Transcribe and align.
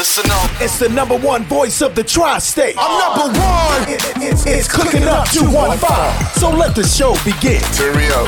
Listen 0.00 0.30
up. 0.30 0.50
It's 0.62 0.78
the 0.78 0.88
number 0.88 1.14
one 1.18 1.44
voice 1.44 1.82
of 1.82 1.94
the 1.94 2.02
tri-state. 2.02 2.74
I'm 2.78 3.18
number 3.18 3.38
one. 3.38 3.82
It- 3.86 4.02
it- 4.02 4.32
it's, 4.32 4.46
it's 4.46 4.66
cooking 4.66 5.02
up 5.04 5.28
215. 5.28 6.40
So 6.40 6.48
let 6.48 6.74
the 6.74 6.84
show 6.84 7.12
begin. 7.22 7.60
Turn 7.74 7.94
me 7.98 8.06
up. 8.08 8.26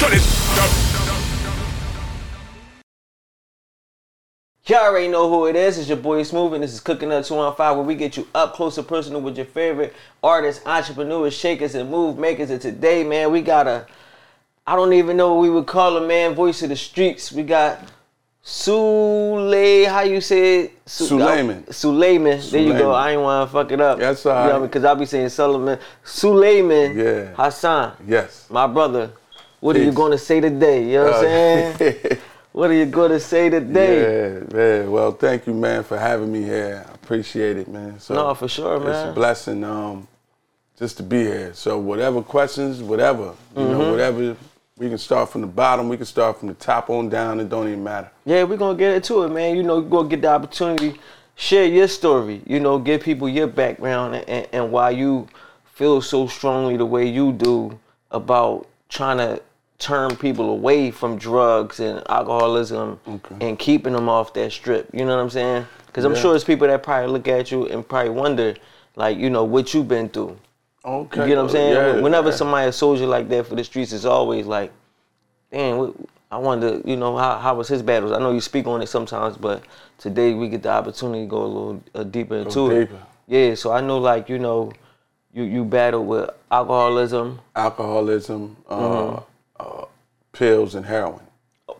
Y'all 4.66 4.80
already 4.84 5.08
know 5.08 5.30
who 5.30 5.46
it 5.46 5.56
is. 5.56 5.78
It's 5.78 5.88
your 5.88 5.96
boy 5.96 6.22
Smooth, 6.24 6.52
and 6.52 6.62
this 6.62 6.74
is 6.74 6.80
Cooking 6.80 7.10
Up 7.10 7.24
215, 7.24 7.78
where 7.78 7.86
we 7.86 7.94
get 7.94 8.18
you 8.18 8.28
up 8.34 8.52
close 8.52 8.76
and 8.76 8.86
personal 8.86 9.22
with 9.22 9.38
your 9.38 9.46
favorite 9.46 9.94
artists, 10.22 10.62
entrepreneurs, 10.66 11.32
shakers, 11.32 11.74
and 11.74 11.90
move 11.90 12.18
makers. 12.18 12.50
And 12.50 12.60
today, 12.60 13.02
man, 13.02 13.32
we 13.32 13.40
got 13.40 13.66
a, 13.66 13.86
I 14.66 14.76
don't 14.76 14.92
even 14.92 15.16
know 15.16 15.32
what 15.32 15.40
we 15.40 15.48
would 15.48 15.66
call 15.66 15.96
a 15.96 16.06
man, 16.06 16.34
voice 16.34 16.62
of 16.62 16.68
the 16.68 16.76
streets. 16.76 17.32
We 17.32 17.44
got 17.44 17.82
Sule, 18.44 19.86
how 19.86 20.00
you 20.02 20.20
say 20.20 20.60
it? 20.64 20.72
Su- 20.86 21.06
Suleiman. 21.06 21.70
Suleiman. 21.72 22.40
There 22.50 22.60
you 22.60 22.72
go. 22.72 22.78
Suleiman. 22.78 22.94
I 22.94 23.10
ain't 23.12 23.20
want 23.20 23.48
to 23.48 23.52
fuck 23.52 23.70
it 23.70 23.80
up. 23.80 23.98
That's 23.98 24.26
all 24.26 24.42
You 24.46 24.52
know 24.52 24.60
right. 24.60 24.66
Because 24.66 24.84
I'll 24.84 24.96
be 24.96 25.06
saying 25.06 25.28
Solomon. 25.28 25.78
Suleiman 26.04 26.98
Yeah. 26.98 27.34
Hassan. 27.34 27.92
Yes. 28.06 28.46
My 28.50 28.66
brother. 28.66 29.10
What 29.60 29.76
are 29.76 29.82
you 29.82 29.92
going 29.92 30.10
to 30.12 30.18
say 30.18 30.40
today? 30.40 30.84
You 30.84 30.98
know 30.98 31.04
what 31.04 31.14
I'm 31.14 31.20
saying? 31.76 31.96
Uh, 32.12 32.16
What 32.58 32.68
are 32.68 32.74
you 32.74 32.84
going 32.84 33.12
to 33.12 33.20
say 33.20 33.48
today? 33.48 33.94
yeah, 34.02 34.54
man. 34.54 34.90
Well, 34.90 35.12
thank 35.12 35.46
you, 35.46 35.54
man, 35.54 35.82
for 35.84 35.96
having 35.98 36.30
me 36.30 36.42
here. 36.42 36.84
I 36.86 36.92
appreciate 36.92 37.56
it, 37.56 37.66
man. 37.66 37.98
So 37.98 38.12
No, 38.14 38.34
for 38.34 38.46
sure, 38.46 38.78
man. 38.78 38.88
It's 38.90 39.10
a 39.10 39.12
blessing, 39.14 39.64
um, 39.64 40.06
just 40.78 40.98
to 40.98 41.02
be 41.02 41.22
here. 41.24 41.54
So 41.54 41.78
whatever 41.78 42.20
questions, 42.20 42.82
whatever, 42.82 43.32
you 43.56 43.62
Mm-hmm. 43.62 43.72
know, 43.78 43.90
whatever. 43.90 44.36
We 44.78 44.88
can 44.88 44.98
start 44.98 45.28
from 45.28 45.42
the 45.42 45.46
bottom. 45.46 45.88
We 45.88 45.96
can 45.96 46.06
start 46.06 46.38
from 46.38 46.48
the 46.48 46.54
top 46.54 46.88
on 46.88 47.08
down. 47.08 47.40
It 47.40 47.48
don't 47.48 47.68
even 47.68 47.84
matter. 47.84 48.10
Yeah, 48.24 48.44
we're 48.44 48.56
gonna 48.56 48.78
get 48.78 48.94
into 48.94 49.22
it, 49.22 49.28
man. 49.28 49.56
You 49.56 49.62
know, 49.62 49.80
you're 49.80 49.88
gonna 49.88 50.08
get 50.08 50.22
the 50.22 50.28
opportunity, 50.28 50.98
share 51.34 51.66
your 51.66 51.88
story, 51.88 52.40
you 52.46 52.58
know, 52.58 52.78
give 52.78 53.02
people 53.02 53.28
your 53.28 53.46
background 53.46 54.14
and, 54.14 54.28
and, 54.28 54.48
and 54.52 54.72
why 54.72 54.90
you 54.90 55.28
feel 55.66 56.00
so 56.00 56.26
strongly 56.26 56.76
the 56.76 56.86
way 56.86 57.06
you 57.06 57.32
do 57.32 57.78
about 58.10 58.66
trying 58.88 59.18
to 59.18 59.42
turn 59.78 60.16
people 60.16 60.50
away 60.50 60.90
from 60.90 61.18
drugs 61.18 61.80
and 61.80 62.02
alcoholism 62.08 62.98
Okay. 63.06 63.46
and 63.48 63.58
keeping 63.58 63.92
them 63.92 64.08
off 64.08 64.32
that 64.34 64.52
strip. 64.52 64.88
You 64.92 65.04
know 65.04 65.16
what 65.16 65.22
I'm 65.22 65.30
saying? 65.30 65.66
Because 65.86 66.04
I'm 66.04 66.14
Yeah. 66.14 66.20
sure 66.20 66.30
there's 66.32 66.44
people 66.44 66.66
that 66.68 66.82
probably 66.82 67.10
look 67.12 67.28
at 67.28 67.50
you 67.50 67.66
and 67.66 67.86
probably 67.86 68.10
wonder, 68.10 68.54
like, 68.96 69.18
you 69.18 69.28
know, 69.28 69.44
what 69.44 69.74
you've 69.74 69.88
been 69.88 70.08
through. 70.08 70.36
Okay. 70.84 71.20
You 71.22 71.26
get 71.28 71.36
what 71.36 71.44
I'm 71.44 71.48
saying? 71.50 71.72
Yeah, 71.72 72.00
Whenever 72.00 72.30
yeah. 72.30 72.34
somebody 72.36 72.68
a 72.68 72.72
soldier 72.72 73.06
like 73.06 73.28
that 73.28 73.46
for 73.46 73.54
the 73.54 73.64
streets, 73.64 73.92
it's 73.92 74.04
always 74.04 74.46
like, 74.46 74.72
damn, 75.50 75.94
I 76.30 76.38
wonder, 76.38 76.80
you 76.84 76.96
know, 76.96 77.16
how, 77.16 77.38
how 77.38 77.54
was 77.54 77.68
his 77.68 77.82
battles? 77.82 78.10
I 78.12 78.18
know 78.18 78.32
you 78.32 78.40
speak 78.40 78.66
on 78.66 78.82
it 78.82 78.88
sometimes, 78.88 79.36
but 79.36 79.62
today 79.98 80.34
we 80.34 80.48
get 80.48 80.62
the 80.62 80.70
opportunity 80.70 81.24
to 81.24 81.30
go 81.30 81.42
a 81.42 81.46
little 81.46 81.82
uh, 81.94 82.02
deeper 82.04 82.36
into 82.38 82.70
it. 82.70 82.86
deeper. 82.86 83.02
Yeah, 83.28 83.54
so 83.54 83.70
I 83.72 83.80
know, 83.80 83.98
like, 83.98 84.28
you 84.28 84.38
know, 84.38 84.72
you 85.32 85.44
you 85.44 85.64
battled 85.64 86.06
with 86.08 86.28
alcoholism, 86.50 87.40
alcoholism, 87.56 88.56
uh, 88.68 88.76
Mm-hmm. 88.76 89.22
uh, 89.60 89.84
pills, 90.32 90.74
and 90.74 90.84
heroin. 90.84 91.20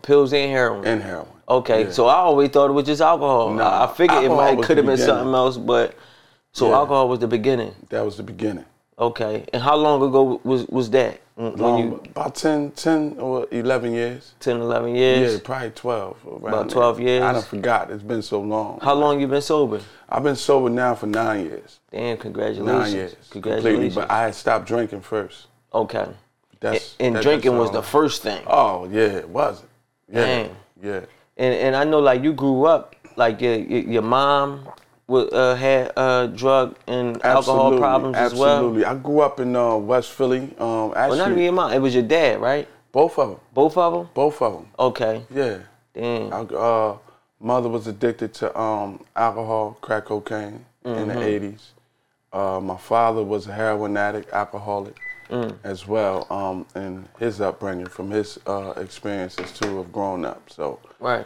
pills, 0.01 0.33
and 0.33 0.49
heroin. 0.51 0.85
And 0.87 1.03
heroin. 1.03 1.27
okay, 1.47 1.83
Yeah. 1.85 1.91
so 1.91 2.07
I 2.07 2.15
always 2.15 2.49
thought 2.49 2.69
it 2.69 2.73
was 2.73 2.85
just 2.85 3.01
alcohol. 3.01 3.53
Nah, 3.53 3.83
I, 3.83 3.93
figured 3.93 4.23
it 4.23 4.29
might 4.29 4.57
could 4.63 4.77
have 4.77 4.85
been 4.85 4.95
beginning. 4.95 5.05
something 5.05 5.33
else, 5.35 5.57
but 5.57 5.93
so 6.53 6.73
alcohol 6.73 7.09
was 7.09 7.19
the 7.19 7.27
beginning. 7.27 7.75
that 7.89 8.01
was 8.03 8.17
the 8.17 8.23
beginning. 8.23 8.65
Okay, 8.97 9.45
and 9.53 9.61
how 9.61 9.75
long 9.75 10.01
ago 10.03 10.39
was 10.43 10.67
was 10.67 10.89
that? 10.91 11.19
When 11.35 11.53
when 11.57 11.73
Um, 11.73 11.79
you 11.79 12.01
about 12.11 12.35
10, 12.35 12.71
10 12.71 13.17
or 13.19 13.47
11 13.49 13.91
years. 13.91 14.33
10, 14.39 14.57
11 14.61 14.95
years? 14.95 15.33
Yeah, 15.33 15.39
probably 15.43 15.71
12. 15.71 16.17
around 16.27 16.43
About 16.43 16.69
there. 16.69 16.73
12 16.75 16.99
years? 16.99 17.23
I 17.23 17.33
done 17.33 17.41
forgot. 17.41 17.89
It's 17.89 18.03
been 18.03 18.21
so 18.21 18.39
long. 18.41 18.77
How 18.83 18.93
long 18.93 19.19
you 19.19 19.27
been 19.27 19.41
sober? 19.41 19.81
I've 20.09 20.21
been 20.21 20.35
sober 20.35 20.69
now 20.69 20.93
for 20.93 21.07
nine 21.07 21.45
years. 21.45 21.79
Damn, 21.91 22.17
congratulations. 22.17 22.67
Nine 22.67 22.91
years. 22.93 23.15
Congratulations. 23.31 23.93
Completely. 23.95 23.95
But 23.95 24.11
I 24.11 24.21
had 24.25 24.35
stopped 24.35 24.67
drinking 24.67 25.01
first. 25.01 25.47
okay. 25.73 26.07
That's 26.59 26.95
and 26.99 27.15
that- 27.15 27.23
drinking 27.23 27.57
was 27.57 27.71
the 27.71 27.81
first 27.83 28.21
thing. 28.21 28.41
Oh, 28.47 28.87
yeah, 28.89 29.01
it 29.23 29.27
wasn't. 29.27 29.69
Yeah. 30.07 30.25
Damn. 30.25 30.55
Yeah. 30.81 30.99
And 31.35 31.53
and 31.55 31.75
I 31.75 31.83
know 31.83 31.99
like 31.99 32.23
you 32.23 32.31
grew 32.31 32.65
up 32.65 32.95
like 33.17 33.41
your, 33.41 33.55
your 33.55 34.01
mom 34.03 34.67
wa- 35.07 35.19
uh, 35.31 35.55
had 35.55 35.91
uh, 35.97 36.27
drug 36.27 36.75
and 36.87 37.23
alcohol 37.25 37.37
Absolutely, 37.67 37.79
problems 37.79 38.17
as 38.17 38.33
well. 38.33 38.57
Absolutely. 38.57 38.85
I 38.85 38.95
grew 38.95 39.19
up 39.21 39.39
in 39.39 39.55
uh, 39.55 39.75
West 39.77 40.11
Philly. 40.11 40.53
Um, 40.59 40.91
Well, 40.91 41.15
not 41.15 41.31
even 41.31 41.43
your 41.43 41.53
mom. 41.53 41.71
It 41.73 41.79
was 41.79 41.93
your 41.93 42.03
dad, 42.03 42.39
right? 42.41 42.67
both 42.91 43.17
of 43.17 43.29
them. 43.29 43.39
Both 43.53 43.75
of 43.77 43.93
them. 43.93 44.09
Both 44.13 44.41
of 44.41 44.53
them. 44.53 44.67
Okay. 44.77 45.25
Yeah. 45.33 45.57
Damn. 45.95 46.31
I, 46.33 46.37
uh, 46.41 46.97
mother 47.39 47.67
was 47.69 47.87
addicted 47.87 48.33
to 48.35 48.59
um, 48.59 49.03
alcohol, 49.15 49.77
crack 49.81 50.05
cocaine 50.05 50.63
in 50.85 51.07
the 51.07 51.13
Mm-hmm. 51.15 51.53
80s. 51.55 51.61
Uh, 52.31 52.59
my 52.59 52.77
father 52.77 53.23
was 53.23 53.47
a 53.47 53.53
heroin 53.53 53.97
addict, 53.97 54.31
alcoholic 54.33 54.95
Mm. 55.29 55.55
as 55.63 55.87
well, 55.87 56.27
um, 56.29 56.65
and 56.75 57.07
his 57.17 57.39
upbringing 57.41 57.85
from 57.87 58.11
his 58.11 58.37
uh, 58.45 58.73
experiences 58.75 59.51
too 59.53 59.79
of 59.79 59.91
growing 59.91 60.25
up. 60.25 60.49
So 60.49 60.79
Right. 60.99 61.25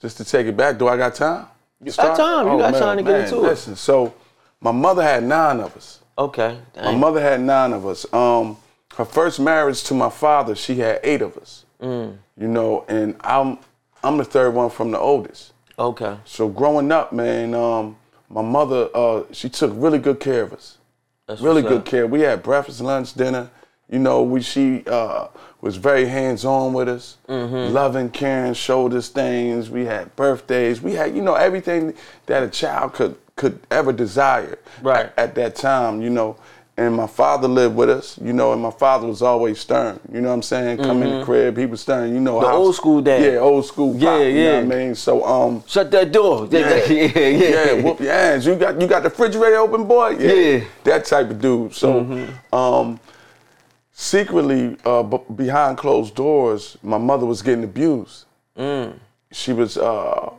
just 0.00 0.18
to 0.18 0.24
take 0.24 0.46
it 0.46 0.56
back, 0.56 0.78
do 0.78 0.86
I 0.86 0.96
got 0.96 1.14
time? 1.14 1.46
You 1.82 1.92
got 1.92 2.16
time. 2.16 2.46
You 2.50 2.58
got 2.58 2.74
time 2.74 2.96
to 2.96 3.02
get 3.02 3.20
into 3.22 3.36
it. 3.36 3.42
Listen, 3.42 3.76
so 3.76 4.14
my 4.60 4.72
mother 4.72 5.02
had 5.02 5.22
nine 5.22 5.60
of 5.60 5.76
us. 5.76 6.00
Okay. 6.18 6.58
My 6.76 6.94
mother 6.94 7.20
had 7.20 7.40
nine 7.40 7.72
of 7.72 7.86
us. 7.86 8.10
Um, 8.12 8.56
her 8.96 9.04
first 9.04 9.38
marriage 9.38 9.82
to 9.84 9.94
my 9.94 10.08
father, 10.08 10.54
she 10.54 10.76
had 10.76 11.00
eight 11.02 11.20
of 11.20 11.36
us. 11.36 11.66
Mm. 11.80 12.16
You 12.38 12.48
know, 12.48 12.84
and 12.88 13.16
I'm 13.20 13.58
I'm 14.02 14.16
the 14.16 14.24
third 14.24 14.54
one 14.54 14.70
from 14.70 14.90
the 14.90 14.98
oldest. 14.98 15.52
Okay. 15.78 16.16
So 16.24 16.48
growing 16.48 16.90
up, 16.90 17.12
man, 17.12 17.54
um, 17.54 17.96
my 18.30 18.42
mother, 18.42 18.88
uh, 18.94 19.24
she 19.32 19.48
took 19.48 19.72
really 19.74 19.98
good 19.98 20.20
care 20.20 20.42
of 20.42 20.52
us. 20.52 20.78
That's 21.26 21.40
Really 21.40 21.62
good 21.62 21.84
care. 21.84 22.06
We 22.06 22.20
had 22.20 22.42
breakfast, 22.42 22.80
lunch, 22.80 23.14
dinner. 23.14 23.50
You 23.88 23.98
know, 24.00 24.22
we 24.22 24.40
she 24.42 24.82
uh, 24.86 25.28
was 25.60 25.76
very 25.76 26.06
hands 26.06 26.44
on 26.44 26.72
with 26.72 26.88
us, 26.88 27.16
Mm-hmm. 27.28 27.72
loving, 27.72 28.10
caring, 28.10 28.54
showed 28.54 28.92
us 28.94 29.08
things. 29.08 29.70
We 29.70 29.84
had 29.84 30.14
birthdays. 30.16 30.80
We 30.82 30.92
had, 30.94 31.14
you 31.14 31.22
know, 31.22 31.34
everything 31.34 31.94
that 32.26 32.42
a 32.42 32.48
child 32.48 32.94
could 32.94 33.16
could 33.36 33.60
ever 33.70 33.92
desire. 33.92 34.58
Right. 34.82 35.06
At, 35.06 35.18
at 35.18 35.34
that 35.36 35.54
time, 35.56 36.00
you 36.02 36.10
know. 36.10 36.36
And 36.78 36.94
my 36.94 37.06
father 37.06 37.48
lived 37.48 37.74
with 37.74 37.88
us, 37.88 38.18
you 38.22 38.34
know, 38.34 38.52
and 38.52 38.60
my 38.60 38.70
father 38.70 39.06
was 39.06 39.22
always 39.22 39.58
stern. 39.60 39.98
You 40.12 40.20
know 40.20 40.28
what 40.28 40.34
I'm 40.34 40.42
saying? 40.42 40.76
Come 40.78 41.02
in 41.02 41.20
the 41.20 41.24
crib, 41.24 41.56
he 41.56 41.64
was 41.64 41.80
stern. 41.80 42.12
You 42.12 42.20
know, 42.20 42.34
Mm-hmm. 42.40 42.50
The 42.50 42.52
old 42.52 42.74
school 42.74 43.00
dad. 43.00 43.22
Yeah, 43.32 43.38
old 43.38 43.64
school. 43.64 43.96
Yeah, 43.96 44.10
pop, 44.10 44.20
You 44.20 44.32
know 44.34 44.40
yeah. 44.40 44.52
what 44.62 44.74
I 44.74 44.78
mean? 44.78 44.94
So, 44.94 45.24
um, 45.24 45.64
Shut 45.66 45.90
that 45.92 46.12
door. 46.12 46.46
Yeah, 46.50 46.84
yeah, 46.86 47.06
yeah. 47.14 47.28
yeah, 47.30 47.72
whoop 47.82 47.98
your 48.00 48.12
ass. 48.12 48.44
You 48.44 48.56
got 48.56 48.78
you 48.78 48.86
got 48.86 49.04
the 49.04 49.08
refrigerator 49.08 49.56
open, 49.56 49.84
boy. 49.86 50.16
Yeah, 50.18 50.32
Yeah. 50.32 50.64
that 50.84 51.04
type 51.06 51.30
of 51.30 51.40
dude. 51.40 51.72
So, 51.74 52.00
um, 52.52 53.00
secretly, 54.00 54.76
uh, 54.84 55.02
b- 55.02 55.16
behind 55.34 55.78
closed 55.78 56.14
doors, 56.14 56.76
my 56.82 56.98
mother 56.98 57.24
was 57.24 57.40
getting 57.40 57.64
abused. 57.64 58.26
She 59.32 59.52
was, 59.54 59.76
uh, 59.78 60.30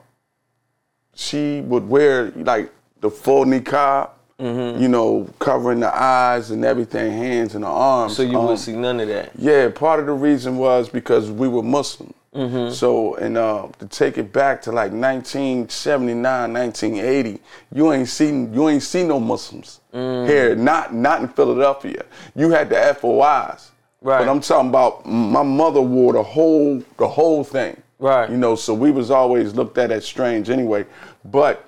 she 1.16 1.62
would 1.62 1.90
wear 1.90 2.32
like 2.36 2.72
the 3.02 3.10
full 3.10 3.46
niqab, 3.46 4.10
you 4.40 4.88
know, 4.88 5.28
covering 5.40 5.80
the 5.80 5.94
eyes 5.94 6.52
and 6.52 6.64
everything, 6.64 7.12
hands 7.12 7.56
and 7.56 7.64
the 7.64 7.68
arms. 7.68 8.16
So 8.16 8.22
you 8.22 8.38
Um, 8.40 8.46
would 8.48 8.60
see 8.60 8.74
none 8.74 9.00
of 9.00 9.08
that. 9.08 9.32
yeah, 9.36 9.70
part 9.70 10.00
of 10.00 10.06
the 10.06 10.14
reason 10.14 10.58
was 10.58 10.88
because 10.90 11.32
we 11.32 11.48
were 11.48 11.64
Muslim. 11.64 12.14
Mm-hmm. 12.34 12.74
So, 12.74 13.16
and 13.16 13.38
uh, 13.38 13.68
to 13.80 13.88
take 13.88 14.18
it 14.18 14.32
back 14.32 14.62
to 14.64 14.72
like 14.72 14.92
1979, 14.92 16.54
1980, 16.54 17.42
you 17.74 17.94
ain't 17.94 18.08
seen 18.08 18.54
you 18.54 18.70
ain't 18.70 18.84
seen 18.84 19.08
no 19.08 19.20
Muslims 19.20 19.82
mm. 19.94 20.28
here. 20.28 20.56
Not 20.56 20.94
not 20.94 21.22
in 21.22 21.30
Philadelphia. 21.30 22.04
You 22.36 22.50
had 22.50 22.70
the 22.70 22.98
FOIs. 23.00 23.72
Right. 24.02 24.20
But 24.20 24.30
I'm 24.30 24.42
talking 24.42 24.70
about 24.70 25.06
my 25.06 25.44
mother 25.44 25.82
wore 25.82 26.14
the 26.14 26.24
whole 26.24 26.84
the 26.98 27.08
whole 27.08 27.44
thing. 27.44 27.82
Right. 28.00 28.30
You 28.30 28.38
know, 28.38 28.56
so 28.56 28.74
we 28.74 28.92
was 28.92 29.10
always 29.10 29.56
looked 29.56 29.78
at 29.78 29.90
as 29.92 30.06
strange 30.06 30.50
anyway. 30.50 30.86
But 31.26 31.68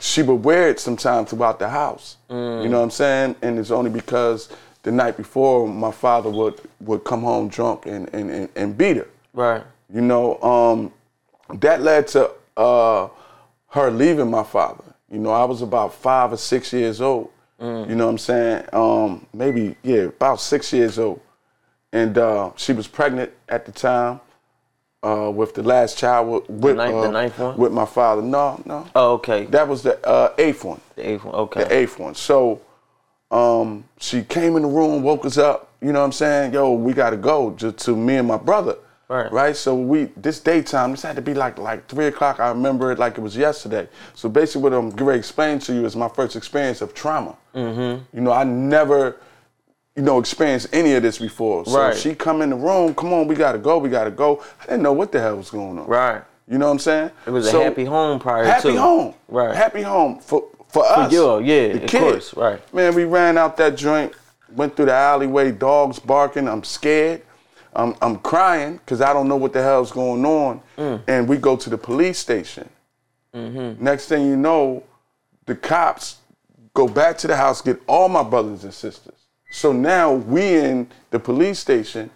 she 0.00 0.22
would 0.22 0.42
wear 0.44 0.68
it 0.68 0.80
sometimes 0.80 1.30
throughout 1.30 1.58
the 1.58 1.68
house. 1.68 2.16
You 2.28 2.34
mm. 2.34 2.70
know 2.70 2.78
what 2.78 2.84
I'm 2.84 2.90
saying? 2.90 3.36
And 3.42 3.58
it's 3.58 3.70
only 3.70 3.90
because 3.90 4.48
the 4.82 4.90
night 4.90 5.16
before 5.16 5.68
my 5.68 5.92
father 5.92 6.30
would 6.30 6.60
would 6.80 7.04
come 7.04 7.22
home 7.22 7.48
drunk 7.48 7.86
and 7.86 8.12
and, 8.12 8.30
and, 8.30 8.48
and 8.56 8.76
beat 8.76 8.96
her. 8.96 9.06
Right. 9.32 9.62
You 9.92 10.00
know, 10.00 10.40
um, 10.40 10.92
that 11.58 11.82
led 11.82 12.08
to 12.08 12.30
uh, 12.56 13.08
her 13.68 13.90
leaving 13.90 14.30
my 14.30 14.44
father. 14.44 14.84
You 15.10 15.18
know, 15.18 15.30
I 15.30 15.44
was 15.44 15.62
about 15.62 15.94
five 15.94 16.32
or 16.32 16.36
six 16.36 16.72
years 16.72 17.00
old. 17.00 17.30
You 17.60 17.94
know 17.94 18.06
what 18.06 18.12
I'm 18.12 18.18
saying? 18.18 18.64
Um, 18.72 19.26
maybe, 19.34 19.76
yeah, 19.82 20.04
about 20.04 20.40
six 20.40 20.72
years 20.72 20.98
old. 20.98 21.20
And 21.92 22.16
uh, 22.16 22.52
she 22.56 22.72
was 22.72 22.86
pregnant 22.86 23.32
at 23.50 23.66
the 23.66 23.72
time 23.72 24.20
uh, 25.02 25.30
with 25.34 25.54
the 25.54 25.62
last 25.62 25.98
child 25.98 26.28
with, 26.28 26.48
with, 26.48 26.76
ninth- 26.76 26.94
the 26.94 27.08
uh, 27.08 27.10
ninth 27.10 27.38
one? 27.38 27.56
with 27.58 27.72
my 27.72 27.84
father. 27.84 28.22
No, 28.22 28.62
no. 28.64 28.86
Oh, 28.94 29.12
okay. 29.14 29.44
That 29.46 29.68
was 29.68 29.82
the 29.82 30.02
uh, 30.06 30.32
eighth 30.38 30.64
one 30.64 30.80
the 30.96 31.10
eighth 31.10 31.24
one. 31.24 31.34
Okay. 31.34 31.64
the 31.64 31.74
eighth 31.74 31.98
one. 31.98 32.14
So 32.14 32.60
um, 33.30 33.84
she 33.98 34.22
came 34.22 34.56
in 34.56 34.62
the 34.62 34.68
room, 34.68 35.02
woke 35.02 35.24
us 35.24 35.38
up. 35.38 35.72
You 35.80 35.92
know 35.92 36.00
what 36.00 36.06
I'm 36.06 36.12
saying? 36.12 36.52
Yo, 36.52 36.72
we 36.72 36.92
gotta 36.92 37.16
go 37.16 37.52
just 37.56 37.78
to 37.78 37.96
me 37.96 38.16
and 38.16 38.28
my 38.28 38.36
brother. 38.36 38.76
Right. 39.10 39.32
Right. 39.32 39.56
So 39.56 39.74
we 39.74 40.04
this 40.16 40.38
daytime. 40.38 40.92
This 40.92 41.02
had 41.02 41.16
to 41.16 41.22
be 41.22 41.34
like 41.34 41.58
like 41.58 41.88
three 41.88 42.06
o'clock. 42.06 42.38
I 42.38 42.48
remember 42.50 42.92
it 42.92 42.98
like 43.00 43.18
it 43.18 43.20
was 43.20 43.36
yesterday. 43.36 43.88
So 44.14 44.28
basically, 44.28 44.62
what 44.62 44.72
I'm 44.72 44.90
going 44.90 45.14
to 45.14 45.18
explain 45.18 45.58
to 45.60 45.74
you 45.74 45.84
is 45.84 45.96
my 45.96 46.08
first 46.08 46.36
experience 46.36 46.80
of 46.80 46.94
trauma. 46.94 47.36
Mm-hmm. 47.52 48.16
You 48.16 48.22
know, 48.22 48.30
I 48.30 48.44
never, 48.44 49.16
you 49.96 50.02
know, 50.02 50.20
experienced 50.20 50.68
any 50.72 50.94
of 50.94 51.02
this 51.02 51.18
before. 51.18 51.66
So 51.66 51.76
Right. 51.76 51.96
she 51.96 52.14
come 52.14 52.40
in 52.40 52.50
the 52.50 52.56
room. 52.56 52.94
Come 52.94 53.12
on, 53.12 53.26
we 53.26 53.34
gotta 53.34 53.58
go. 53.58 53.78
We 53.78 53.88
gotta 53.88 54.12
go. 54.12 54.44
I 54.60 54.66
didn't 54.66 54.82
know 54.82 54.92
what 54.92 55.10
the 55.10 55.20
hell 55.20 55.36
was 55.36 55.50
going 55.50 55.76
on. 55.80 55.88
Right. 55.88 56.22
You 56.46 56.58
know 56.58 56.66
what 56.66 56.72
I'm 56.72 56.78
saying? 56.78 57.10
It 57.26 57.30
was 57.30 57.52
a 57.52 57.64
happy 57.64 57.84
home 57.84 58.20
prior 58.20 58.44
Happy 58.44 58.62
to. 58.62 58.68
Happy 58.68 58.78
home. 58.78 59.14
Right. 59.26 59.56
Happy 59.56 59.82
home 59.82 60.20
for 60.20 60.44
for 60.68 60.84
us. 60.86 61.08
For 61.08 61.12
you, 61.12 61.40
yeah, 61.40 61.72
the 61.72 61.82
of 61.82 61.90
kids. 61.90 62.30
course, 62.30 62.34
right. 62.36 62.74
Man, 62.74 62.94
we 62.94 63.02
ran 63.04 63.36
out 63.36 63.56
that 63.56 63.76
joint, 63.76 64.12
went 64.54 64.76
through 64.76 64.86
the 64.86 64.94
alleyway, 64.94 65.50
dogs 65.50 65.98
barking. 65.98 66.46
I'm 66.46 66.62
scared. 66.62 67.22
I'm 67.74 67.94
I'm 68.02 68.18
crying 68.18 68.78
because 68.78 69.00
I 69.00 69.12
don't 69.12 69.28
know 69.28 69.36
what 69.36 69.52
the 69.52 69.62
hell's 69.62 69.92
going 69.92 70.24
on. 70.24 70.60
Mm. 70.76 71.02
And 71.06 71.28
we 71.28 71.36
go 71.36 71.56
to 71.56 71.70
the 71.70 71.78
police 71.78 72.18
station. 72.18 72.68
Mm-hmm. 73.34 73.82
Next 73.82 74.06
thing 74.06 74.26
you 74.26 74.36
know, 74.36 74.82
the 75.46 75.54
cops 75.54 76.16
go 76.74 76.88
back 76.88 77.18
to 77.18 77.26
the 77.26 77.36
house, 77.36 77.60
get 77.60 77.80
all 77.86 78.08
my 78.08 78.22
brothers 78.22 78.64
and 78.64 78.74
sisters. 78.74 79.26
So 79.52 79.72
now 79.72 80.12
we 80.12 80.56
in 80.56 80.88
the 81.10 81.18
police 81.18 81.58
station. 81.58 82.10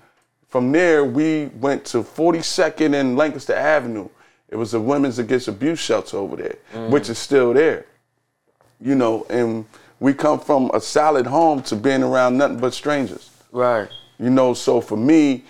From 0.49 0.71
there, 0.71 1.05
we 1.05 1.47
went 1.59 1.85
to 1.87 2.05
42nd 2.05 2.95
and 2.95 3.17
Lancaster 3.17 3.55
Avenue. 3.55 4.09
It 4.49 4.55
was 4.55 4.73
a 4.73 4.81
women's 4.81 5.19
against 5.19 5.49
abuse 5.49 5.81
shelter 5.81 6.17
over 6.17 6.37
there, 6.37 6.57
which 6.91 7.09
is 7.09 7.19
still 7.19 7.53
there. 7.53 7.87
You 8.81 8.95
know, 8.95 9.27
and 9.29 9.67
we 9.99 10.15
come 10.15 10.39
from 10.39 10.71
a 10.73 10.81
solid 10.81 11.27
home 11.27 11.63
to 11.63 11.75
being 11.75 12.05
around 12.05 12.39
nothing 12.39 12.59
but 12.59 12.73
strangers. 12.73 13.31
Right. 13.51 13.89
You 14.19 14.31
know, 14.31 14.55
so 14.55 14.81
for 14.81 14.97
me, 14.97 15.45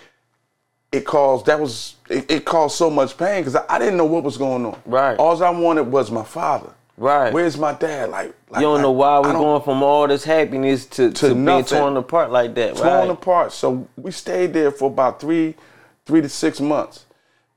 it 0.91 1.05
caused 1.05 1.45
that 1.47 1.59
was 1.59 1.95
it, 2.09 2.29
it 2.31 2.45
caused 2.45 2.75
so 2.77 2.89
much 2.89 3.17
pain 3.17 3.41
because 3.41 3.55
I, 3.55 3.65
I 3.69 3.79
didn't 3.79 3.97
know 3.97 4.05
what 4.05 4.23
was 4.23 4.37
going 4.37 4.65
on. 4.65 4.79
Right. 4.85 5.17
All 5.17 5.41
I 5.43 5.49
wanted 5.49 5.83
was 5.83 6.09
my 6.11 6.23
father. 6.23 6.71
Right. 6.97 7.33
Where's 7.33 7.57
my 7.57 7.73
dad? 7.73 8.09
Like, 8.09 8.33
like 8.49 8.61
You 8.61 8.67
don't 8.67 8.81
know 8.81 8.91
why 8.91 9.19
we're 9.19 9.33
going 9.33 9.61
from 9.61 9.83
all 9.83 10.07
this 10.07 10.23
happiness 10.23 10.85
to, 10.87 11.11
to, 11.11 11.35
being 11.35 11.65
torn 11.65 11.97
apart 11.97 12.31
like 12.31 12.55
that. 12.55 12.77
torn 12.77 12.87
right. 12.87 13.09
apart. 13.09 13.51
So 13.51 13.87
we 13.97 14.11
stayed 14.11 14.53
there 14.53 14.71
for 14.71 14.89
about 14.89 15.19
three, 15.19 15.55
three 16.05 16.21
to 16.21 16.29
six 16.29 16.61
months, 16.61 17.05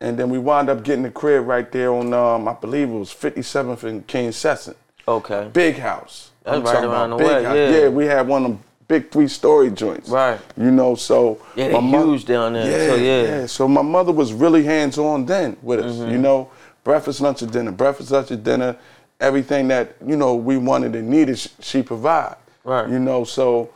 and 0.00 0.18
then 0.18 0.28
we 0.28 0.38
wound 0.38 0.68
up 0.68 0.82
getting 0.82 1.04
a 1.04 1.10
crib 1.10 1.46
right 1.46 1.70
there 1.70 1.92
on, 1.92 2.12
um, 2.12 2.48
I 2.48 2.54
believe 2.54 2.88
it 2.88 2.92
was 2.92 3.14
57th 3.14 3.84
and 3.84 4.04
Kingsessing. 4.08 4.74
Okay. 5.06 5.48
Big 5.52 5.76
house. 5.76 6.32
That's 6.42 6.56
I'm 6.56 6.64
right 6.64 6.72
talking 6.72 6.90
around 6.90 7.12
about 7.12 7.18
the 7.18 7.24
big 7.24 7.32
way, 7.32 7.44
house. 7.44 7.82
yeah. 7.82 7.88
we 7.88 8.06
had 8.06 8.26
one 8.26 8.44
of 8.44 8.50
them 8.50 8.64
big 8.88 9.10
three-story 9.10 9.70
joints. 9.70 10.08
Right. 10.08 10.40
You 10.56 10.70
know, 10.70 10.94
so 10.94 11.38
Yeah, 11.54 11.68
my 11.68 11.80
they 11.80 11.86
mo- 11.86 12.06
huge 12.10 12.24
down 12.24 12.54
there. 12.54 12.88
so 12.88 12.94
yeah. 12.96 13.22
Yeah. 13.22 13.46
So 13.46 13.68
my 13.68 13.82
mother 13.82 14.12
was 14.12 14.32
really 14.32 14.64
hands-on 14.64 15.26
then 15.26 15.56
with 15.62 15.80
us. 15.80 15.96
Mm-hmm. 15.96 16.10
You 16.10 16.18
know, 16.18 16.50
breakfast, 16.84 17.20
lunch, 17.20 17.42
and 17.42 17.52
dinner. 17.52 17.70
Breakfast, 17.70 18.10
lunch, 18.10 18.30
and 18.30 18.42
dinner. 18.42 18.76
Everything 19.20 19.68
that 19.68 19.94
you 20.06 20.16
know 20.16 20.34
we 20.36 20.56
wanted 20.56 20.94
and 20.94 21.08
needed, 21.10 21.38
she 21.60 21.82
provide. 21.82 22.36
Right. 22.64 22.88
You 22.88 22.98
know, 22.98 23.24
so 23.24 23.70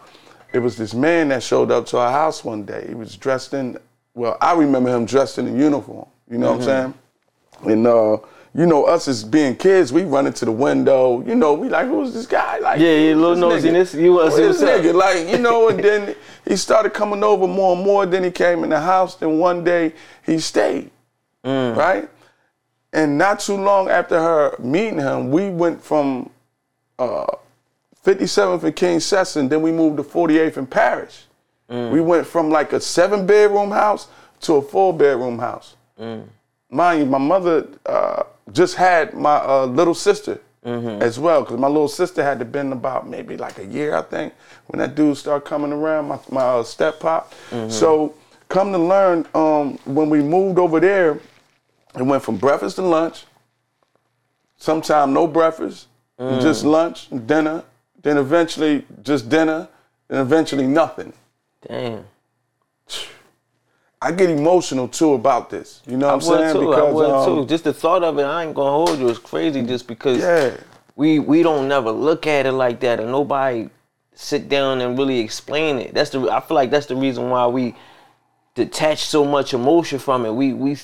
it 0.52 0.60
was 0.60 0.76
this 0.76 0.94
man 0.94 1.28
that 1.28 1.42
showed 1.42 1.70
up 1.70 1.86
to 1.86 1.98
our 1.98 2.10
house 2.12 2.44
one 2.44 2.64
day. 2.64 2.84
He 2.88 2.94
was 2.94 3.16
dressed 3.16 3.52
in, 3.54 3.76
well, 4.14 4.36
I 4.40 4.54
remember 4.54 4.94
him 4.94 5.04
dressed 5.04 5.38
in 5.38 5.48
a 5.48 5.52
uniform. 5.52 6.06
You 6.30 6.38
know 6.38 6.52
Mm-hmm. 6.52 6.60
what 6.60 6.68
I'm 6.68 6.94
saying? 7.64 7.72
And 7.72 7.86
uh, 7.86 8.16
you 8.54 8.66
know, 8.66 8.84
us 8.84 9.08
as 9.08 9.24
being 9.24 9.56
kids, 9.56 9.92
we 9.92 10.02
run 10.04 10.26
into 10.26 10.44
the 10.44 10.52
window. 10.52 11.22
You 11.26 11.34
know, 11.34 11.54
we 11.54 11.68
like, 11.70 11.86
who's 11.86 12.12
this 12.12 12.26
guy? 12.26 12.58
Like, 12.58 12.80
Yeah, 12.80 12.94
yeah, 12.96 13.14
little 13.14 13.36
nosiness. 13.36 13.94
You 13.98 14.30
see 14.30 14.42
this 14.42 14.60
nigga? 14.62 14.94
Like, 14.94 15.28
you 15.28 15.38
know, 15.38 15.68
and 15.68 15.82
then 15.82 16.14
he 16.46 16.56
started 16.56 16.92
coming 16.92 17.24
over 17.24 17.46
more 17.46 17.74
and 17.76 17.84
more. 17.84 18.04
Then 18.04 18.24
he 18.24 18.30
came 18.30 18.62
in 18.64 18.70
the 18.70 18.80
house. 18.80 19.14
Then 19.14 19.38
one 19.38 19.64
day 19.64 19.94
he 20.26 20.38
stayed, 20.38 20.90
Mm. 21.44 21.76
right? 21.76 22.08
And 22.92 23.16
not 23.16 23.40
too 23.40 23.56
long 23.56 23.88
after 23.88 24.20
her 24.20 24.54
meeting 24.58 24.98
him, 24.98 25.30
we 25.30 25.48
went 25.48 25.82
from 25.82 26.28
uh, 26.98 27.24
57th 28.04 28.64
and 28.64 28.76
Kingsessing, 28.76 29.48
then 29.48 29.62
we 29.62 29.72
moved 29.72 29.96
to 29.96 30.02
48th 30.02 30.56
and 30.58 30.70
Parrish. 30.70 31.24
We 31.68 32.02
went 32.02 32.26
from 32.26 32.50
like 32.50 32.74
a 32.74 32.80
seven 32.80 33.24
bedroom 33.24 33.70
house 33.70 34.08
to 34.42 34.56
a 34.56 34.62
four 34.62 34.92
bedroom 34.92 35.38
house. 35.38 35.74
Mind 36.70 36.98
you, 37.00 37.06
my 37.06 37.16
mother 37.16 37.66
uh, 37.86 38.24
just 38.50 38.74
had 38.76 39.14
my 39.14 39.36
uh, 39.36 39.66
little 39.66 39.94
sister 39.94 40.40
as 40.64 41.18
well, 41.18 41.42
because 41.42 41.58
my 41.58 41.66
little 41.66 41.88
sister 41.88 42.22
had 42.22 42.38
to 42.38 42.44
been 42.44 42.72
about 42.72 43.08
maybe 43.08 43.36
like 43.36 43.58
a 43.58 43.66
year, 43.66 43.96
I 43.96 44.02
think, 44.02 44.32
when 44.68 44.78
that 44.78 44.94
dude 44.94 45.16
started 45.16 45.44
coming 45.44 45.72
around, 45.72 46.06
my, 46.06 46.18
my 46.30 46.40
uh, 46.40 46.62
step 46.62 47.00
pop. 47.00 47.32
So 47.68 48.14
come 48.48 48.70
to 48.72 48.78
learn, 48.78 49.26
um, 49.34 49.78
when 49.84 50.08
we 50.08 50.22
moved 50.22 50.58
over 50.58 50.78
there, 50.78 51.18
it 51.96 52.02
went 52.02 52.22
from 52.22 52.36
breakfast 52.36 52.76
to 52.76 52.82
lunch. 52.82 53.24
Sometime 54.56 55.12
no 55.12 55.26
breakfast, 55.26 55.88
just 56.40 56.64
lunch, 56.64 57.08
dinner, 57.26 57.64
then 58.00 58.16
eventually 58.16 58.84
just 59.02 59.28
dinner, 59.28 59.66
and 60.08 60.20
eventually 60.20 60.66
nothing. 60.68 61.12
Damn. 61.66 62.04
I 64.02 64.10
get 64.12 64.30
emotional 64.30 64.88
too 64.88 65.12
about 65.14 65.48
this. 65.50 65.80
You 65.86 65.96
know 65.96 66.08
I 66.08 66.14
what 66.14 66.24
I'm 66.24 66.52
saying? 66.52 66.54
too. 66.54 66.72
I 66.72 66.90
would 66.90 67.10
um, 67.10 67.24
too. 67.24 67.46
Just 67.46 67.64
the 67.64 67.72
thought 67.72 68.02
of 68.02 68.18
it, 68.18 68.24
I 68.24 68.44
ain't 68.44 68.54
gonna 68.54 68.70
hold 68.70 68.98
you. 68.98 69.08
It's 69.08 69.18
crazy 69.18 69.62
just 69.62 69.86
because 69.86 70.18
Yeah. 70.18 70.56
we 70.96 71.18
we 71.20 71.42
don't 71.42 71.68
never 71.68 71.90
look 71.92 72.26
at 72.26 72.46
it 72.46 72.52
like 72.52 72.80
that, 72.80 72.98
and 73.00 73.10
nobody 73.12 73.68
sit 74.14 74.48
down 74.48 74.80
and 74.80 74.98
really 74.98 75.20
explain 75.20 75.78
it. 75.78 75.94
That's 75.94 76.10
the 76.10 76.28
I 76.30 76.40
feel 76.40 76.54
like 76.56 76.70
that's 76.70 76.86
the 76.86 76.96
reason 76.96 77.30
why 77.30 77.46
we 77.46 77.74
detach 78.54 79.04
so 79.04 79.24
much 79.24 79.54
emotion 79.54 79.98
from 79.98 80.26
it. 80.26 80.32
We 80.32 80.52
we 80.52 80.76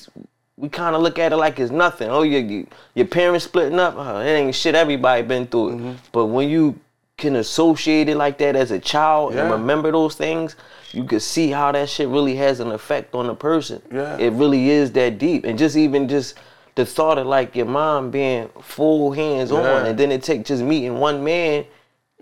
we 0.56 0.68
kind 0.68 0.94
of 0.96 1.02
look 1.02 1.18
at 1.18 1.32
it 1.32 1.36
like 1.36 1.58
it's 1.58 1.70
nothing. 1.72 2.08
Oh, 2.10 2.22
your 2.22 2.40
your- 2.40 2.64
your 2.94 3.06
parents 3.06 3.44
splitting 3.44 3.78
up, 3.78 3.96
it 3.96 4.28
ain't 4.28 4.54
shit. 4.54 4.74
Everybody 4.74 5.22
been 5.22 5.46
through 5.46 5.68
it. 5.70 5.72
Mm-hmm. 5.76 5.92
But 6.12 6.26
when 6.26 6.48
you 6.48 6.78
can 7.16 7.34
associate 7.36 8.08
it 8.08 8.16
like 8.16 8.38
that 8.38 8.54
as 8.54 8.70
a 8.70 8.78
child 8.78 9.34
and 9.34 9.50
remember 9.50 9.90
those 9.90 10.14
things, 10.14 10.54
you 10.92 11.04
can 11.04 11.20
see 11.20 11.50
how 11.50 11.72
that 11.72 11.88
shit 11.88 12.08
really 12.08 12.34
has 12.36 12.60
an 12.60 12.70
effect 12.70 13.14
on 13.14 13.26
the 13.26 13.34
person. 13.34 13.82
Yeah. 13.92 14.16
It 14.18 14.32
really 14.32 14.70
is 14.70 14.92
that 14.92 15.18
deep. 15.18 15.44
And 15.44 15.58
just 15.58 15.76
even 15.76 16.08
just 16.08 16.38
the 16.74 16.86
thought 16.86 17.18
of 17.18 17.26
like 17.26 17.54
your 17.56 17.66
mom 17.66 18.10
being 18.10 18.48
full 18.60 19.12
hands 19.12 19.50
on, 19.52 19.86
and 19.86 19.98
then 19.98 20.10
it 20.12 20.22
take 20.22 20.44
just 20.44 20.62
meeting 20.62 20.98
one 20.98 21.22
man, 21.24 21.64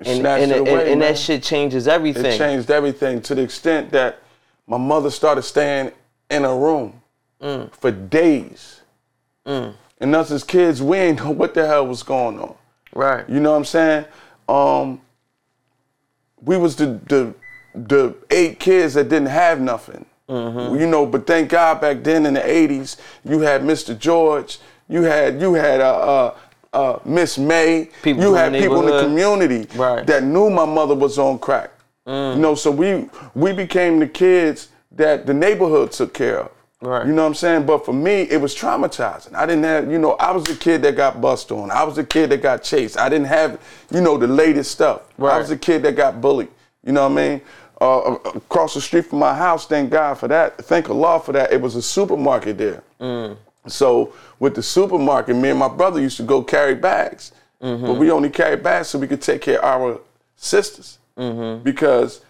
and 0.05 0.27
and, 0.27 0.53
away, 0.53 0.93
and 0.93 1.01
that 1.03 1.17
shit 1.19 1.43
changes 1.43 1.87
everything. 1.89 2.25
It 2.27 2.39
changed 2.39 2.71
everything 2.71 3.21
to 3.23 3.35
the 3.35 3.43
extent 3.43 3.91
that 3.93 4.21
my 4.67 4.79
mother 4.79 5.11
started 5.11 5.43
staying 5.43 5.93
in 6.31 6.45
a 6.45 6.55
room 6.57 7.01
Mm. 7.41 7.71
for 7.75 7.91
days. 7.91 8.81
And 9.45 10.15
us 10.15 10.31
as 10.31 10.43
kids, 10.43 10.83
we 10.83 10.97
ain't 10.97 11.19
know 11.19 11.31
what 11.41 11.53
the 11.55 11.67
hell 11.67 11.87
was 11.87 12.03
going 12.03 12.39
on. 12.41 12.55
Right. 12.95 13.29
You 13.29 13.41
know 13.41 13.51
what 13.53 13.59
I'm 13.59 13.65
saying? 13.67 14.05
Um, 14.49 15.01
we 16.41 16.57
was 16.57 16.77
the 16.77 16.99
the 17.09 17.35
the 17.77 18.15
eight 18.31 18.59
kids 18.59 18.95
that 18.95 19.09
didn't 19.09 19.29
have 19.29 19.61
nothing. 19.61 20.05
Mm-hmm. 20.29 20.81
You 20.81 20.87
know, 20.89 21.07
but 21.07 21.27
thank 21.27 21.51
God 21.51 21.81
back 21.81 22.03
then 22.03 22.27
in 22.27 22.35
the 22.35 22.41
'80s, 22.41 22.97
you 23.25 23.41
had 23.41 23.63
Mr. 23.63 23.97
George, 23.97 24.59
you 24.89 25.03
had 25.03 25.41
you 25.41 25.55
had 25.55 25.81
uh, 25.81 25.99
uh, 25.99 26.39
uh, 26.73 26.99
Miss 27.05 27.39
May, 27.39 27.91
People 28.03 28.23
you 28.23 28.35
had 28.35 28.53
people 28.53 28.81
in 28.81 28.87
the 28.87 29.03
community 29.03 29.69
Right. 29.77 30.03
Mm. 30.03 30.07
that 30.07 30.25
knew 30.25 30.51
my 30.51 30.65
mother 30.65 30.95
was 30.95 31.19
on 31.19 31.39
crack. 31.39 31.71
You 32.07 32.37
know, 32.37 32.55
so 32.55 32.71
we 32.71 33.09
we 33.35 33.53
became 33.53 33.99
the 33.99 34.07
kids 34.07 34.69
that 34.93 35.27
the 35.27 35.35
neighborhood 35.35 35.91
took 35.91 36.15
care 36.15 36.41
of. 36.41 36.51
Right. 36.81 37.07
You 37.07 37.13
know 37.13 37.23
what 37.23 37.29
I'm 37.29 37.35
saying? 37.35 37.67
But 37.67 37.85
for 37.85 37.93
me, 37.93 38.23
it 38.23 38.41
was 38.41 38.55
traumatizing. 38.55 39.35
I 39.35 39.47
didn't 39.47 39.65
have, 39.65 39.91
you 39.91 39.99
know, 39.99 40.13
I 40.13 40.31
was 40.31 40.45
the 40.45 40.55
kid 40.55 40.83
that 40.83 40.95
got 40.95 41.21
bust 41.21 41.51
on. 41.51 41.71
I 41.71 41.83
was 41.83 41.97
the 41.97 42.05
kid 42.05 42.31
that 42.31 42.43
got 42.43 42.63
chased. 42.63 42.99
I 42.99 43.09
didn't 43.09 43.27
have, 43.27 43.61
you 43.91 44.01
know, 44.03 44.17
the 44.19 44.27
latest 44.27 44.71
stuff. 44.73 45.03
I 45.19 45.39
was 45.39 45.49
the 45.49 45.57
kid 45.57 45.83
that 45.83 45.97
got 45.97 46.21
bullied. 46.21 46.49
You 46.85 46.93
know 46.93 47.09
what 47.09 47.19
I 47.19 47.29
mean? 47.29 47.41
Uh, 47.79 47.99
uh, 47.99 48.19
across 48.35 48.73
the 48.73 48.81
street 48.81 49.05
from 49.05 49.19
my 49.19 49.35
house, 49.35 49.67
thank 49.67 49.91
God 49.91 50.15
for 50.15 50.29
that. 50.29 50.57
Thank 50.65 50.89
Allah 50.89 51.21
for 51.21 51.33
that. 51.33 51.53
It 51.53 51.61
was 51.61 51.77
a 51.77 51.83
supermarket 51.83 52.57
there. 52.57 52.83
Mm. 52.99 53.37
So 53.67 54.15
with 54.39 54.55
the 54.55 54.63
supermarket, 54.63 55.37
me 55.37 55.51
and 55.51 55.59
my 55.59 55.69
brother 55.69 56.01
used 56.01 56.17
to 56.17 56.23
go 56.23 56.43
carry 56.43 56.75
bags. 56.75 57.33
Mm-hmm. 57.61 57.85
But 57.85 57.95
we 57.95 58.11
only 58.11 58.31
carried 58.31 58.63
bags 58.63 58.89
so 58.89 58.99
we 58.99 59.07
could 59.07 59.21
take 59.21 59.43
care 59.43 59.59
of 59.59 59.65
our 59.65 60.01
sisters. 60.37 60.99
Mm-hmm. 61.19 61.65
Because, 61.65 62.23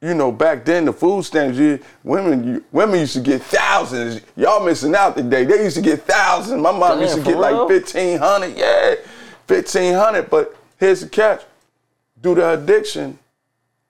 you 0.00 0.14
know, 0.14 0.32
back 0.32 0.64
then 0.64 0.86
the 0.86 0.94
food 0.94 1.24
stamps, 1.24 1.58
you, 1.58 1.78
women 2.02 2.46
you, 2.46 2.64
women 2.72 3.00
used 3.00 3.14
to 3.14 3.20
get 3.20 3.42
thousands. 3.42 4.22
Y'all 4.34 4.64
missing 4.64 4.94
out 4.94 5.14
today. 5.14 5.44
They 5.44 5.62
used 5.62 5.76
to 5.76 5.82
get 5.82 6.04
thousands. 6.04 6.62
My 6.62 6.72
mom 6.72 6.98
Damn, 6.98 7.00
used 7.02 7.16
to 7.16 7.22
get 7.22 7.36
like 7.36 7.68
fifteen 7.68 8.18
hundred. 8.18 8.56
Yeah, 8.56 8.94
fifteen 9.46 9.94
hundred. 9.94 10.30
But 10.30 10.56
here's 10.78 11.00
the 11.00 11.08
catch: 11.08 11.42
due 12.22 12.34
to 12.34 12.54
addiction 12.54 13.18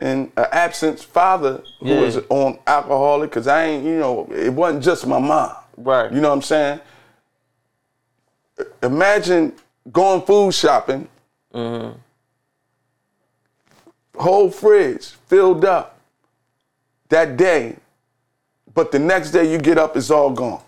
and 0.00 0.31
an 0.37 0.47
absent 0.53 1.00
father 1.00 1.62
who 1.81 1.88
Yeah. 1.88 2.00
was 2.00 2.19
on 2.29 2.59
alcoholic, 2.67 3.31
because 3.31 3.47
I 3.47 3.65
ain't, 3.65 3.85
you 3.85 3.99
know, 3.99 4.29
it 4.31 4.53
wasn't 4.53 4.85
just 4.85 5.07
my 5.07 5.19
mom. 5.19 5.53
Right. 5.76 6.12
You 6.12 6.21
know 6.21 6.29
what 6.29 6.37
I'm 6.37 6.43
saying? 6.43 6.81
Imagine 8.83 9.53
going 9.93 10.23
food 10.23 10.53
shopping, 10.55 11.09
mm-hmm. 11.55 11.99
whole 14.19 14.50
fridge 14.50 15.09
filled 15.26 15.65
up 15.65 15.99
that 17.09 17.37
day, 17.37 17.76
but 18.75 18.93
the 18.93 18.99
next 18.99 19.31
day 19.31 19.50
you 19.50 19.59
get 19.59 19.79
up, 19.79 19.97
it's 19.97 20.11
all 20.11 20.31
gone. 20.31 20.62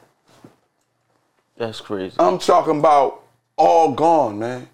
That's 1.56 1.80
crazy. 1.80 2.14
I'm 2.18 2.38
talking 2.38 2.78
about 2.78 3.22
all 3.56 3.92
gone, 3.92 4.38
man. 4.38 4.68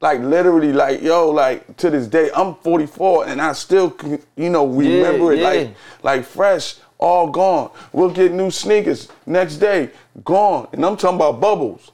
Like 0.00 0.20
literally, 0.20 0.72
like 0.72 1.02
yo, 1.02 1.28
like 1.30 1.76
to 1.78 1.90
this 1.90 2.06
day, 2.06 2.30
I'm 2.34 2.54
44 2.56 3.26
and 3.28 3.40
I 3.40 3.52
still, 3.52 3.94
you 4.36 4.48
know, 4.48 4.66
remember 4.66 5.32
it 5.32 5.40
yeah. 5.40 5.48
like, 5.48 5.74
like 6.02 6.24
fresh, 6.24 6.76
all 6.98 7.28
gone. 7.30 7.70
We'll 7.92 8.10
get 8.10 8.32
new 8.32 8.50
sneakers 8.50 9.08
next 9.26 9.56
day, 9.56 9.90
gone, 10.24 10.68
and 10.72 10.84
I'm 10.84 10.96
talking 10.96 11.16
about 11.16 11.40
bubbles. 11.40 11.92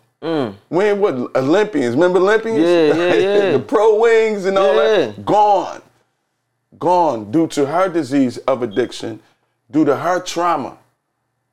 We 0.70 0.84
ain't 0.84 0.98
what 0.98 1.14
Olympians? 1.36 1.94
Remember 1.94 2.18
Olympians? 2.18 2.58
Mm. 2.58 2.88
Yeah, 2.96 3.14
yeah, 3.14 3.14
yeah. 3.44 3.52
the 3.52 3.60
pro 3.60 4.00
wings 4.00 4.44
and 4.44 4.58
all 4.58 4.74
Yeah. 4.74 5.06
that, 5.06 5.24
gone, 5.24 5.82
gone 6.78 7.30
due 7.30 7.46
to 7.48 7.66
her 7.66 7.88
disease 7.88 8.38
of 8.38 8.62
addiction, 8.62 9.20
due 9.70 9.84
to 9.84 9.96
her 9.96 10.20
trauma 10.20 10.78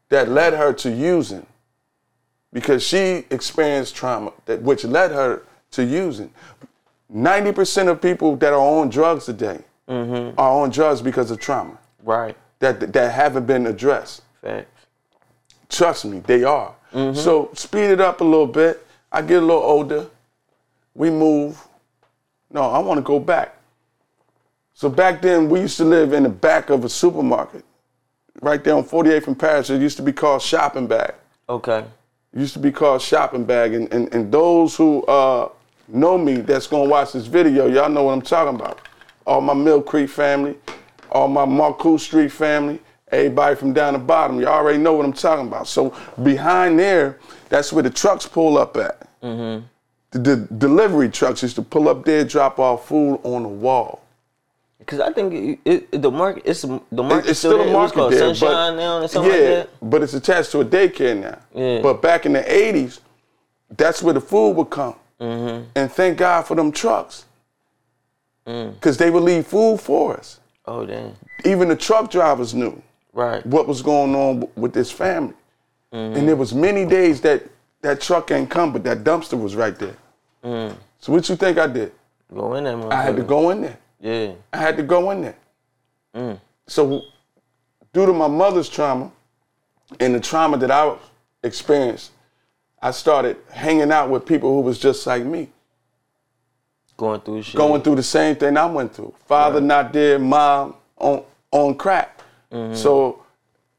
that 0.10 0.30
led 0.30 0.54
her 0.54 0.74
to 0.74 0.92
using 0.92 1.46
because 2.52 2.84
she 2.84 3.26
experienced 3.30 3.96
trauma 3.96 4.32
that 4.46 4.62
which 4.62 4.84
led 4.86 5.12
her 5.12 5.44
to 5.74 5.84
using. 5.84 6.32
90% 7.14 7.90
of 7.90 8.02
people 8.02 8.36
that 8.38 8.54
are 8.54 8.60
on 8.60 8.90
drugs 8.90 9.26
today 9.26 9.60
Mm-hmm. 9.90 10.40
are 10.40 10.62
on 10.64 10.70
drugs 10.70 11.02
because 11.02 11.30
of 11.30 11.42
trauma 11.42 11.78
right. 12.04 12.38
that 12.60 12.94
that 12.94 13.12
haven't 13.12 13.46
been 13.46 13.68
addressed. 13.68 14.22
Facts. 14.42 14.86
Trust 15.68 16.06
me, 16.06 16.20
they 16.20 16.46
are. 16.46 16.74
Mm-hmm. 16.94 17.20
So 17.20 17.50
speed 17.54 17.90
it 17.92 18.00
up 18.00 18.22
a 18.22 18.24
little 18.24 18.48
bit. 18.48 18.88
I 19.12 19.22
get 19.22 19.44
a 19.44 19.46
little 19.46 19.62
older. 19.62 20.08
We 20.96 21.10
move. 21.10 21.62
No, 22.50 22.62
I 22.62 22.80
want 22.80 22.98
to 22.98 23.02
go 23.02 23.20
back. 23.20 23.58
So 24.74 24.88
back 24.88 25.22
then, 25.22 25.50
we 25.50 25.60
used 25.60 25.76
to 25.78 25.84
live 25.86 26.14
in 26.14 26.24
the 26.24 26.30
back 26.30 26.70
of 26.70 26.86
a 26.86 26.90
supermarket, 26.90 27.66
right 28.42 28.64
there 28.64 28.76
on 28.76 28.86
48th 28.86 29.28
and 29.28 29.38
Parrish. 29.38 29.70
It 29.70 29.82
used 29.82 29.98
to 29.98 30.04
be 30.04 30.14
called 30.14 30.42
Shopping 30.42 30.88
Bag. 30.88 31.14
Okay. 31.50 31.80
It 32.34 32.40
used 32.40 32.54
to 32.54 32.60
be 32.60 32.72
called 32.72 33.02
Shopping 33.02 33.44
Bag. 33.44 33.74
And, 33.74 33.94
and, 33.94 34.14
and 34.14 34.32
those 34.32 34.78
who 34.78 35.04
uh, 35.08 35.50
know 35.88 36.18
me 36.18 36.36
that's 36.38 36.68
to 36.68 36.90
watch 36.90 37.14
this 37.14 37.28
video, 37.28 37.68
y'all 37.68 37.90
know 37.90 38.04
what 38.04 38.14
I'm 38.14 38.22
talking 38.22 38.60
about. 38.60 38.80
All 39.26 39.42
my 39.42 39.54
Mill 39.54 39.82
Creek 39.82 40.10
family, 40.10 40.56
all 41.12 41.28
my 41.28 41.46
Markoe 41.46 42.00
Street 42.00 42.32
family, 42.32 42.80
everybody 43.10 43.56
from 43.56 43.74
down 43.74 43.94
the 43.94 44.00
bottom, 44.00 44.40
you 44.40 44.48
already 44.48 44.78
know 44.80 44.94
what 44.94 45.06
I'm 45.06 45.14
talking 45.14 45.48
about. 45.48 45.68
So 45.68 45.96
behind 46.22 46.80
there, 46.80 47.20
that's 47.50 47.72
where 47.72 47.84
the 47.84 47.90
trucks 47.90 48.28
pull 48.28 48.58
up 48.58 48.76
at. 48.78 49.08
Mm-hmm. 49.22 49.66
The, 50.12 50.20
the 50.20 50.36
delivery 50.58 51.10
trucks 51.10 51.42
used 51.42 51.56
to 51.56 51.62
pull 51.62 51.90
up 51.90 52.06
there, 52.06 52.24
drop 52.24 52.60
off 52.60 52.88
food 52.88 53.20
on 53.24 53.44
the 53.44 53.50
wall. 53.50 54.04
Because 54.86 55.00
I 55.00 55.14
think 55.14 55.60
it, 55.66 55.90
it, 55.92 56.02
the 56.02 56.12
market, 56.12 56.44
it's 56.46 56.64
the 56.64 56.82
market 56.92 57.30
it's 57.30 57.40
still 57.40 57.58
there. 57.58 57.68
a 57.70 57.72
market 57.72 57.96
called 57.96 58.12
there, 58.12 58.36
Sunshine 58.36 58.76
but 58.76 58.76
now 58.76 59.00
yeah, 59.00 59.20
like 59.20 59.32
that. 59.32 59.70
but 59.82 60.04
it's 60.04 60.14
attached 60.14 60.52
to 60.52 60.60
a 60.60 60.66
daycare 60.66 61.18
now. 61.18 61.40
Yeah. 61.56 61.82
But 61.82 62.02
back 62.02 62.26
in 62.26 62.34
the 62.34 62.42
'80s, 62.42 63.00
that's 63.78 64.04
where 64.04 64.14
the 64.14 64.20
food 64.20 64.52
would 64.58 64.70
come, 64.70 64.96
Mm-hmm. 65.24 65.70
and 65.76 65.92
thank 65.92 66.18
God 66.18 66.42
for 66.44 66.56
them 66.56 66.72
trucks, 66.72 67.26
Mm. 68.46 68.74
because 68.74 68.98
they 68.98 69.10
would 69.10 69.24
leave 69.24 69.48
food 69.48 69.80
for 69.80 70.18
us. 70.18 70.40
Oh 70.66 70.86
damn. 70.86 71.14
Even 71.46 71.70
the 71.70 71.76
truck 71.78 72.12
drivers 72.12 72.54
knew 72.54 72.82
Right. 73.14 73.46
what 73.46 73.68
was 73.68 73.82
going 73.82 74.14
on 74.16 74.48
with 74.56 74.74
this 74.74 74.92
family, 74.92 75.36
and 75.94 76.28
there 76.28 76.36
was 76.36 76.54
many 76.54 76.86
days 76.86 77.22
that 77.22 77.44
that 77.82 78.02
truck 78.02 78.32
ain't 78.32 78.50
come, 78.50 78.74
but 78.74 78.84
that 78.84 79.04
dumpster 79.04 79.40
was 79.40 79.56
right 79.56 79.78
there. 79.80 79.96
So 81.00 81.12
what 81.14 81.28
you 81.30 81.36
think 81.38 81.58
I 81.58 81.68
did? 81.68 81.92
Go 82.34 82.56
in 82.56 82.64
there, 82.66 82.76
man. 82.78 82.92
I 82.92 83.02
had 83.02 83.16
to 83.18 83.24
go 83.24 83.50
in 83.52 83.62
there. 83.62 83.78
Yeah. 84.02 84.32
I 84.52 84.58
had 84.58 84.76
to 84.78 84.84
go 84.84 85.12
in 85.12 85.22
there. 85.22 86.40
So, 86.68 87.02
due 87.94 88.06
to 88.06 88.14
my 88.14 88.28
mother's 88.28 88.68
trauma 88.70 89.12
and 90.00 90.16
the 90.16 90.20
trauma 90.20 90.58
that 90.58 90.72
I 90.72 90.96
experienced, 91.44 92.12
I 92.84 92.92
started 92.92 93.38
hanging 93.50 93.94
out 93.94 94.10
with 94.10 94.26
people 94.26 94.54
who 94.54 94.60
was 94.60 94.78
just 94.78 95.08
like 95.08 95.24
me, 95.24 95.48
Going 96.98 97.22
through 97.22 97.42
shit. 97.44 97.56
going 97.56 97.82
through 97.82 97.96
the 97.96 98.04
same 98.04 98.36
thing 98.36 98.58
I 98.58 98.66
went 98.66 98.94
through. 98.94 99.14
Father 99.26 99.62
not 99.62 99.94
there, 99.94 100.20
mom 100.20 100.76
on 100.98 101.24
on 101.52 101.76
crack. 101.76 102.20
Mm-hmm. 102.52 102.76
So, 102.76 103.24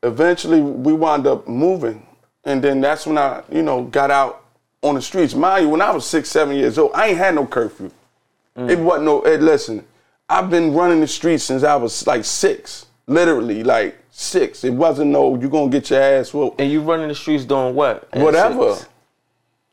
eventually 0.02 0.62
we 0.62 0.94
wound 0.94 1.26
up 1.26 1.46
moving, 1.46 2.06
and 2.44 2.64
then 2.64 2.80
that's 2.80 3.06
when 3.06 3.18
I, 3.18 3.42
you 3.52 3.62
know, 3.62 3.82
got 3.84 4.10
out 4.10 4.42
on 4.82 4.94
the 4.94 5.02
streets. 5.02 5.34
Mind 5.34 5.64
you, 5.64 5.68
when 5.68 5.82
I 5.82 5.90
was 5.90 6.06
six, 6.06 6.30
seven 6.30 6.56
years 6.56 6.78
old, 6.78 6.92
I 6.94 7.08
ain't 7.08 7.18
had 7.18 7.34
no 7.34 7.46
curfew. 7.46 7.90
Mm. 8.56 8.70
It 8.70 8.78
wasn't 8.78 9.04
no. 9.04 9.20
Hey, 9.20 9.36
listen, 9.36 9.84
I've 10.30 10.48
been 10.48 10.72
running 10.72 11.00
the 11.00 11.06
streets 11.06 11.44
since 11.44 11.62
I 11.62 11.76
was 11.76 12.06
like 12.06 12.24
six, 12.24 12.86
literally 13.06 13.64
like 13.64 13.98
six. 14.10 14.64
It 14.64 14.72
wasn't 14.72 15.10
no. 15.10 15.38
You 15.38 15.50
gonna 15.50 15.68
get 15.70 15.90
your 15.90 16.00
ass 16.00 16.32
whooped. 16.32 16.58
And 16.58 16.72
you 16.72 16.80
running 16.80 17.08
the 17.08 17.14
streets 17.14 17.44
doing 17.44 17.74
what? 17.74 18.08
Whatever, 18.16 18.76
six? 18.76 18.88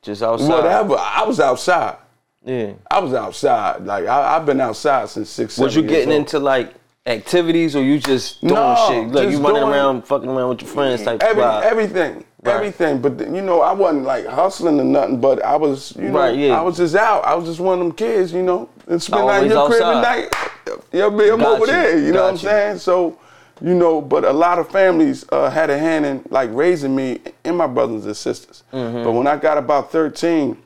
Just 0.01 0.24
outside. 0.24 0.50
whatever. 0.50 0.96
I 0.98 1.24
was 1.25 1.39
outside. 1.39 1.98
Yeah. 2.43 2.74
I 2.89 3.00
was 3.00 3.13
outside. 3.13 3.86
Like 3.86 4.05
I, 4.08 4.36
I've 4.36 4.46
been 4.46 4.60
outside 4.62 5.10
since 5.10 5.29
six. 5.29 5.58
Was 5.58 5.75
you 5.75 5.84
getting 5.84 6.12
into 6.12 6.39
like 6.39 6.74
activities 7.05 7.75
or 7.75 7.84
you 7.84 8.00
just 8.00 8.41
doing 8.41 8.53
No, 8.55 8.75
shit? 8.89 9.08
Like 9.10 9.29
you 9.29 9.39
running 9.39 9.62
doing- 9.62 9.74
around 9.74 10.01
fucking 10.08 10.27
around 10.29 10.50
with 10.50 10.62
your 10.62 10.72
friends 10.72 11.03
type 11.03 11.22
Every, 11.22 11.43
vibe. 11.43 11.62
everything, 11.63 12.25
Right. 12.41 12.55
everything. 12.55 13.00
But 13.00 13.20
you 13.20 13.41
know, 13.41 13.62
I 13.62 13.74
wasn't 13.74 14.05
like 14.05 14.25
hustling 14.25 14.79
or 14.79 14.84
nothing. 14.84 15.22
But 15.22 15.43
I 15.46 15.55
was, 15.55 15.96
you 15.96 16.10
know, 16.10 16.17
Right, 16.20 16.36
yeah. 16.36 16.60
I 16.60 16.62
was 16.63 16.77
just 16.77 16.96
out. 16.96 17.24
I 17.25 17.36
was 17.36 17.46
just 17.46 17.60
one 17.60 17.79
of 17.79 17.86
them 17.86 17.91
kids, 17.96 18.34
you 18.34 18.41
know, 18.41 18.70
and 18.88 19.01
spend 19.01 19.25
like 19.25 19.48
your 19.50 19.67
crib 19.67 19.81
at 19.84 19.88
outside. 19.88 20.01
night. 20.01 20.81
Be 20.91 21.01
I'm 21.01 21.15
Got 21.15 21.41
over 21.43 21.60
you, 21.60 21.65
there. 21.67 21.98
You 22.00 22.08
know 22.08 22.13
got 22.13 22.24
what 22.24 22.31
I'm 22.31 22.38
saying? 22.38 22.77
So, 22.79 23.17
you 23.62 23.74
know, 23.75 24.01
but 24.01 24.24
a 24.25 24.34
lot 24.34 24.58
of 24.60 24.70
families 24.70 25.25
uh, 25.32 25.50
had 25.50 25.70
a 25.70 25.77
hand 25.77 26.06
in 26.06 26.24
like 26.30 26.50
raising 26.53 26.96
me 26.96 27.20
and 27.44 27.56
my 27.58 27.68
brothers 27.68 28.06
and 28.06 28.18
sisters. 28.18 28.63
Mm-hmm. 28.74 29.03
But 29.03 29.12
when 29.12 29.27
I 29.27 29.38
got 29.38 29.58
about 29.58 29.91
13, 29.91 30.58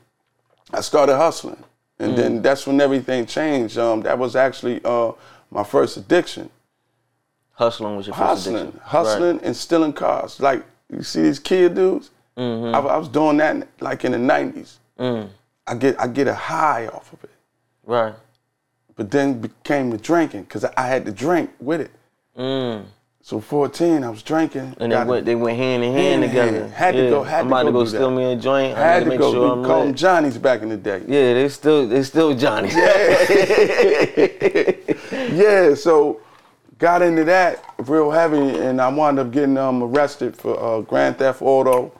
I 0.72 0.80
started 0.80 1.16
hustling, 1.16 1.62
and 1.98 2.12
Mm. 2.12 2.16
then 2.16 2.42
that's 2.42 2.66
when 2.66 2.80
everything 2.80 3.26
changed. 3.26 3.78
Um, 3.78 4.02
that 4.02 4.18
was 4.18 4.34
actually 4.36 4.80
uh, 4.84 5.12
my 5.50 5.62
first 5.64 5.96
addiction 5.96 6.50
hustling 7.52 7.96
was 7.96 8.06
your 8.06 8.14
first 8.14 8.28
hustling, 8.28 8.56
addiction. 8.56 8.80
hustling, 8.84 9.40
and 9.42 9.56
stealing 9.56 9.92
cars. 9.92 10.40
Like 10.40 10.64
you 10.90 11.02
see 11.02 11.22
these 11.22 11.38
kid 11.38 11.74
dudes. 11.74 12.10
Mm-hmm. 12.36 12.74
I, 12.74 12.78
I 12.78 12.96
was 12.98 13.08
doing 13.08 13.38
that 13.38 13.66
like 13.80 14.04
in 14.04 14.12
the 14.12 14.18
nineties. 14.18 14.78
Mm. 14.98 15.28
I 15.66 15.74
get 15.74 16.00
I 16.00 16.06
get 16.06 16.28
a 16.28 16.34
high 16.34 16.86
off 16.88 17.12
of 17.12 17.24
it, 17.24 17.30
Right. 17.84 18.04
right. 18.04 18.14
but 18.94 19.10
then 19.10 19.40
became 19.40 19.90
the 19.90 19.98
drinking 19.98 20.42
because 20.42 20.64
I 20.64 20.86
had 20.86 21.04
to 21.06 21.12
drink 21.12 21.50
with 21.60 21.80
it. 21.80 21.90
Mm. 22.36 22.84
So 23.22 23.40
fourteen, 23.40 24.04
I 24.04 24.10
was 24.10 24.22
drinking. 24.22 24.76
And 24.78 24.92
they 24.92 25.04
went 25.04 25.26
they 25.26 25.34
went 25.34 25.58
hand 25.58 25.82
in 25.82 25.92
hand, 25.92 26.22
Hand 26.22 26.24
together. 26.32 26.58
hand. 26.60 26.72
Had 26.72 26.94
to 26.94 27.10
go- 27.10 27.22
had 27.24 27.40
I'm 27.40 27.48
to 27.48 27.54
about 27.54 27.62
to 27.64 27.72
go 27.72 27.78
go 27.80 27.84
steal 27.86 28.10
that. 28.10 28.16
me 28.16 28.32
a 28.32 28.36
joint. 28.36 28.76
I 28.76 28.80
had 28.80 28.92
had 28.92 28.98
to 29.00 29.04
to 29.04 29.10
make 29.10 29.18
go. 29.18 29.32
sure 29.32 29.56
we 29.56 29.64
called 29.64 29.80
them 29.82 29.88
lit. 29.88 29.96
Johnnies 29.96 30.38
back 30.38 30.62
in 30.62 30.68
the 30.68 30.76
day. 30.76 31.02
Yeah, 31.08 31.34
they 31.34 31.48
still 31.48 31.88
they 31.88 32.02
still 32.04 32.36
Johnny. 32.36 32.68
yeah, 32.70 33.24
yeah. 35.32 35.74
so 35.74 36.20
got 36.78 37.02
into 37.02 37.24
that 37.24 37.64
real 37.78 38.10
heavy, 38.10 38.58
and 38.58 38.80
I 38.80 38.88
wound 38.88 39.18
up 39.18 39.30
getting 39.32 39.56
um, 39.58 39.82
arrested 39.82 40.36
for 40.36 40.58
uh, 40.62 40.80
grand 40.82 41.18
theft 41.18 41.42
auto, 41.42 41.90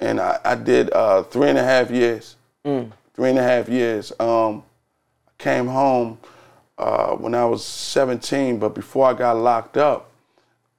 and 0.00 0.20
I, 0.20 0.38
I 0.44 0.54
did 0.56 0.92
uh, 0.92 1.22
three 1.22 1.48
and 1.48 1.58
a 1.58 1.64
half 1.64 1.90
years. 1.90 2.36
Three 2.64 3.28
and 3.30 3.38
a 3.38 3.42
half 3.42 3.68
years. 3.68 4.12
Um, 4.20 4.62
came 5.38 5.66
home 5.66 6.18
uh, 6.82 7.16
when 7.16 7.34
I 7.34 7.44
was 7.44 7.64
17, 7.64 8.58
but 8.58 8.74
before 8.74 9.06
I 9.06 9.14
got 9.14 9.36
locked 9.36 9.76
up, 9.76 10.10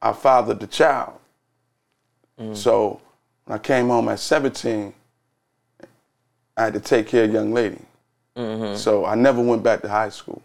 I 0.02 0.12
fathered 0.14 0.60
the 0.60 0.68
child. 0.68 1.14
So 2.54 3.00
when 3.46 3.56
I 3.56 3.60
came 3.60 3.88
home 3.88 4.10
at 4.10 4.20
17, 4.20 4.94
I 6.58 6.64
had 6.64 6.74
to 6.74 6.80
take 6.80 7.08
care 7.08 7.24
of 7.24 7.30
a 7.30 7.34
young 7.34 7.54
lady. 7.54 7.80
So 8.76 9.06
I 9.06 9.16
never 9.16 9.42
went 9.42 9.64
back 9.64 9.82
to 9.84 9.90
high 9.90 10.10
school. 10.10 10.42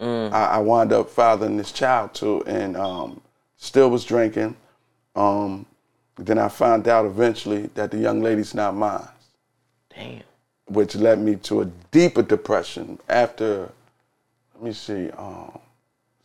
I, 0.00 0.44
I 0.56 0.58
wound 0.58 0.92
up 0.92 1.08
fathering 1.10 1.56
this 1.56 1.72
child 1.72 2.14
too, 2.14 2.42
and 2.46 2.76
um, 2.76 3.20
still 3.56 3.90
was 3.90 4.04
drinking. 4.04 4.56
Um, 5.14 5.66
then 6.18 6.38
I 6.38 6.48
found 6.48 6.88
out 6.88 7.04
eventually 7.06 7.68
that 7.74 7.90
the 7.90 7.98
young 7.98 8.22
lady's 8.22 8.54
not 8.54 8.74
mine, 8.74 9.06
Damn. 9.94 10.22
which 10.66 10.96
led 10.96 11.18
me 11.20 11.36
to 11.36 11.60
a 11.62 11.66
deeper 11.90 12.22
depression 12.22 12.98
after, 13.08 13.70
let 14.56 14.62
me 14.64 14.72
see, 14.72 15.10
um, 15.12 15.58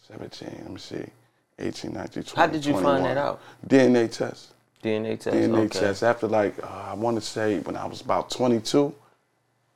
17, 0.08 0.50
let 0.64 0.72
me 0.72 0.80
see, 0.80 1.04
18, 1.60 1.92
19, 1.94 2.24
20, 2.24 2.36
How 2.36 2.48
did 2.48 2.66
you 2.66 2.74
find 2.80 3.06
that 3.06 3.18
out? 3.18 3.42
DNA 3.68 4.10
test. 4.12 4.54
DNA 4.84 5.20
test. 5.20 5.36
DNA 5.36 5.66
okay. 5.66 5.80
test. 5.80 6.04
After 6.04 6.28
like, 6.28 6.58
uh, 6.64 6.68
I 6.92 6.94
want 6.96 7.18
to 7.18 7.22
say 7.22 7.60
when 7.60 7.76
I 7.76 7.86
was 7.86 8.02
about 8.02 8.30
22. 8.32 8.62
So 8.64 8.94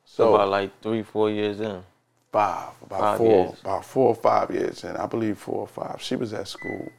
So 0.05 0.35
about 0.35 0.49
like 0.49 0.71
three, 0.81 1.03
four 1.03 1.29
years 1.29 1.59
in. 1.59 1.83
five, 2.31 2.69
about 2.83 2.99
Five 2.99 3.17
four, 3.17 3.45
years. 3.45 3.59
about 3.61 3.85
four 3.85 4.07
or 4.09 4.15
five 4.15 4.49
years 4.51 4.83
in. 4.83 4.95
I 4.95 5.05
believe 5.05 5.37
four 5.37 5.59
or 5.59 5.67
five. 5.67 6.01
She 6.01 6.15
was 6.15 6.33
at 6.33 6.47
school. 6.47 6.89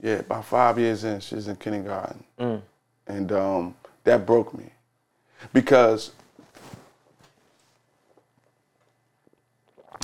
Yeah, 0.00 0.16
about 0.16 0.44
five 0.44 0.78
years 0.78 1.02
in, 1.04 1.18
she's 1.20 1.48
in 1.48 1.56
kindergarten, 1.56 2.22
Mm. 2.38 2.62
and 3.08 3.32
um, 3.32 3.74
that 4.04 4.24
broke 4.26 4.56
me 4.56 4.66
because 5.52 6.12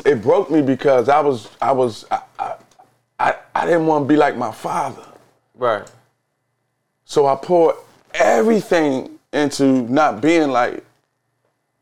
it 0.05 0.23
broke 0.23 0.51
me 0.51 0.63
because 0.63 1.09
I 1.09 1.21
was 1.21 1.49
I 1.61 1.73
was 1.73 2.05
I 2.11 2.23
I, 2.39 2.55
I, 3.19 3.35
I 3.55 3.67
didn't 3.67 3.87
want 3.87 4.05
to 4.05 4.09
be 4.09 4.17
like 4.17 4.37
my 4.37 4.51
father. 4.53 5.05
Right. 5.55 5.89
So 7.05 7.27
I 7.27 7.37
poured 7.37 7.77
everything 8.13 9.19
into 9.33 9.65
not 9.91 10.21
being 10.21 10.51
like 10.51 10.85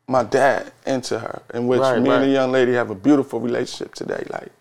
my 0.07 0.23
dad 0.23 0.71
into 0.85 1.17
her, 1.19 1.41
in 1.53 1.67
which 1.67 1.79
Right, 1.79 2.01
me 2.01 2.09
and 2.09 2.23
the 2.23 2.27
young 2.27 2.51
lady 2.51 2.73
have 2.73 2.89
a 2.89 2.95
beautiful 2.95 3.39
relationship 3.39 3.95
today. 3.95 4.23
Like, 4.29 4.51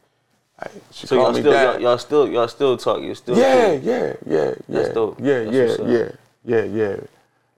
like 0.61 0.71
she 0.93 1.07
So 1.07 1.17
called 1.17 1.35
me 1.35 1.41
still, 1.41 1.53
dad. 1.53 1.75
y'all, 1.75 1.83
y'all 1.83 1.99
still, 1.99 2.29
y'all 2.29 2.49
still 2.49 2.77
talk. 2.77 3.03
You 3.03 3.15
still, 3.15 3.37
yeah, 3.37 3.77
cool. 3.77 3.81
yeah, 3.83 4.13
yeah, 4.25 4.25
yeah, 4.27 4.55
yeah, 4.55 4.55
That's 4.69 4.89
yeah, 5.79 5.87
yeah, 5.87 6.09
yeah, 6.45 6.63
yeah. 6.65 6.97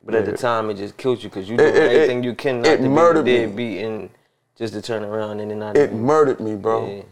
But 0.05 0.15
at 0.15 0.25
the 0.27 0.33
time, 0.37 0.71
it 0.71 0.75
just 0.75 0.97
killed 0.97 1.23
you 1.23 1.29
because 1.31 1.49
you 1.49 1.57
It- 1.57 1.59
doing 1.75 1.91
it- 2.21 2.25
you 2.25 2.35
can 2.35 2.63
not 2.63 2.69
it 2.69 2.77
to 2.79 2.83
be 2.83 2.89
me. 2.89 3.39
deadbeat 3.39 3.85
and 3.85 4.11
just 4.57 4.73
to 4.75 4.83
turn 4.83 5.05
around 5.05 5.41
and 5.41 5.51
then 5.51 5.59
not. 5.59 5.77
It 5.77 5.93
murdered 5.93 6.41
me, 6.41 6.55
bro. 6.55 6.87
yeah. 6.97 7.03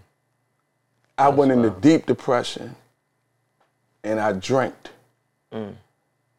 I 1.19 1.29
went 1.29 1.53
into 1.53 1.69
wild. 1.69 1.81
deep 1.83 2.07
depression 2.07 2.75
and 4.05 4.19
I 4.21 4.33
drank 4.33 4.75
Mm. 5.53 5.75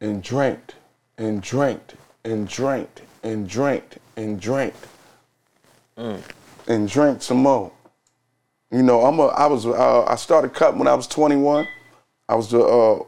and 0.02 0.24
drank 0.24 0.74
and 1.20 1.42
drank 1.42 1.94
and 2.26 2.48
drank 2.48 2.90
and 3.24 3.48
drank 3.48 3.98
and 4.18 4.40
drank 4.42 4.74
Mm. 5.98 6.22
and 6.68 6.90
drank 6.90 7.22
some 7.22 7.38
more. 7.38 7.72
You 8.72 8.82
know, 8.82 9.06
I'm 9.06 9.20
a, 9.20 9.28
I 9.28 9.46
was 9.46 9.68
uh, 9.68 10.04
I 10.06 10.16
started 10.16 10.54
cutting 10.56 10.80
when 10.80 10.88
I 10.88 10.96
was 10.96 11.06
21. 11.06 11.68
I 12.28 12.34
was 12.36 12.50
the 12.50 12.60
uh, 12.64 13.04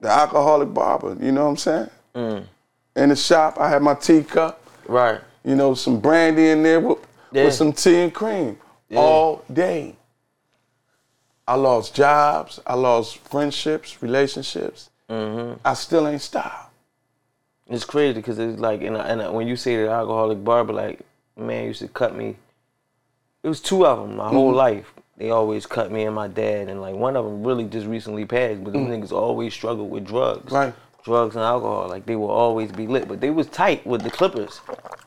the 0.00 0.08
alcoholic 0.08 0.74
barber. 0.74 1.16
You 1.20 1.30
know 1.30 1.44
what 1.44 1.50
I'm 1.50 1.56
saying? 1.56 1.90
Mm. 2.16 2.44
In 2.96 3.08
the 3.10 3.16
shop, 3.16 3.58
I 3.60 3.68
had 3.68 3.80
my 3.82 3.94
teacup. 3.94 4.60
Right. 4.88 5.20
You 5.44 5.54
know, 5.56 5.74
some 5.74 6.00
brandy 6.00 6.48
in 6.50 6.62
there 6.62 6.80
with, 6.80 6.98
Yeah. 7.32 7.44
with 7.46 7.54
some 7.54 7.72
tea 7.72 7.96
and 8.02 8.14
cream 8.14 8.58
all 8.94 9.44
day. 9.52 9.96
I 11.48 11.54
lost 11.54 11.94
jobs. 11.94 12.60
I 12.66 12.74
lost 12.74 13.18
friendships, 13.18 14.02
relationships. 14.02 14.90
Mm-hmm. 15.08 15.58
I 15.64 15.74
still 15.74 16.06
ain't 16.06 16.20
stopped. 16.22 16.72
It's 17.68 17.84
crazy 17.84 18.14
because 18.14 18.38
it's 18.38 18.60
like, 18.60 18.82
and, 18.82 18.96
I- 18.96 19.08
and 19.08 19.22
I- 19.22 19.30
when 19.30 19.48
you 19.48 19.56
say 19.56 19.76
the 19.76 19.88
alcoholic 19.90 20.42
barber, 20.44 20.72
like, 20.72 21.00
man 21.36 21.64
used 21.66 21.80
to 21.80 21.88
cut 21.88 22.14
me. 22.14 22.36
It 23.42 23.48
was 23.48 23.60
two 23.60 23.86
of 23.86 23.98
them 24.06 24.16
my 24.16 24.26
Mm-hmm. 24.26 24.34
whole 24.34 24.52
life. 24.52 24.92
They 25.16 25.30
always 25.30 25.66
cut 25.66 25.90
me 25.90 26.04
and 26.04 26.14
my 26.14 26.28
dad, 26.28 26.68
and 26.68 26.80
like 26.80 26.94
one 26.94 27.14
of 27.16 27.24
them 27.26 27.42
really 27.44 27.64
just 27.64 27.86
recently 27.86 28.24
passed. 28.24 28.64
But 28.64 28.72
them 28.72 28.86
niggas 28.88 29.12
always 29.12 29.52
struggled 29.52 29.90
with 29.90 30.06
drugs, 30.06 30.50
Mm. 30.50 30.54
Right. 30.56 30.74
Drugs 31.04 31.34
and 31.36 31.44
alcohol. 31.44 31.88
Like 31.88 32.06
they 32.06 32.16
will 32.16 32.30
always 32.30 32.70
be 32.72 32.86
lit, 32.86 33.08
but 33.08 33.20
they 33.20 33.30
was 33.30 33.46
tight 33.46 33.86
with 33.86 34.02
the 34.02 34.10
Clippers, 34.10 34.60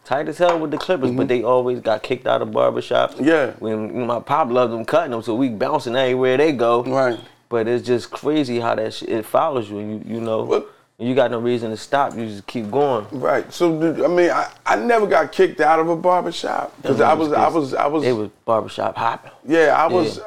tight 0.05 0.27
as 0.27 0.37
hell 0.37 0.57
with 0.59 0.71
the 0.71 0.77
Clippers. 0.77 1.11
But 1.11 1.27
they 1.27 1.43
always 1.43 1.79
got 1.79 2.01
kicked 2.03 2.25
out 2.27 2.41
of 2.41 2.49
barbershops. 2.49 3.15
Mm-hmm. 3.15 3.25
Yeah. 3.25 3.51
When 3.59 4.07
my 4.07 4.19
pop 4.19 4.49
loved 4.49 4.73
them 4.73 4.85
cutting 4.85 5.11
them, 5.11 5.21
so 5.21 5.35
we 5.35 5.49
bouncing 5.49 5.95
everywhere 5.95 6.37
they 6.37 6.51
go. 6.51 6.83
Right. 6.83 7.19
But 7.49 7.67
it's 7.67 7.85
just 7.85 8.09
crazy 8.09 8.59
how 8.59 8.73
that 8.75 8.93
shit, 8.95 9.09
it 9.09 9.25
follows 9.25 9.69
you. 9.69 9.79
You 9.79 10.01
you 10.05 10.21
know, 10.21 10.65
you 10.97 11.13
got 11.13 11.29
no 11.29 11.39
reason 11.39 11.69
to 11.69 11.77
stop. 11.77 12.15
You 12.17 12.25
just 12.25 12.47
keep 12.47 12.71
going. 12.71 13.05
Right. 13.11 13.51
So 13.53 13.67
I 14.03 14.07
mean, 14.07 14.31
I, 14.31 14.51
I 14.65 14.75
never 14.77 15.05
got 15.05 15.31
kicked 15.31 15.61
out 15.61 15.79
of 15.79 15.89
a 15.89 15.95
barbershop 15.95 16.75
because 16.81 17.01
I 17.01 17.13
was 17.13 17.31
I 17.31 17.49
was 17.49 17.73
I 17.75 17.85
was 17.85 18.03
It 18.03 18.13
was 18.13 18.29
barbershop 18.45 18.95
hopping. 18.95 19.31
yeah 19.45 19.75
I 19.77 19.85
was 19.87 20.17
Yeah. 20.17 20.23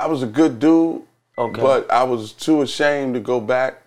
I 0.00 0.06
was 0.06 0.22
a 0.22 0.26
good 0.26 0.58
dude. 0.58 1.02
Okay. 1.36 1.60
But 1.60 1.88
I 1.92 2.02
was 2.02 2.32
too 2.32 2.62
ashamed 2.62 3.14
to 3.14 3.20
go 3.20 3.40
back 3.40 3.80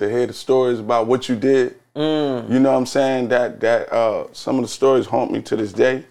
to 0.00 0.08
hear 0.10 0.26
the 0.26 0.32
stories 0.32 0.78
about 0.80 1.06
what 1.06 1.28
you 1.28 1.36
did. 1.36 1.76
Mm. 1.94 2.50
You 2.50 2.58
know 2.58 2.72
what 2.72 2.78
I'm 2.78 2.86
saying? 2.86 3.28
That 3.28 3.60
that 3.60 3.92
uh, 3.92 4.26
some 4.32 4.56
of 4.56 4.62
the 4.62 4.68
stories 4.68 5.06
haunt 5.06 5.30
me 5.30 5.42
to 5.42 5.56
this 5.56 5.72
day. 5.72 6.04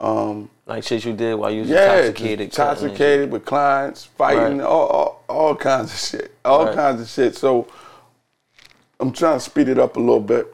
Like 0.00 0.82
shit 0.84 1.04
you 1.04 1.12
did 1.12 1.34
while 1.34 1.50
you 1.50 1.60
was 1.60 1.68
Yeah, 1.68 1.96
intoxicated. 2.02 2.48
just 2.48 2.56
cutting 2.56 2.70
and 2.70 2.80
shit. 2.80 2.88
intoxicated 2.98 3.30
with 3.32 3.44
clients, 3.44 4.04
fighting, 4.04 4.58
Right. 4.58 4.66
all, 4.66 4.86
all 4.88 5.24
all 5.28 5.54
kinds 5.56 5.92
of 5.92 5.98
shit, 5.98 6.32
all 6.44 6.66
Right. 6.66 6.74
kinds 6.74 7.00
of 7.00 7.08
shit. 7.08 7.36
So 7.36 7.66
I'm 9.00 9.12
trying 9.12 9.38
to 9.38 9.44
speed 9.44 9.68
it 9.68 9.78
up 9.78 9.96
a 9.96 10.00
little 10.00 10.20
bit. 10.20 10.52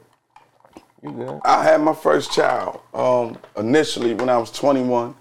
I 1.44 1.62
had 1.64 1.80
my 1.80 1.94
first 1.94 2.32
child 2.32 2.80
um, 2.94 3.36
initially 3.56 4.14
when 4.14 4.28
I 4.30 4.38
was 4.38 4.50
21 4.50 5.14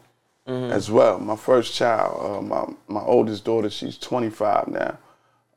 Mm-hmm. 0.47 0.71
as 0.73 0.89
well. 0.89 1.19
My 1.19 1.35
first 1.35 1.75
child, 1.75 2.11
uh, 2.25 2.41
my 2.41 2.65
my 2.87 3.01
oldest 3.01 3.45
daughter, 3.45 3.69
she's 3.69 3.95
25 3.97 4.69
now. 4.69 4.97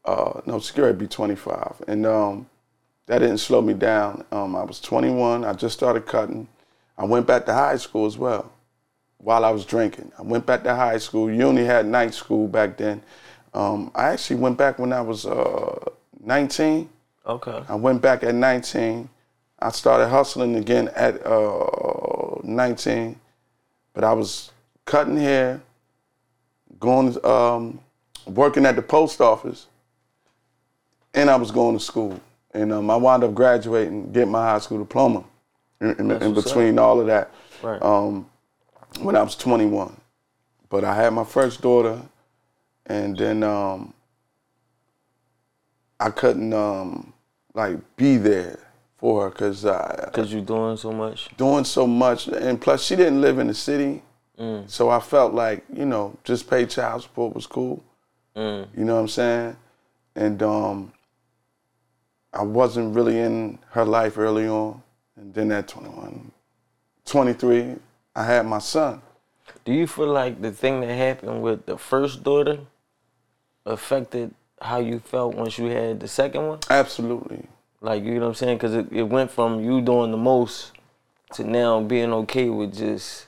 Uh, 0.04 0.40
no, 0.44 0.58
to 0.58 0.92
be 0.92 1.06
25, 1.06 1.82
and 1.88 2.04
um, 2.04 2.46
that 3.06 3.20
didn't 3.20 3.38
slow 3.38 3.62
me 3.62 3.74
down. 3.74 4.24
Um, 4.32 4.54
I 4.54 4.62
was 4.62 4.80
21. 4.80 5.44
I 5.44 5.52
just 5.54 5.76
started 5.76 6.06
cutting. 6.06 6.46
I 6.98 7.04
went 7.04 7.26
back 7.26 7.46
to 7.46 7.54
high 7.54 7.76
school 7.76 8.06
as 8.06 8.18
well 8.18 8.52
while 9.18 9.44
I 9.44 9.50
was 9.50 9.64
drinking. 9.64 10.12
I 10.18 10.22
went 10.22 10.44
back 10.44 10.62
to 10.64 10.74
high 10.74 10.98
school. 10.98 11.30
You 11.30 11.42
only 11.44 11.64
had 11.64 11.86
night 11.86 12.12
school 12.12 12.46
back 12.46 12.76
then. 12.76 13.02
Um, 13.54 13.90
I 13.94 14.08
actually 14.08 14.36
went 14.36 14.58
back 14.58 14.78
when 14.78 14.92
I 14.92 15.00
was 15.00 15.24
uh, 15.24 15.90
19. 16.22 16.88
Okay. 17.26 17.62
I 17.68 17.74
went 17.74 18.02
back 18.02 18.22
at 18.22 18.34
19. 18.34 19.08
I 19.60 19.70
started 19.70 20.08
hustling 20.08 20.56
again 20.56 20.90
at 20.94 21.24
uh, 21.26 22.36
19, 22.42 23.18
but 23.94 24.04
I 24.04 24.12
was 24.12 24.50
cutting 24.84 25.16
hair, 25.16 25.62
going 26.78 27.16
um, 27.24 27.80
working 28.26 28.66
at 28.66 28.76
the 28.76 28.82
post 28.82 29.22
office, 29.22 29.68
and 31.14 31.30
I 31.30 31.36
was 31.36 31.50
going 31.50 31.78
to 31.78 31.82
school. 31.84 32.20
And 32.52 32.72
um, 32.72 32.90
I 32.90 32.96
wound 32.96 33.24
up 33.24 33.34
graduating, 33.34 34.12
getting 34.12 34.30
my 34.30 34.44
high 34.50 34.58
school 34.58 34.78
diploma. 34.78 35.24
In, 35.80 35.90
in, 35.98 36.10
in 36.22 36.34
between 36.34 36.78
all 36.78 37.00
of 37.00 37.06
that, 37.08 37.30
Right. 37.62 37.82
um, 37.82 38.26
when 39.00 39.16
I 39.16 39.22
was 39.22 39.34
21. 39.36 39.94
But 40.70 40.84
I 40.84 40.94
had 40.94 41.12
my 41.12 41.24
first 41.24 41.60
daughter, 41.60 42.00
and 42.86 43.16
then 43.18 43.42
um, 43.42 43.92
I 46.00 46.10
couldn't 46.10 46.52
um, 46.52 47.12
like 47.54 47.78
be 47.96 48.16
there 48.16 48.58
for 48.96 49.24
her 49.24 49.30
because 49.30 49.64
I 49.66 50.10
Cause 50.12 50.32
you 50.32 50.40
doing 50.40 50.76
so 50.76 50.92
much. 50.92 51.28
doing 51.36 51.64
so 51.64 51.86
much, 51.86 52.28
and 52.28 52.60
plus 52.60 52.84
she 52.84 52.96
didn't 52.96 53.20
live 53.20 53.38
in 53.38 53.46
the 53.48 53.54
city, 53.54 54.02
so 54.66 54.88
I 54.90 55.00
felt 55.00 55.32
like 55.34 55.64
you 55.72 55.86
know 55.86 56.16
just 56.24 56.48
pay 56.50 56.66
child 56.66 57.02
support 57.02 57.34
was 57.34 57.46
cool. 57.46 57.82
Mm. 58.36 58.66
You 58.76 58.84
know 58.84 58.94
what 58.94 59.00
I'm 59.02 59.08
saying? 59.08 59.56
And 60.16 60.42
um, 60.42 60.92
I 62.34 62.42
wasn't 62.42 62.94
really 62.94 63.18
in 63.18 63.58
her 63.70 63.84
life 63.84 64.18
early 64.18 64.48
on, 64.48 64.82
and 65.16 65.32
then 65.32 65.52
at 65.52 65.68
21, 65.68 66.32
23, 67.04 67.76
I 68.16 68.24
had 68.24 68.46
my 68.46 68.58
son. 68.58 69.00
Do 69.64 69.72
you 69.72 69.86
feel 69.86 70.08
like 70.08 70.42
the 70.42 70.50
thing 70.50 70.80
that 70.80 70.94
happened 70.94 71.42
with 71.42 71.66
the 71.66 71.78
first 71.78 72.24
daughter 72.24 72.58
affected 73.64 74.34
how 74.60 74.78
you 74.78 74.98
felt 74.98 75.34
once 75.34 75.58
you 75.58 75.66
had 75.66 76.00
the 76.00 76.08
second 76.08 76.46
one? 76.46 76.58
Absolutely. 76.68 77.46
Like 77.80 78.02
you 78.02 78.14
know 78.14 78.20
what 78.20 78.28
I'm 78.28 78.34
saying? 78.34 78.58
Cause 78.58 78.74
it, 78.74 78.90
it 78.90 79.02
went 79.04 79.30
from 79.30 79.62
you 79.62 79.80
doing 79.80 80.10
the 80.10 80.16
most 80.16 80.72
to 81.34 81.44
now 81.44 81.80
being 81.80 82.12
okay 82.12 82.48
with 82.48 82.76
just 82.76 83.26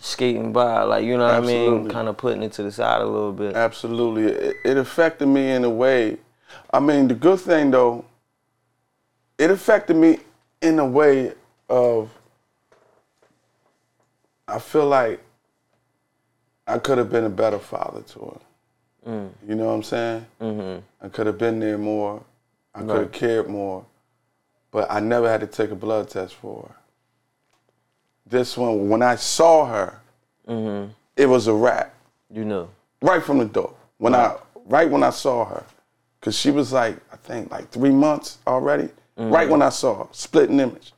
skating 0.00 0.52
by. 0.52 0.82
Like 0.82 1.04
you 1.04 1.16
know 1.16 1.26
what 1.26 1.34
I 1.34 1.40
mean? 1.40 1.88
Kind 1.88 2.08
of 2.08 2.16
putting 2.16 2.42
it 2.42 2.52
to 2.54 2.62
the 2.62 2.72
side 2.72 3.02
a 3.02 3.06
little 3.06 3.32
bit. 3.32 3.54
Absolutely. 3.54 4.32
It, 4.32 4.56
it 4.64 4.76
affected 4.78 5.26
me 5.26 5.50
in 5.52 5.64
a 5.64 5.70
way. 5.70 6.18
I 6.72 6.80
mean, 6.80 7.08
the 7.08 7.14
good 7.14 7.40
thing 7.40 7.70
though, 7.70 8.04
it 9.38 9.50
affected 9.50 9.96
me 9.96 10.18
in 10.62 10.78
a 10.78 10.86
way 10.86 11.32
of 11.68 12.10
I 14.48 14.58
feel 14.58 14.86
like 14.86 15.20
I 16.66 16.78
could 16.78 16.98
have 16.98 17.10
been 17.10 17.24
a 17.24 17.28
better 17.30 17.58
father 17.58 18.00
to 18.02 18.18
her. 18.20 18.40
You 19.46 19.54
know 19.54 19.66
what 19.66 19.72
I'm 19.72 19.82
saying? 19.84 20.26
Mm-hmm. 20.40 20.80
I 21.04 21.08
could 21.08 21.26
have 21.26 21.38
been 21.38 21.60
there 21.60 21.78
more. 21.78 22.22
I 22.74 22.80
could 22.80 22.98
have 22.98 23.12
cared 23.12 23.48
more. 23.48 23.84
But 24.72 24.90
I 24.90 24.98
never 25.00 25.28
had 25.30 25.40
to 25.42 25.46
take 25.46 25.70
a 25.70 25.76
blood 25.76 26.08
test 26.10 26.34
for 26.34 26.68
her. 26.68 26.74
This 28.28 28.56
one, 28.56 28.88
when 28.88 29.02
I 29.02 29.16
saw 29.16 29.66
her, 29.66 30.00
Mm-hmm. 30.48 30.92
it 31.16 31.26
was 31.26 31.48
a 31.48 31.52
wrap 31.52 31.92
You 32.30 32.44
know. 32.44 32.68
right 33.02 33.20
from 33.22 33.38
the 33.38 33.46
door. 33.46 33.74
When 33.98 34.14
I 34.14 34.36
right 34.66 34.88
when 34.88 35.02
I 35.02 35.10
saw 35.10 35.44
her, 35.44 35.64
because 36.20 36.38
she 36.38 36.52
was 36.52 36.72
like 36.72 36.96
I 37.12 37.16
think 37.16 37.50
like 37.50 37.68
three 37.70 37.90
months 37.90 38.38
already. 38.46 38.88
Right 39.16 39.48
when 39.48 39.62
I 39.62 39.70
saw 39.70 40.04
her, 40.04 40.08
split 40.12 40.50
an 40.50 40.60
image. 40.60 40.92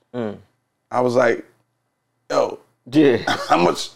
I 0.91 1.01
was 1.01 1.15
like, 1.15 1.45
"Yo, 2.31 2.59
Yeah. 2.91 3.19
how 3.49 3.59
much? 3.59 3.91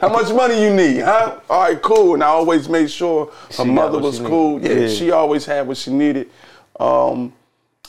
how 0.00 0.08
much 0.10 0.32
money 0.32 0.62
you 0.62 0.74
need? 0.74 1.00
Huh? 1.00 1.40
All 1.50 1.60
right, 1.62 1.80
cool." 1.82 2.14
And 2.14 2.22
I 2.24 2.28
always 2.28 2.68
made 2.68 2.90
sure 2.90 3.26
her 3.26 3.52
She 3.52 3.64
mother 3.64 3.98
was 3.98 4.18
cool. 4.20 4.60
Yeah, 4.60 4.72
Yeah. 4.72 4.88
she 4.88 5.10
always 5.10 5.44
had 5.44 5.66
what 5.66 5.76
she 5.76 5.90
needed. 5.92 6.30
Um, 6.80 7.32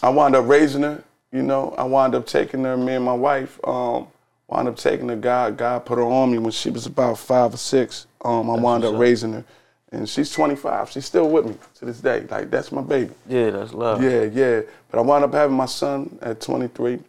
I 0.01 0.09
wound 0.09 0.35
up 0.35 0.47
raising 0.47 0.83
her. 0.83 1.03
You 1.31 1.43
know, 1.43 1.75
I 1.77 1.83
wound 1.83 2.15
up 2.15 2.25
taking 2.25 2.63
her. 2.63 2.75
Me 2.75 2.93
and 2.95 3.05
my 3.05 3.13
wife. 3.13 3.59
Um, 3.65 4.07
wound 4.47 4.67
up 4.67 4.77
taking 4.77 5.07
her. 5.09 5.15
God, 5.15 5.57
God 5.57 5.85
put 5.85 5.97
her 5.97 6.03
on 6.03 6.31
me 6.31 6.39
when 6.39 6.51
she 6.51 6.69
was 6.71 6.85
about 6.85 7.19
five 7.19 7.53
or 7.53 7.57
six. 7.57 8.07
Um, 8.25 8.49
I 8.49 8.55
wound 8.55 8.83
up 8.83 8.91
what's 8.91 8.95
up. 8.95 8.99
raising 9.01 9.33
her, 9.33 9.45
and 9.91 10.07
she's 10.07 10.31
25. 10.31 10.91
She's 10.91 11.05
still 11.05 11.29
with 11.29 11.45
me 11.45 11.55
to 11.75 11.85
this 11.85 11.99
day. 11.99 12.25
Like 12.29 12.49
that's 12.49 12.71
my 12.71 12.81
baby. 12.81 13.13
Yeah, 13.27 13.51
that's 13.51 13.73
love. 13.73 14.03
Yeah, 14.03 14.23
yeah. 14.23 14.61
But 14.89 14.99
I 14.99 15.01
wound 15.01 15.23
up 15.23 15.33
having 15.33 15.55
my 15.55 15.65
son 15.65 16.17
at 16.21 16.41
23, 16.41 16.99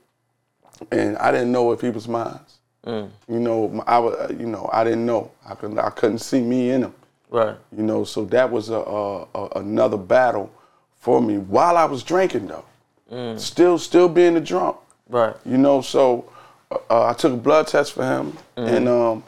and 0.90 1.16
I 1.18 1.30
didn't 1.30 1.52
know 1.52 1.72
if 1.72 1.80
he 1.80 1.90
was 1.90 2.08
mine. 2.08 2.40
Mm. 2.86 3.10
You 3.28 3.40
know, 3.40 3.84
I 3.86 3.98
was, 3.98 4.30
you 4.38 4.46
know, 4.46 4.68
I 4.72 4.84
didn't 4.84 5.04
know. 5.04 5.30
I 5.46 5.54
couldn't, 5.54 5.78
I 5.78 5.90
couldn't 5.90 6.20
see 6.20 6.40
me 6.40 6.70
in 6.70 6.84
him. 6.84 6.94
Right. 7.28 7.56
You 7.76 7.82
know, 7.82 8.04
so 8.04 8.24
that 8.26 8.50
was 8.50 8.70
a, 8.70 8.78
a, 8.78 9.22
a 9.34 9.48
another 9.56 9.96
battle 9.98 10.50
for 10.96 11.20
me 11.20 11.38
while 11.38 11.76
I 11.76 11.84
was 11.84 12.02
drinking 12.02 12.48
though. 12.48 13.36
Still, 13.38 13.78
still 13.78 14.08
being 14.08 14.36
a 14.36 14.40
drunk. 14.40 14.76
Right. 15.08 15.34
You 15.44 15.58
know, 15.58 15.80
so 15.80 16.30
uh, 16.70 17.06
I 17.06 17.12
took 17.12 17.32
a 17.32 17.36
blood 17.36 17.66
test 17.66 17.92
for 17.92 18.04
him, 18.04 18.36
and 18.56 18.88
um, 18.88 19.24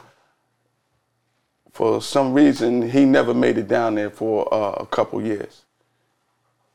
for 1.73 2.01
some 2.01 2.33
reason 2.33 2.87
he 2.89 3.03
never 3.03 3.33
made 3.33 3.57
it 3.57 3.67
down 3.67 3.95
there 3.95 4.09
for 4.11 4.51
uh, 4.53 4.73
a 4.79 4.85
couple 4.85 5.21
years. 5.21 5.63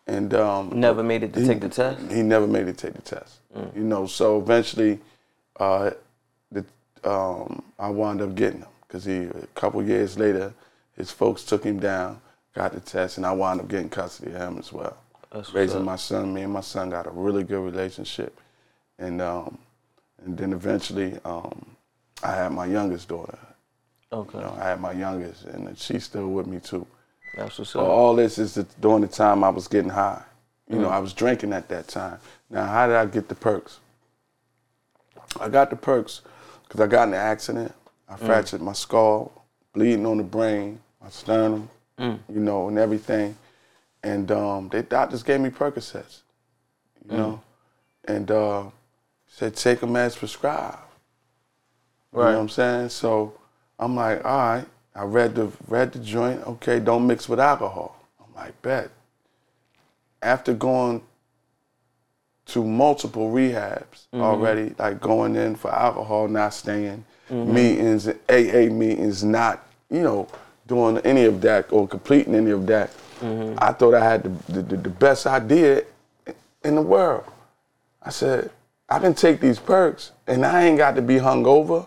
And 0.07 0.35
um, 0.35 0.71
Never 0.75 1.03
made 1.03 1.23
it 1.23 1.33
to 1.35 1.41
he- 1.41 1.47
take 1.47 1.61
the 1.61 1.69
test? 1.69 2.01
He 2.11 2.23
never 2.23 2.47
made 2.47 2.67
it 2.69 2.77
take 2.79 2.95
the 2.95 3.03
test. 3.03 3.41
You 3.75 3.83
know, 3.83 4.07
so 4.07 4.39
eventually, 4.39 5.01
uh, 5.59 5.91
the 6.53 6.65
um, 7.05 7.63
I 7.79 7.89
wound 7.89 8.21
up 8.23 8.35
getting 8.35 8.61
him 8.61 8.69
because 8.87 9.05
he 9.05 9.25
a 9.25 9.47
couple 9.55 9.83
years 9.83 10.19
later, 10.19 10.53
his 10.97 11.11
folks 11.11 11.43
took 11.45 11.65
him 11.65 11.79
down, 11.81 12.21
got 12.55 12.73
the 12.73 12.81
test, 12.81 13.17
and 13.17 13.27
I 13.27 13.33
wound 13.33 13.61
up 13.61 13.69
getting 13.69 13.89
custody 13.89 14.31
of 14.33 14.37
him 14.41 14.59
as 14.59 14.73
well. 14.73 14.97
That's 15.33 15.53
Raising 15.53 15.85
my 15.85 15.97
son, 15.97 16.33
me 16.33 16.43
and 16.43 16.53
my 16.53 16.61
son 16.61 16.91
got 16.91 17.07
a 17.07 17.11
really 17.11 17.43
good 17.43 17.61
relationship, 17.65 18.39
and 18.99 19.21
um, 19.21 19.59
and 20.25 20.37
then 20.39 20.53
eventually, 20.53 21.19
um, 21.25 21.67
I 22.23 22.33
had 22.35 22.53
my 22.53 22.67
youngest 22.67 23.09
daughter. 23.09 23.39
Okay. 24.13 24.39
You 24.39 24.45
know, 24.45 24.57
I 24.59 24.65
had 24.65 24.81
my 24.81 24.93
youngest, 24.93 25.45
and 25.45 25.77
she's 25.79 26.05
still 26.05 26.29
with 26.29 26.47
me 26.47 26.61
too. 26.61 26.87
That's 27.37 27.59
what's 27.59 27.71
So 27.71 27.81
up. 27.81 27.87
all 27.89 28.17
this 28.17 28.39
is 28.39 28.55
during 28.81 29.03
the 29.03 29.09
time 29.09 29.45
I 29.45 29.51
was 29.51 29.69
getting 29.69 29.91
high. 29.91 30.23
You 30.71 30.79
know, 30.79 30.89
I 30.91 30.99
was 30.99 31.15
drinking 31.15 31.53
at 31.55 31.69
that 31.71 31.89
time. 31.89 32.19
Now, 32.51 32.67
how 32.67 32.87
did 32.87 32.97
I 32.97 33.07
get 33.07 33.29
the 33.29 33.35
perks? 33.35 33.81
I 35.41 35.49
got 35.49 35.71
the 35.71 35.77
perks 35.77 36.21
because 36.65 36.81
I 36.81 36.87
got 36.87 37.09
in 37.09 37.15
an 37.15 37.21
accident. 37.21 37.73
I 38.09 38.17
fractured 38.17 38.61
my 38.61 38.73
skull, 38.75 39.45
bleeding 39.73 40.05
on 40.07 40.19
the 40.19 40.25
brain, 40.25 40.81
my 41.03 41.09
sternum, 41.11 41.69
you 42.29 42.41
know, 42.41 42.69
and 42.69 42.79
everything. 42.79 43.37
And 44.03 44.31
um, 44.31 44.69
the 44.69 44.83
doctors 44.83 45.23
gave 45.23 45.41
me 45.41 45.51
Percocets, 45.51 46.21
you 47.11 47.17
know, 47.17 47.41
and 48.05 48.31
uh, 48.31 48.65
said 49.27 49.57
take 49.57 49.81
them 49.81 49.97
as 49.97 50.17
prescribed. 50.17 50.79
You 52.13 52.19
know 52.19 52.25
Right. 52.25 52.35
what 52.35 52.41
I'm 52.41 52.49
saying? 52.49 52.89
So 52.91 53.38
I'm 53.79 53.95
like, 53.95 54.25
all 54.25 54.39
right. 54.39 54.67
I 54.95 55.05
read 55.05 55.37
the 55.37 55.53
read 55.69 55.93
the 55.93 56.01
joint. 56.01 56.45
Okay, 56.45 56.81
don't 56.81 57.07
mix 57.07 57.29
with 57.29 57.39
alcohol. 57.39 58.05
I'm 58.21 58.35
like, 58.35 58.61
bet. 58.63 58.91
After 60.21 60.53
going 60.53 61.03
to 62.47 62.65
multiple 62.65 63.31
rehabs 63.31 64.07
mm-hmm. 64.13 64.21
already, 64.21 64.75
like 64.79 65.01
going 65.01 65.37
in 65.37 65.55
for 65.55 65.73
alcohol, 65.73 66.27
not 66.27 66.53
staying, 66.53 67.05
mm-hmm. 67.31 67.55
meetings, 67.55 68.09
AA 68.29 68.73
meetings, 68.73 69.23
not 69.23 69.65
you 69.89 70.03
know 70.03 70.27
doing 70.67 70.99
any 70.99 71.25
of 71.25 71.41
that 71.43 71.73
or 71.73 71.87
completing 71.87 72.35
any 72.35 72.51
of 72.51 72.67
that. 72.67 72.91
Mm-hmm. 73.21 73.59
I 73.59 73.73
thought 73.73 73.95
I 73.95 74.05
had 74.05 74.23
the, 74.49 74.63
the, 74.63 74.77
the 74.77 74.91
best 74.91 75.27
idea 75.27 75.85
in 76.65 76.75
the 76.75 76.83
world. 76.83 77.25
I 78.03 78.11
said, 78.11 78.51
I 78.89 78.99
can 78.99 79.15
take 79.15 79.41
these 79.41 79.59
perks 79.59 80.13
and 80.27 80.45
I 80.45 80.65
ain't 80.65 80.79
got 80.79 80.95
to 80.97 81.03
be 81.03 81.17
hungover. 81.17 81.87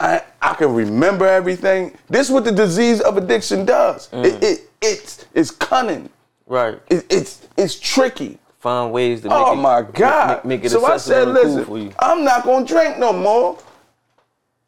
I 0.00 0.22
I 0.40 0.54
can 0.54 0.72
remember 0.74 1.26
everything. 1.26 1.96
This 2.08 2.28
is 2.28 2.32
what 2.32 2.44
the 2.44 2.52
disease 2.52 3.00
of 3.00 3.16
addiction 3.16 3.64
does. 3.64 4.08
It, 4.12 4.42
it 4.42 4.70
it's 4.80 5.26
it's 5.34 5.50
cunning. 5.50 6.08
Right. 6.46 6.78
It, 6.88 7.04
it's 7.10 7.46
it's 7.56 7.78
tricky. 7.78 8.38
Find 8.60 8.92
ways 8.92 9.20
to 9.22 9.28
make 9.28 9.38
Oh 9.38 9.52
it 9.52 9.56
my 9.56 9.82
God! 9.82 10.44
make, 10.44 10.60
make 10.60 10.64
it 10.64 10.70
so 10.70 10.84
I 10.84 10.96
said, 10.96 11.24
cool 11.24 11.32
listen, 11.34 11.64
for 11.64 11.78
you. 11.78 11.92
I'm 11.98 12.24
not 12.24 12.44
gonna 12.44 12.66
drink 12.66 12.98
no 12.98 13.12
more. 13.12 13.58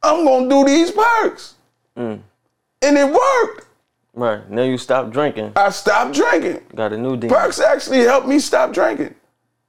I'm 0.03 0.25
gonna 0.25 0.49
do 0.49 0.65
these 0.65 0.91
perks, 0.91 1.55
Mm. 1.97 2.21
and 2.83 2.97
it 2.99 3.07
worked. 3.07 3.67
Right. 4.15 4.49
Now 4.51 4.63
you 4.63 4.79
stop 4.79 5.11
drinking. 5.11 5.53
I 5.57 5.71
stopped 5.71 6.15
drinking. 6.15 6.61
Got 6.75 6.93
a 6.93 6.97
new 6.99 7.17
demon. 7.17 7.37
Perks 7.37 7.61
actually 7.61 8.01
helped 8.01 8.27
me 8.27 8.39
stop 8.39 8.73
drinking. 8.73 9.15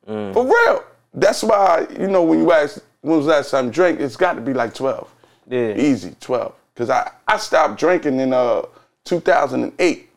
Mm. 0.08 0.34
For 0.34 0.46
real. 0.46 0.84
That's 1.14 1.44
why, 1.44 1.88
you 2.00 2.08
know, 2.08 2.24
when 2.24 2.40
you 2.40 2.52
ask 2.52 2.80
when 3.02 3.18
was 3.18 3.26
the 3.26 3.32
last 3.34 3.52
time 3.52 3.66
you 3.66 3.72
drank, 3.72 4.00
it's 4.00 4.16
got 4.16 4.34
to 4.34 4.42
be 4.42 4.54
like 4.54 4.74
12. 4.74 5.10
Yeah. 5.50 5.76
Easy, 5.76 6.16
12. 6.20 6.54
Because 6.74 6.90
I, 6.90 7.12
I 7.28 7.38
stopped 7.38 7.80
drinking 7.80 8.20
in 8.20 8.34
uh 8.34 8.64
2008. 9.06 10.10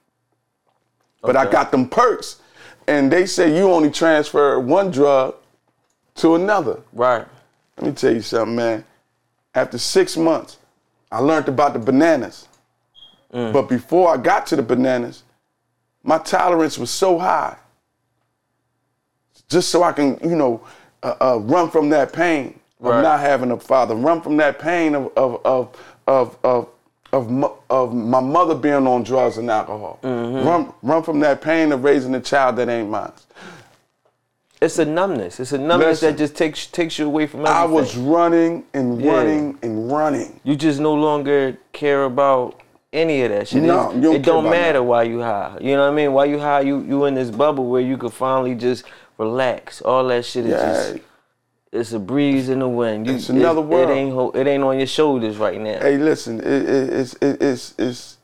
But 1.22 1.36
I 1.36 1.50
got 1.50 1.70
them 1.70 1.88
perks. 1.88 2.40
And 2.86 3.10
they 3.10 3.24
say 3.24 3.56
you 3.56 3.70
only 3.70 3.90
transfer 3.90 4.60
one 4.60 4.90
drug 4.90 5.34
to 6.16 6.34
another. 6.34 6.80
Right. 6.92 7.26
Let 7.78 7.86
me 7.86 7.92
tell 7.92 8.12
you 8.12 8.20
something, 8.20 8.54
man. 8.54 8.84
After 9.54 9.78
six 9.78 10.16
months, 10.16 10.58
I 11.10 11.18
learned 11.18 11.48
about 11.48 11.72
the 11.72 11.78
bananas. 11.78 12.46
But 13.52 13.68
before 13.68 14.14
I 14.14 14.16
got 14.16 14.46
to 14.48 14.56
the 14.56 14.62
bananas, 14.62 15.24
my 16.04 16.18
tolerance 16.18 16.78
was 16.78 16.90
so 16.90 17.18
high. 17.18 17.56
Just 19.48 19.70
so 19.70 19.82
I 19.82 19.92
can, 19.92 20.18
you 20.22 20.36
know, 20.36 20.64
uh, 21.02 21.14
uh, 21.20 21.38
run 21.38 21.68
from 21.70 21.88
that 21.90 22.12
pain 22.12 22.60
Right. 22.84 22.98
of 22.98 23.02
not 23.02 23.20
having 23.20 23.50
a 23.50 23.58
father, 23.58 23.94
run 23.94 24.20
from 24.20 24.36
that 24.38 24.58
pain 24.58 24.94
of 24.94 25.10
of 25.16 25.40
of 25.44 25.76
of 26.06 26.38
of 26.44 26.68
of, 27.12 27.52
of 27.70 27.94
my 27.94 28.20
mother 28.20 28.54
being 28.54 28.86
on 28.86 29.02
drugs 29.04 29.38
and 29.38 29.50
alcohol. 29.50 29.98
Mm-hmm. 30.02 30.46
Run 30.46 30.72
run 30.82 31.02
from 31.02 31.20
that 31.20 31.40
pain 31.40 31.72
of 31.72 31.84
raising 31.84 32.14
a 32.14 32.20
child 32.20 32.56
that 32.56 32.68
ain't 32.68 32.90
mine. 32.90 33.12
It's 34.60 34.78
a 34.78 34.84
numbness. 34.84 35.40
It's 35.40 35.52
a 35.52 35.58
numbness 35.58 36.00
Listen. 36.02 36.12
that 36.12 36.18
just 36.18 36.36
takes 36.36 36.66
takes 36.66 36.98
you 36.98 37.06
away 37.06 37.26
from 37.26 37.40
everything. 37.40 37.56
I 37.62 37.64
was 37.66 37.96
running 37.96 38.64
and 38.72 39.00
Yeah. 39.00 39.12
running 39.12 39.58
and 39.62 39.90
running. 39.92 40.40
You 40.44 40.56
just 40.56 40.80
no 40.80 40.94
longer 40.94 41.58
care 41.72 42.04
about 42.04 42.60
any 42.92 43.22
of 43.22 43.30
that 43.30 43.48
shit. 43.48 43.62
No, 43.62 43.92
you 43.92 44.00
don't 44.00 44.14
it 44.16 44.22
don't 44.22 44.44
matter 44.44 44.74
nothing. 44.74 44.88
why 44.88 45.02
you 45.02 45.20
high. 45.20 45.56
You 45.60 45.74
know 45.76 45.82
what 45.82 45.92
I 45.92 45.94
mean? 45.94 46.12
Why 46.12 46.24
you 46.26 46.38
high? 46.38 46.60
You 46.60 46.80
you 46.80 47.04
in 47.04 47.14
this 47.14 47.30
bubble 47.30 47.66
where 47.66 47.82
you 47.82 47.98
could 47.98 48.12
finally 48.12 48.54
just 48.54 48.84
relax. 49.18 49.82
All 49.82 50.06
that 50.08 50.24
shit 50.24 50.46
is 50.46 50.52
Yeah. 50.52 50.72
just 50.72 50.98
it's 51.74 51.92
a 51.92 51.98
breeze 51.98 52.48
in 52.48 52.60
the 52.60 52.68
wind. 52.68 53.06
You, 53.06 53.14
It's 53.14 53.28
another 53.28 53.60
it, 53.60 53.66
world. 53.66 53.90
It 53.90 53.94
ain't 53.94 54.36
it 54.36 54.46
ain't 54.46 54.62
on 54.62 54.78
your 54.78 54.86
shoulders 54.86 55.36
right 55.36 55.60
now. 55.60 55.80
Hey, 55.80 55.98
listen, 55.98 56.40
it, 56.40 56.46
it, 56.46 56.92
it's 56.92 57.14
it, 57.14 57.42
it's 57.42 57.74
it's 57.78 58.18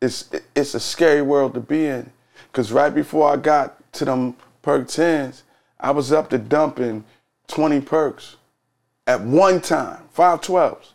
it's 0.00 0.30
it's 0.54 0.74
a 0.74 0.80
scary 0.80 1.22
world 1.22 1.54
to 1.54 1.60
be 1.60 1.86
in, 1.86 2.12
cause 2.52 2.70
right 2.70 2.94
before 2.94 3.30
I 3.30 3.36
got 3.36 3.92
to 3.94 4.04
them 4.04 4.36
perk 4.62 4.88
tens, 4.88 5.42
I 5.80 5.90
was 5.90 6.12
up 6.12 6.30
to 6.30 6.38
dumping 6.38 7.04
twenty 7.48 7.80
perks 7.80 8.36
at 9.06 9.20
one 9.20 9.60
time, 9.60 10.04
five 10.12 10.40
twelves, 10.40 10.94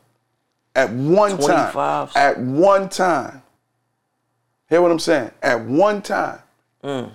at 0.76 0.89
one 0.91 1.38
time, 1.38 1.74
25s? 1.74 2.15
at 2.15 2.39
one 2.39 2.89
time. 2.89 3.43
Hear 4.70 4.82
what 4.82 4.91
I'm 4.91 5.00
saying? 5.00 5.32
At 5.41 5.62
one 5.62 6.02
time. 6.02 6.39
Mm. 6.84 7.12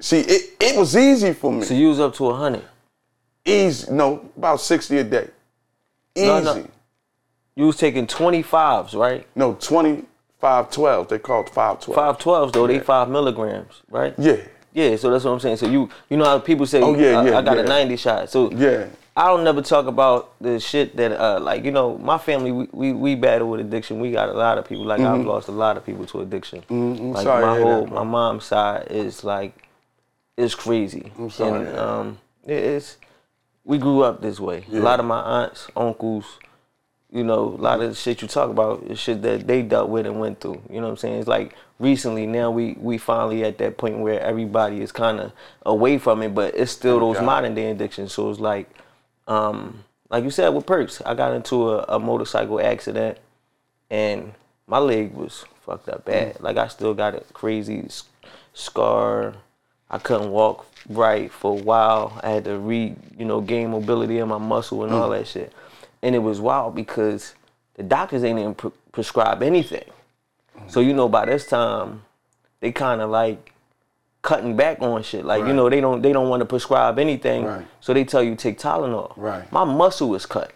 See, 0.00 0.20
it, 0.20 0.56
it 0.58 0.78
was 0.78 0.96
easy 0.96 1.34
for 1.34 1.52
me. 1.52 1.62
So 1.62 1.74
you 1.74 1.88
was 1.88 2.00
up 2.00 2.14
to 2.14 2.30
a 2.30 2.34
hundred. 2.34 2.64
Easy, 3.50 3.92
no, 3.92 4.30
about 4.36 4.60
sixty 4.60 4.98
a 4.98 5.04
day. 5.04 5.28
Easy. 6.14 6.26
No, 6.26 6.40
no. 6.42 6.66
You 7.56 7.66
was 7.66 7.76
taking 7.76 8.06
twenty 8.06 8.42
fives, 8.42 8.94
right? 8.94 9.26
No, 9.34 9.54
25 9.54 10.70
12. 10.70 11.08
They 11.08 11.18
call 11.18 11.42
it 11.42 11.50
5 11.50 11.80
12. 11.80 11.94
Five 11.94 12.18
twelves 12.18 12.52
though, 12.52 12.66
they 12.66 12.78
five 12.80 13.08
milligrams, 13.08 13.82
right? 13.90 14.14
Yeah. 14.18 14.36
Yeah, 14.72 14.94
so 14.96 15.10
that's 15.10 15.24
what 15.24 15.32
I'm 15.32 15.40
saying. 15.40 15.56
So 15.56 15.66
you 15.66 15.90
you 16.08 16.16
know 16.16 16.24
how 16.24 16.38
people 16.38 16.64
say, 16.66 16.80
Oh, 16.80 16.94
yeah, 16.96 17.18
I, 17.20 17.28
yeah, 17.28 17.38
I 17.38 17.42
got 17.42 17.56
yeah. 17.56 17.64
a 17.64 17.66
90 17.66 17.96
shot. 17.96 18.30
So 18.30 18.50
Yeah. 18.52 18.86
I 19.16 19.26
don't 19.26 19.42
never 19.44 19.60
talk 19.60 19.86
about 19.86 20.32
the 20.40 20.60
shit 20.60 20.96
that 20.96 21.12
uh 21.12 21.40
like 21.40 21.64
you 21.64 21.72
know 21.72 21.98
my 21.98 22.16
family 22.16 22.52
we, 22.52 22.68
we, 22.72 22.92
we 22.92 23.14
battle 23.16 23.50
with 23.50 23.60
addiction. 23.60 24.00
We 24.00 24.12
got 24.12 24.28
a 24.28 24.32
lot 24.32 24.56
of 24.56 24.64
people 24.66 24.84
like 24.84 25.00
I've 25.00 25.26
lost 25.26 25.48
a 25.48 25.52
lot 25.52 25.76
of 25.76 25.84
people 25.84 26.06
to 26.06 26.20
addiction. 26.20 26.62
I'm 26.70 27.12
Like 27.12 27.24
sorry 27.24 27.44
my 27.44 27.58
whole 27.58 27.84
that, 27.86 27.92
my 27.92 28.04
mom's 28.04 28.44
side 28.44 28.86
is 28.90 29.24
like 29.24 29.52
it's 30.36 30.54
crazy. 30.54 31.12
I'm 31.18 31.28
sorry 31.30 31.66
And 31.66 31.78
um 31.78 32.18
it- 32.46 32.52
it's 32.52 32.96
we 33.64 33.78
grew 33.78 34.02
up 34.02 34.20
this 34.20 34.40
way. 34.40 34.64
A 34.72 34.76
lot 34.76 35.00
of 35.00 35.06
my 35.06 35.20
aunts, 35.20 35.68
uncles, 35.76 36.38
you 37.12 37.24
know, 37.24 37.40
a 37.40 37.62
lot 37.62 37.80
of 37.80 37.90
the 37.90 37.94
shit 37.94 38.22
you 38.22 38.28
talk 38.28 38.50
about 38.50 38.82
is 38.84 38.98
shit 38.98 39.22
that 39.22 39.46
they 39.46 39.62
dealt 39.62 39.90
with 39.90 40.06
and 40.06 40.20
went 40.20 40.40
through. 40.40 40.62
You 40.70 40.76
know 40.76 40.86
what 40.86 40.90
I'm 40.90 40.96
saying? 40.96 41.18
It's 41.20 41.28
like 41.28 41.54
recently 41.78 42.26
now 42.26 42.50
we 42.50 42.74
we 42.78 42.98
finally 42.98 43.44
at 43.44 43.58
that 43.58 43.78
point 43.78 43.98
where 43.98 44.20
everybody 44.20 44.80
is 44.80 44.92
kind 44.92 45.20
of 45.20 45.32
away 45.66 45.98
from 45.98 46.22
it, 46.22 46.34
but 46.34 46.54
it's 46.54 46.72
still 46.72 47.00
those 47.00 47.16
God. 47.16 47.24
modern 47.24 47.54
day 47.54 47.70
addictions. 47.70 48.12
So 48.12 48.30
it's 48.30 48.40
like, 48.40 48.68
um, 49.26 49.84
like 50.08 50.24
you 50.24 50.30
said 50.30 50.50
with 50.50 50.66
perks, 50.66 51.02
I 51.02 51.14
got 51.14 51.34
into 51.34 51.70
a, 51.70 51.96
a 51.96 51.98
motorcycle 51.98 52.60
accident 52.60 53.18
and 53.90 54.32
my 54.66 54.78
leg 54.78 55.12
was 55.12 55.44
fucked 55.66 55.88
up 55.88 56.04
bad. 56.04 56.40
Like 56.40 56.56
I 56.56 56.68
still 56.68 56.94
got 56.94 57.14
a 57.14 57.20
crazy 57.32 57.88
scar. 58.54 59.34
I 59.90 59.98
couldn't 59.98 60.30
walk 60.30 60.69
right 60.88 61.30
for 61.30 61.52
a 61.58 61.62
while. 61.62 62.20
I 62.22 62.30
had 62.30 62.44
to 62.44 62.58
re, 62.58 62.94
you 63.16 63.24
know, 63.24 63.40
gain 63.40 63.70
mobility 63.70 64.18
in 64.18 64.28
my 64.28 64.38
muscle 64.38 64.84
and 64.84 64.92
all 64.92 65.10
that 65.10 65.26
shit. 65.26 65.52
And 66.02 66.14
it 66.14 66.20
was 66.20 66.40
wild 66.40 66.74
because 66.74 67.34
the 67.74 67.82
doctors 67.82 68.24
ain't 68.24 68.38
even 68.38 68.54
pre- 68.54 68.72
prescribe 68.92 69.42
anything. 69.42 69.84
So 70.68 70.80
you 70.80 70.92
know, 70.92 71.08
by 71.08 71.26
this 71.26 71.46
time, 71.46 72.02
they 72.60 72.72
kind 72.72 73.00
of 73.00 73.10
like 73.10 73.52
cutting 74.22 74.56
back 74.56 74.80
on 74.82 75.02
shit. 75.02 75.24
Like 75.24 75.46
you 75.46 75.52
know, 75.52 75.68
they 75.68 75.80
don't 75.80 76.02
they 76.02 76.12
don't 76.12 76.28
want 76.28 76.40
to 76.40 76.46
prescribe 76.46 76.98
anything. 76.98 77.44
Right. 77.44 77.66
So 77.80 77.94
they 77.94 78.04
tell 78.04 78.22
you 78.22 78.36
take 78.36 78.58
Tylenol. 78.58 79.12
Right. 79.16 79.50
My 79.52 79.64
muscle 79.64 80.14
is 80.14 80.26
cut. 80.26 80.52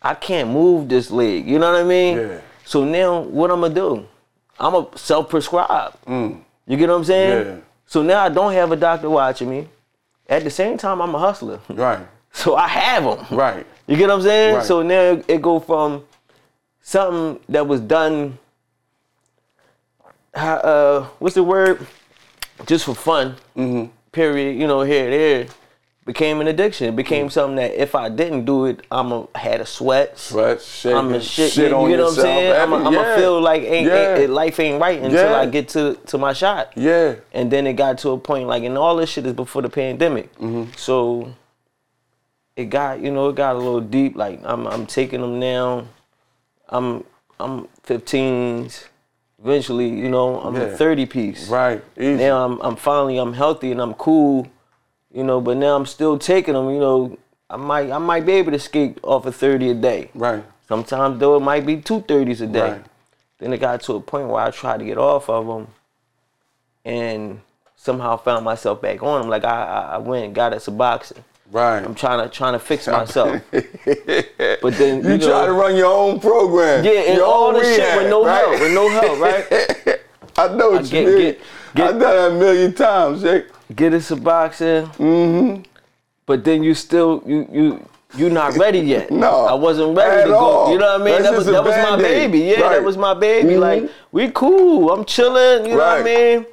I 0.00 0.14
can't 0.14 0.50
move 0.50 0.88
this 0.88 1.10
leg. 1.10 1.46
You 1.46 1.58
know 1.58 1.72
what 1.72 1.80
I 1.80 1.84
mean? 1.84 2.16
Yeah. 2.16 2.40
So 2.64 2.84
now 2.84 3.20
what 3.20 3.50
I'm 3.50 3.60
gonna 3.60 3.74
do? 3.74 4.06
I'm 4.58 4.72
gonna 4.72 4.96
self-prescribe. 4.96 5.94
Mm. 6.06 6.42
You 6.66 6.76
get 6.76 6.88
what 6.88 6.96
I'm 6.96 7.04
saying? 7.04 7.46
Yeah. 7.46 7.56
So 7.88 8.02
now 8.02 8.22
I 8.22 8.28
don't 8.28 8.52
have 8.52 8.70
a 8.70 8.76
doctor 8.76 9.08
watching 9.08 9.48
me. 9.48 9.66
At 10.28 10.44
the 10.44 10.50
same 10.50 10.76
time, 10.76 11.00
I'm 11.00 11.14
a 11.14 11.18
hustler. 11.18 11.58
Right. 11.68 12.06
So 12.30 12.54
I 12.54 12.68
have 12.68 13.04
them. 13.04 13.36
Right. 13.36 13.66
You 13.86 13.96
get 13.96 14.08
what 14.08 14.16
I'm 14.16 14.22
saying? 14.22 14.56
Right. 14.56 14.64
So 14.64 14.82
now 14.82 15.20
it 15.26 15.40
go 15.40 15.58
from 15.58 16.04
something 16.82 17.42
that 17.48 17.66
was 17.66 17.80
done. 17.80 18.38
Uh, 20.34 21.08
what's 21.18 21.34
the 21.34 21.42
word? 21.42 21.84
Just 22.66 22.84
for 22.84 22.94
fun. 22.94 23.34
Mm-hmm. 23.56 23.90
Period. 24.12 24.60
You 24.60 24.66
know, 24.66 24.82
here, 24.82 25.10
there, 25.10 25.46
became 26.08 26.40
an 26.40 26.48
addiction. 26.48 26.88
It 26.88 26.96
became 26.96 27.28
something 27.28 27.56
that 27.56 27.78
if 27.78 27.94
I 27.94 28.08
didn't 28.08 28.46
do 28.46 28.64
it, 28.64 28.80
I'm 28.90 29.12
a 29.12 29.28
had 29.34 29.60
a 29.60 29.66
sweat. 29.66 30.18
Sweat, 30.18 30.62
shake, 30.62 30.94
I'm 30.94 31.12
a 31.12 31.20
shit. 31.20 31.52
shit 31.52 31.68
you, 31.68 31.76
on 31.76 31.82
you 31.90 31.98
get 31.98 32.02
what 32.02 32.08
I'm 32.12 32.14
saying? 32.14 32.52
I'm 32.52 32.72
Every- 32.72 32.84
a, 32.86 32.88
I'm 32.88 32.92
yeah. 32.94 33.16
feel 33.16 33.40
like 33.42 33.62
ain't, 33.62 33.86
yeah. 33.86 34.16
ain't, 34.16 34.30
life 34.30 34.58
ain't 34.58 34.80
right 34.80 35.02
until 35.02 35.30
Yeah. 35.30 35.38
I 35.38 35.44
get 35.44 35.68
to 35.70 35.98
to 36.06 36.16
my 36.16 36.32
shot. 36.32 36.72
Yeah. 36.76 37.16
And 37.34 37.50
then 37.50 37.66
it 37.66 37.74
got 37.74 37.98
to 37.98 38.12
a 38.12 38.18
point 38.18 38.48
like, 38.48 38.62
and 38.62 38.78
all 38.78 38.96
this 38.96 39.10
shit 39.10 39.26
is 39.26 39.34
before 39.34 39.60
the 39.60 39.68
pandemic. 39.68 40.34
Mm-hmm. 40.36 40.72
So 40.78 41.34
it 42.56 42.70
got, 42.70 43.00
you 43.00 43.10
know, 43.10 43.28
it 43.28 43.36
got 43.36 43.56
a 43.56 43.58
little 43.58 43.82
deep. 43.82 44.16
Like 44.16 44.40
I'm, 44.44 44.66
I'm 44.66 44.86
taking 44.86 45.20
them 45.20 45.38
now. 45.38 45.88
I'm, 46.70 47.04
I'm 47.38 47.68
15s. 47.86 48.84
Eventually, 49.44 49.90
you 49.90 50.08
know, 50.08 50.40
I'm 50.40 50.56
a 50.56 50.74
30 50.74 51.04
piece. 51.04 51.48
Right. 51.50 51.84
Easy. 51.98 52.14
Now 52.14 52.46
I'm, 52.46 52.58
I'm 52.62 52.76
finally, 52.76 53.18
I'm 53.18 53.34
healthy 53.34 53.72
and 53.72 53.80
I'm 53.82 53.92
cool. 53.92 54.48
You 55.18 55.24
know, 55.24 55.40
but 55.40 55.56
now 55.56 55.74
I'm 55.74 55.84
still 55.86 56.16
taking 56.16 56.54
them. 56.54 56.70
You 56.70 56.78
know, 56.78 57.18
I 57.50 57.56
might, 57.56 57.90
I 57.90 57.98
might 57.98 58.24
be 58.24 58.34
able 58.34 58.52
to 58.52 58.58
skate 58.60 58.98
off 59.02 59.26
of 59.26 59.34
30 59.34 59.70
a 59.70 59.74
day. 59.74 60.10
right. 60.14 60.44
Sometimes 60.68 61.18
though 61.18 61.34
it 61.36 61.40
might 61.40 61.64
be 61.66 61.78
two 61.80 62.02
thirties 62.02 62.40
a 62.42 62.46
day. 62.46 62.70
Right. 62.72 62.84
Then 63.38 63.52
it 63.54 63.58
got 63.58 63.80
to 63.84 63.94
a 63.94 64.00
point 64.00 64.28
where 64.28 64.42
I 64.44 64.50
tried 64.50 64.78
to 64.80 64.84
get 64.84 64.98
off 64.98 65.28
of 65.30 65.46
them, 65.46 65.66
and 66.84 67.40
somehow 67.76 68.16
found 68.18 68.44
myself 68.44 68.80
back 68.82 69.02
on 69.02 69.22
them. 69.22 69.30
Like 69.30 69.44
I, 69.44 69.94
I 69.94 69.98
went 69.98 70.26
and 70.26 70.34
got 70.34 70.52
a 70.52 70.56
Suboxone. 70.56 71.22
Right. 71.50 71.78
I'm 71.82 71.94
trying 71.94 72.22
to 72.22 72.28
trying 72.28 72.52
to 72.52 72.58
fix 72.58 72.86
myself. 72.86 73.40
but 73.50 74.74
then 74.74 75.02
you, 75.02 75.10
You, 75.12 75.18
know, 75.18 75.26
try 75.26 75.46
to 75.46 75.52
run 75.54 75.74
your 75.74 75.86
own 75.92 76.20
program. 76.20 76.84
yeah, 76.84 76.90
and 77.08 77.16
your 77.16 77.26
all 77.26 77.48
own 77.48 77.54
this 77.54 77.74
shit 77.76 77.96
with 77.96 78.10
no 78.10 78.26
right? 78.26 78.38
help, 78.46 78.60
with 78.60 78.74
no 78.74 78.88
help, 78.90 79.18
right? 79.20 80.00
I 80.36 80.54
know 80.54 80.70
what 80.72 80.80
I 80.80 80.84
you 80.84 80.90
get- 80.90 81.06
mean. 81.06 81.18
get- 81.18 81.40
get- 81.74 81.88
I've 81.94 81.98
done 81.98 81.98
that 82.00 82.30
a 82.32 82.34
million 82.34 82.74
times, 82.74 83.22
Jake. 83.22 83.46
Get 83.74 83.92
a 83.92 83.96
Suboxone. 83.98 84.86
Mm-hmm. 84.96 85.62
But 86.26 86.44
then 86.44 86.62
you 86.62 86.74
still 86.74 87.22
you 87.26 87.48
you. 87.52 87.88
you're 88.16 88.30
not 88.30 88.56
ready 88.56 88.80
yet. 88.80 89.10
No, 89.24 89.44
I 89.44 89.54
wasn't 89.54 89.96
ready 89.96 90.22
to 90.24 90.28
go. 90.28 90.36
all. 90.38 90.72
You 90.72 90.78
know 90.78 90.92
what 90.98 91.02
I 91.02 91.04
mean? 91.04 91.22
That's 91.22 91.30
that 91.30 91.36
was 91.36 91.46
that 91.46 91.64
was 91.64 91.76
my 91.76 91.96
baby. 91.96 92.38
Yeah, 92.40 92.60
Right. 92.60 92.70
that 92.76 92.84
was 92.84 92.96
my 92.96 93.14
baby. 93.14 93.54
Mhm. 93.54 93.60
Like 93.60 93.90
we 94.12 94.30
cool. 94.30 94.90
I'm 94.92 95.04
chilling. 95.04 95.66
You 95.66 95.76
know 95.76 95.84
what 95.84 96.00
I 96.00 96.02
mean? 96.02 96.46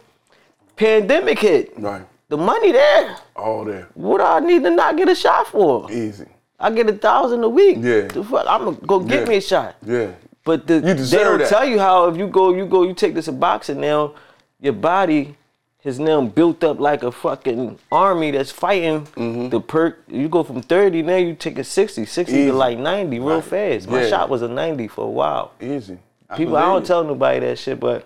Pandemic 0.75 1.39
hit. 1.39 1.73
Right. 1.77 2.03
The 2.27 2.37
money 2.37 2.71
there. 2.71 3.15
All 3.35 3.63
there. 3.63 3.87
What 3.93 4.19
I 4.21 4.39
need 4.39 4.63
to 4.63 4.69
not 4.71 4.97
get 4.97 5.07
a 5.09 5.15
shot 5.15 5.47
for? 5.47 5.89
Easy. 5.91 6.25
I 6.59 6.71
get 6.71 6.89
a 6.89 6.93
thousand 6.93 7.43
a 7.43 7.49
week. 7.49 7.77
Yeah. 7.79 8.07
The 8.07 8.23
fuck, 8.23 8.45
I'm 8.47 8.65
gonna 8.65 8.77
go 8.85 8.99
get 8.99 9.21
Yeah. 9.23 9.29
me 9.29 9.35
a 9.37 9.41
shot. 9.41 9.75
Yeah. 9.85 10.11
But 10.43 10.67
the, 10.67 10.79
they 10.79 10.93
don't 11.23 11.39
that. 11.39 11.49
tell 11.49 11.65
you 11.65 11.79
how 11.79 12.07
if 12.07 12.17
you 12.17 12.27
go, 12.27 12.53
you 12.53 12.65
go, 12.65 12.83
you 12.83 12.93
take 12.93 13.13
this 13.15 13.27
in 13.27 13.39
boxing 13.39 13.79
now, 13.81 14.13
your 14.61 14.73
body 14.73 15.35
has 15.85 15.99
now 15.99 16.19
built 16.21 16.63
up 16.63 16.79
like 16.79 17.03
a 17.03 17.11
fucking 17.11 17.79
army 17.91 18.31
that's 18.31 18.51
fighting 18.51 19.01
Mm-hmm. 19.15 19.49
the 19.49 19.61
perk. 19.61 20.03
You 20.07 20.27
go 20.27 20.43
from 20.43 20.61
30, 20.61 21.01
now 21.03 21.15
you 21.15 21.35
take 21.35 21.57
a 21.57 21.63
60, 21.63 22.05
60 22.05 22.33
Easy. 22.35 22.45
to 22.47 22.53
like 22.53 22.77
90 22.77 23.19
real 23.19 23.35
Right. 23.35 23.43
fast. 23.43 23.87
My 23.87 24.01
Yeah. 24.03 24.09
shot 24.09 24.29
was 24.29 24.41
a 24.41 24.47
90 24.49 24.87
for 24.89 25.05
a 25.05 25.09
while. 25.09 25.51
Easy. 25.61 25.97
People, 26.35 26.57
I 26.57 26.63
don't 26.63 26.81
you. 26.81 26.87
tell 26.87 27.03
nobody 27.03 27.39
that 27.39 27.57
shit, 27.59 27.79
but 27.79 28.05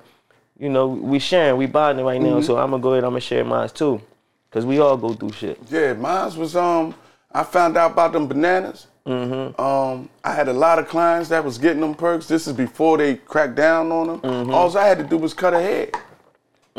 you 0.60 0.70
know, 0.70 0.88
we 0.88 1.20
sharing, 1.20 1.58
we 1.58 1.66
bonding 1.66 2.06
right 2.06 2.20
Mm-hmm. 2.22 2.36
now, 2.36 2.42
so 2.42 2.58
I'm 2.58 2.72
gonna 2.72 2.84
go 2.84 2.92
ahead, 2.92 3.06
I'm 3.06 3.12
gonna 3.12 3.22
share 3.22 3.44
mine 3.46 3.70
too. 3.70 4.02
Cause 4.52 4.66
we 4.66 4.80
all 4.80 4.98
go 4.98 5.14
through 5.14 5.32
shit. 5.32 5.60
Yeah, 5.70 5.94
mine 5.94 6.36
was 6.38 6.56
um. 6.56 6.94
I 7.32 7.44
found 7.44 7.78
out 7.78 7.92
about 7.92 8.12
them 8.14 8.28
bananas. 8.28 8.88
Mm-hmm. 9.06 9.62
Um, 9.62 10.10
I 10.24 10.34
had 10.34 10.48
a 10.48 10.54
lot 10.54 10.80
of 10.80 10.88
clients 10.88 11.30
that 11.30 11.46
was 11.46 11.58
getting 11.60 11.80
them 11.82 11.94
perks. 11.94 12.28
This 12.28 12.48
is 12.48 12.54
before 12.54 12.98
they 12.98 13.16
cracked 13.16 13.54
down 13.56 13.92
on 13.92 14.08
them. 14.08 14.20
Mm-hmm. 14.22 14.54
All 14.54 14.76
I 14.78 14.88
had 14.88 14.98
to 14.98 15.04
do 15.04 15.18
was 15.18 15.34
cut 15.36 15.54
a 15.54 15.60
head. 15.62 15.92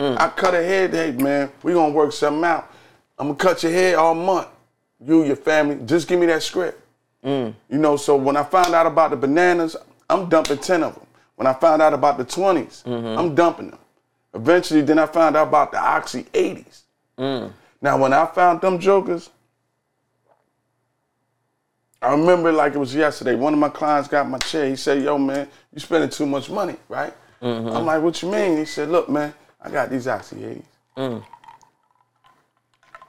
Mm. 0.00 0.18
I 0.18 0.28
cut 0.30 0.54
a 0.54 0.62
head. 0.62 0.94
Hey 0.94 1.12
man, 1.12 1.52
we 1.62 1.74
gonna 1.74 1.92
work 1.92 2.12
something 2.12 2.42
out. 2.42 2.72
I'm 3.18 3.26
gonna 3.28 3.38
cut 3.38 3.62
your 3.62 3.72
head 3.72 3.96
all 3.96 4.14
month. 4.14 4.48
You, 5.04 5.24
your 5.24 5.36
family, 5.36 5.78
just 5.84 6.08
give 6.08 6.18
me 6.18 6.24
that 6.26 6.42
script. 6.42 6.80
Mm. 7.22 7.52
You 7.68 7.78
know, 7.78 7.96
so 7.96 8.16
when 8.16 8.34
I 8.34 8.42
found 8.42 8.74
out 8.74 8.86
about 8.86 9.10
the 9.10 9.16
bananas, 9.16 9.76
I'm 10.08 10.28
dumping 10.30 10.56
10 10.56 10.82
of 10.84 10.94
them. 10.94 11.06
When 11.36 11.46
I 11.46 11.52
found 11.52 11.82
out 11.82 11.92
about 11.92 12.16
the 12.16 12.24
20s, 12.24 12.82
Mm-hmm. 12.84 13.18
I'm 13.18 13.34
dumping 13.34 13.70
them. 13.70 13.78
Eventually, 14.34 14.80
then 14.80 14.98
I 14.98 15.04
found 15.06 15.36
out 15.36 15.48
about 15.48 15.70
the 15.72 15.78
Oxy 15.78 16.22
80s. 16.32 16.82
Mm. 17.18 17.52
Now, 17.82 17.98
when 17.98 18.12
I 18.14 18.24
found 18.26 18.62
them 18.62 18.78
jokers, 18.78 19.28
I 22.00 22.12
remember 22.12 22.52
like 22.52 22.74
it 22.74 22.78
was 22.78 22.94
yesterday. 22.94 23.34
One 23.34 23.52
of 23.52 23.58
my 23.58 23.68
clients 23.68 24.08
got 24.08 24.28
my 24.28 24.38
chair. 24.38 24.66
He 24.68 24.76
said, 24.76 25.02
"Yo, 25.02 25.18
man, 25.18 25.46
you 25.74 25.80
spending 25.80 26.08
too 26.08 26.24
much 26.24 26.48
money, 26.48 26.76
right?" 26.88 27.12
I'm 27.42 27.84
like, 27.86 28.02
"What 28.02 28.22
you 28.22 28.30
mean?" 28.30 28.56
He 28.56 28.64
said, 28.64 28.88
"Look, 28.88 29.08
man, 29.10 29.34
I 29.62 29.70
got 29.70 29.90
these 29.90 30.07
Oxy 30.07 30.62
80s." 30.96 31.25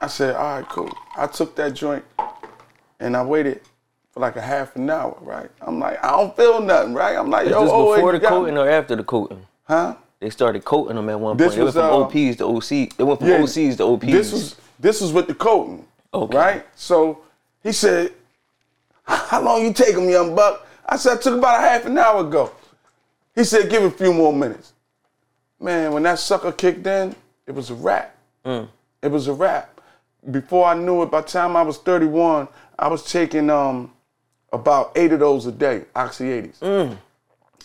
I 0.00 0.06
said, 0.06 0.34
"All 0.34 0.58
right, 0.58 0.68
cool." 0.68 0.90
I 1.16 1.26
took 1.26 1.54
that 1.56 1.74
joint 1.74 2.04
and 3.00 3.16
I 3.16 3.22
waited 3.22 3.60
for 4.12 4.20
like 4.20 4.36
a 4.36 4.40
half 4.40 4.76
an 4.76 4.88
hour, 4.90 5.16
right? 5.20 5.50
I'm 5.60 5.78
like, 5.78 6.02
I 6.04 6.10
don't 6.10 6.36
feel 6.36 6.60
nothing, 6.60 6.94
right? 6.94 7.16
I'm 7.16 7.30
like, 7.30 7.46
Is 7.46 7.52
yo, 7.52 7.62
this 7.62 7.70
oh, 7.72 7.94
before 7.94 8.12
the 8.12 8.20
coating 8.20 8.58
or 8.58 8.68
after 8.68 8.96
the 8.96 9.04
coating? 9.04 9.46
huh? 9.64 9.96
They 10.20 10.30
started 10.30 10.64
coating 10.64 10.96
them 10.96 11.08
at 11.08 11.18
one 11.18 11.36
This 11.36 11.48
point. 11.48 11.56
They 11.56 11.62
went 11.64 11.74
was, 11.74 11.84
from 11.84 11.84
uh, 11.84 12.28
OPs 12.28 12.36
to 12.36 12.46
OC. 12.46 12.96
They 12.96 13.04
went 13.04 13.18
from 13.18 13.28
Yeah, 13.28 13.38
OCs 13.40 13.76
to 13.78 13.84
OPs. 13.84 14.06
This 14.06 14.32
was 14.32 14.56
this 14.78 15.00
was 15.00 15.12
with 15.12 15.26
the 15.26 15.34
coating. 15.34 15.84
Okay. 16.14 16.36
Right? 16.36 16.66
So 16.76 17.22
he 17.62 17.72
said, 17.72 18.12
How 19.04 19.42
long 19.42 19.64
you 19.64 19.72
take 19.72 19.96
him, 19.96 20.08
young 20.08 20.34
buck? 20.34 20.66
I 20.86 20.96
said, 20.96 21.18
I 21.18 21.20
took 21.20 21.38
about 21.38 21.58
a 21.58 21.66
half 21.66 21.86
an 21.86 21.98
hour 21.98 22.20
ago. 22.20 22.52
He 23.34 23.44
said, 23.44 23.70
give 23.70 23.82
it 23.82 23.86
a 23.86 23.90
few 23.90 24.12
more 24.12 24.32
minutes. 24.32 24.71
Man, 25.62 25.92
when 25.92 26.02
that 26.02 26.18
sucker 26.18 26.52
kicked 26.52 26.86
in, 26.86 27.14
it 27.46 27.54
was 27.54 27.70
a 27.70 27.74
wrap. 27.74 28.16
Mm. 28.44 28.68
It 29.02 29.08
was 29.08 29.28
a 29.28 29.32
wrap. 29.32 29.80
Before 30.30 30.66
I 30.66 30.74
knew 30.74 31.02
it, 31.02 31.10
by 31.10 31.20
the 31.20 31.28
time 31.28 31.56
I 31.56 31.62
was 31.62 31.78
31, 31.78 32.48
I 32.78 32.88
was 32.88 33.04
taking 33.10 33.48
um 33.50 33.92
about 34.52 34.92
eight 34.96 35.12
of 35.12 35.20
those 35.20 35.46
a 35.46 35.52
day, 35.52 35.84
Oxy 35.94 36.24
80s. 36.24 36.58
Mm. 36.58 36.98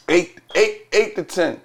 Eight, 0.09 0.39
eight, 0.55 0.85
eight 0.93 1.15
to 1.15 1.23
ten. 1.23 1.59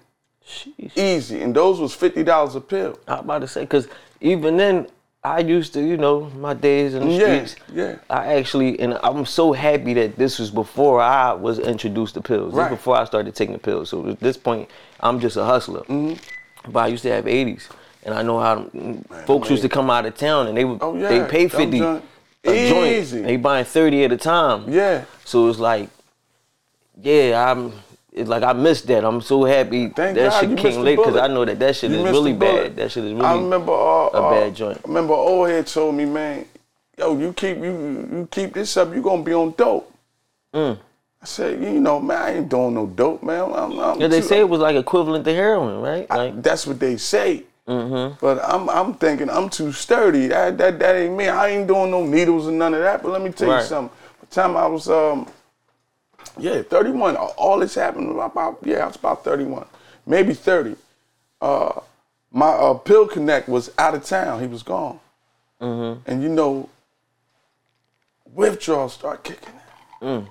Sheesh. 0.44 0.96
Easy. 0.98 1.42
And 1.42 1.54
those 1.54 1.78
was 1.78 1.94
fifty 1.94 2.24
dollars 2.24 2.56
a 2.56 2.60
pill. 2.60 2.98
I 3.06 3.12
was 3.16 3.20
about 3.24 3.38
to 3.40 3.48
say, 3.48 3.60
because 3.60 3.86
even 4.20 4.56
then, 4.56 4.88
I 5.22 5.38
used 5.38 5.72
to, 5.74 5.80
you 5.80 5.96
know, 5.96 6.30
my 6.30 6.52
days 6.52 6.94
in 6.94 7.06
the 7.06 7.14
Yeah, 7.14 7.44
streets. 7.46 7.56
yeah. 7.72 7.96
I 8.10 8.34
actually, 8.34 8.80
and 8.80 8.98
I'm 9.04 9.24
so 9.24 9.52
happy 9.52 9.94
that 9.94 10.16
this 10.16 10.40
was 10.40 10.50
before 10.50 11.00
I 11.00 11.32
was 11.32 11.60
introduced 11.60 12.14
to 12.14 12.20
pills. 12.20 12.54
Right. 12.54 12.68
before 12.68 12.96
I 12.96 13.04
started 13.04 13.32
taking 13.36 13.52
the 13.52 13.60
pills. 13.60 13.90
So 13.90 14.08
at 14.08 14.18
this 14.18 14.36
point, 14.36 14.68
I'm 15.02 15.20
just 15.20 15.36
a 15.36 15.44
hustler. 15.44 15.80
Mm-hmm. 15.82 16.70
But 16.70 16.80
I 16.80 16.86
used 16.88 17.02
to 17.02 17.10
have 17.10 17.24
80s. 17.24 17.68
And 18.04 18.14
I 18.14 18.22
know 18.22 18.40
how 18.40 18.68
folks 19.26 19.50
used 19.50 19.62
to 19.62 19.68
come 19.68 19.90
out 19.90 20.06
of 20.06 20.16
town 20.16 20.48
and 20.48 20.56
they 20.56 20.64
would 20.64 20.78
Oh, 20.82 20.96
yeah. 20.96 21.08
they 21.08 21.28
pay 21.28 21.48
50 21.48 21.78
joint- 21.78 22.04
a 22.44 22.68
joint. 22.68 23.24
They 23.24 23.36
buying 23.36 23.64
30 23.64 24.04
at 24.04 24.12
a 24.12 24.16
time. 24.16 24.72
Yeah. 24.72 25.04
So 25.24 25.48
it's 25.48 25.58
like, 25.58 25.88
yeah, 27.00 27.50
I'm. 27.50 27.72
It's 28.12 28.28
like 28.28 28.42
I 28.42 28.52
missed 28.52 28.88
that. 28.88 29.06
I'm 29.06 29.22
so 29.22 29.44
happy 29.44 29.88
Thank 29.88 30.16
that 30.16 30.30
God 30.32 30.40
shit 30.40 30.58
came 30.58 30.82
late 30.82 30.96
because. 30.96 31.16
I 31.16 31.28
know 31.28 31.46
that 31.46 31.58
that 31.58 31.76
shit 31.76 31.90
You 31.90 32.04
is 32.04 32.12
really 32.12 32.34
bad. 32.34 32.76
That 32.76 32.90
shit 32.90 33.04
is 33.04 33.12
really. 33.14 33.24
I 33.24 33.36
remember 33.36 33.72
uh, 33.72 33.74
a 33.74 34.08
uh, 34.08 34.30
bad 34.30 34.54
joint. 34.54 34.78
I 34.84 34.88
remember 34.88 35.14
old 35.14 35.48
head 35.48 35.66
told 35.66 35.94
me, 35.94 36.04
man, 36.04 36.44
yo, 36.98 37.18
you 37.18 37.32
keep 37.32 37.56
you 37.56 38.08
you 38.12 38.28
keep 38.30 38.52
this 38.52 38.76
up, 38.76 38.94
you 38.94 39.00
gonna 39.00 39.22
be 39.22 39.32
on 39.32 39.54
dope. 39.56 39.90
Mm. 40.52 40.78
I 41.22 41.24
said, 41.24 41.62
you 41.62 41.80
know, 41.80 42.00
man, 42.00 42.20
I 42.20 42.34
ain't 42.34 42.48
doing 42.48 42.74
no 42.74 42.86
dope, 42.86 43.22
man. 43.22 43.52
I'm, 43.54 43.78
I'm 43.78 44.00
Yeah, 44.00 44.08
they 44.08 44.20
too- 44.20 44.26
say 44.26 44.40
it 44.40 44.48
was 44.48 44.60
like 44.60 44.74
equivalent 44.76 45.24
to 45.26 45.32
heroin, 45.32 45.80
right? 45.80 46.10
Like, 46.10 46.42
that's 46.42 46.66
what 46.66 46.80
they 46.80 46.96
say. 46.96 47.44
Mm-hmm. 47.68 48.16
But 48.20 48.40
I'm 48.42 48.68
I'm 48.68 48.94
thinking 48.94 49.30
I'm 49.30 49.48
too 49.48 49.70
sturdy. 49.70 50.26
That 50.26 50.58
that 50.58 50.80
that 50.80 50.96
ain't 50.96 51.16
me. 51.16 51.28
I 51.28 51.50
ain't 51.50 51.68
doing 51.68 51.92
no 51.92 52.04
needles 52.04 52.48
and 52.48 52.58
none 52.58 52.74
of 52.74 52.80
that. 52.80 53.04
But 53.04 53.12
let 53.12 53.22
me 53.22 53.30
tell 53.30 53.50
Right. 53.50 53.60
you 53.60 53.66
something. 53.66 53.96
By 54.20 54.26
the 54.28 54.34
time 54.34 54.56
I 54.56 54.66
was 54.66 54.90
um 54.90 55.28
yeah 56.38 56.60
31, 56.62 57.16
all- 57.16 57.34
all 57.36 57.58
this 57.60 57.76
happened 57.76 58.18
about 58.18 58.58
yeah 58.64 58.78
I 58.82 58.86
was 58.88 58.96
about 58.96 59.22
31, 59.22 59.64
maybe 60.06 60.34
30. 60.34 60.74
Uh, 61.40 61.80
my 62.32 62.48
uh, 62.48 62.74
pill 62.74 63.06
connect 63.06 63.48
was 63.48 63.70
out 63.78 63.94
of 63.94 64.04
town. 64.04 64.40
He 64.40 64.48
was 64.48 64.64
gone, 64.64 64.98
Mm-hmm. 65.60 66.00
and 66.10 66.20
you 66.20 66.30
know 66.30 66.68
withdrawal 68.34 68.88
start 68.88 69.22
kicking 69.22 69.54
in. 70.00 70.08
Mm. 70.08 70.26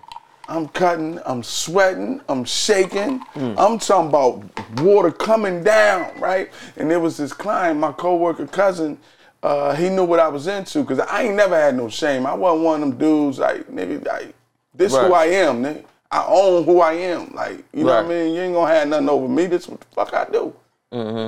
I'm 0.52 0.68
cutting, 0.68 1.20
I'm 1.26 1.44
sweating, 1.44 2.22
I'm 2.28 2.44
shaking. 2.44 3.22
Mm. 3.36 3.56
I'm 3.58 3.80
talking 3.80 4.10
about 4.10 4.82
water 4.82 5.12
coming 5.12 5.64
down, 5.64 6.20
right? 6.20 6.50
And 6.76 6.92
there 6.92 7.00
was 7.00 7.18
this 7.18 7.32
client, 7.32 7.80
my 7.80 7.94
coworker 7.94 8.48
cousin, 8.48 8.98
uh, 9.44 9.74
he 9.76 9.90
knew 9.90 10.04
what 10.04 10.20
I 10.20 10.28
was 10.28 10.48
into 10.48 10.82
because 10.82 11.00
I 11.00 11.24
ain't 11.24 11.36
never 11.36 11.56
had 11.56 11.76
no 11.76 11.88
shame. 11.90 12.26
I 12.26 12.34
wasn't 12.34 12.66
one 12.66 12.84
of 12.84 12.90
them 12.90 12.98
dudes 12.98 13.40
like, 13.40 13.68
nigga, 13.70 14.06
like, 14.06 14.36
this 14.74 14.94
who 15.08 15.14
I 15.14 15.26
am, 15.26 15.64
nigga. 15.64 15.86
I 16.12 16.26
own 16.28 16.66
who 16.66 16.82
I 16.82 16.94
am. 16.94 17.34
Like, 17.34 17.64
you 17.74 17.86
know 17.86 17.96
what 17.96 18.06
I 18.06 18.08
mean? 18.10 18.34
You 18.36 18.42
ain't 18.42 18.54
gonna 18.54 18.74
have 18.74 18.88
nothing 18.90 19.08
over 19.10 19.30
me. 19.30 19.46
This 19.46 19.68
what 19.70 19.80
the 19.80 19.88
fuck 19.96 20.14
I 20.14 20.26
do. 20.30 20.54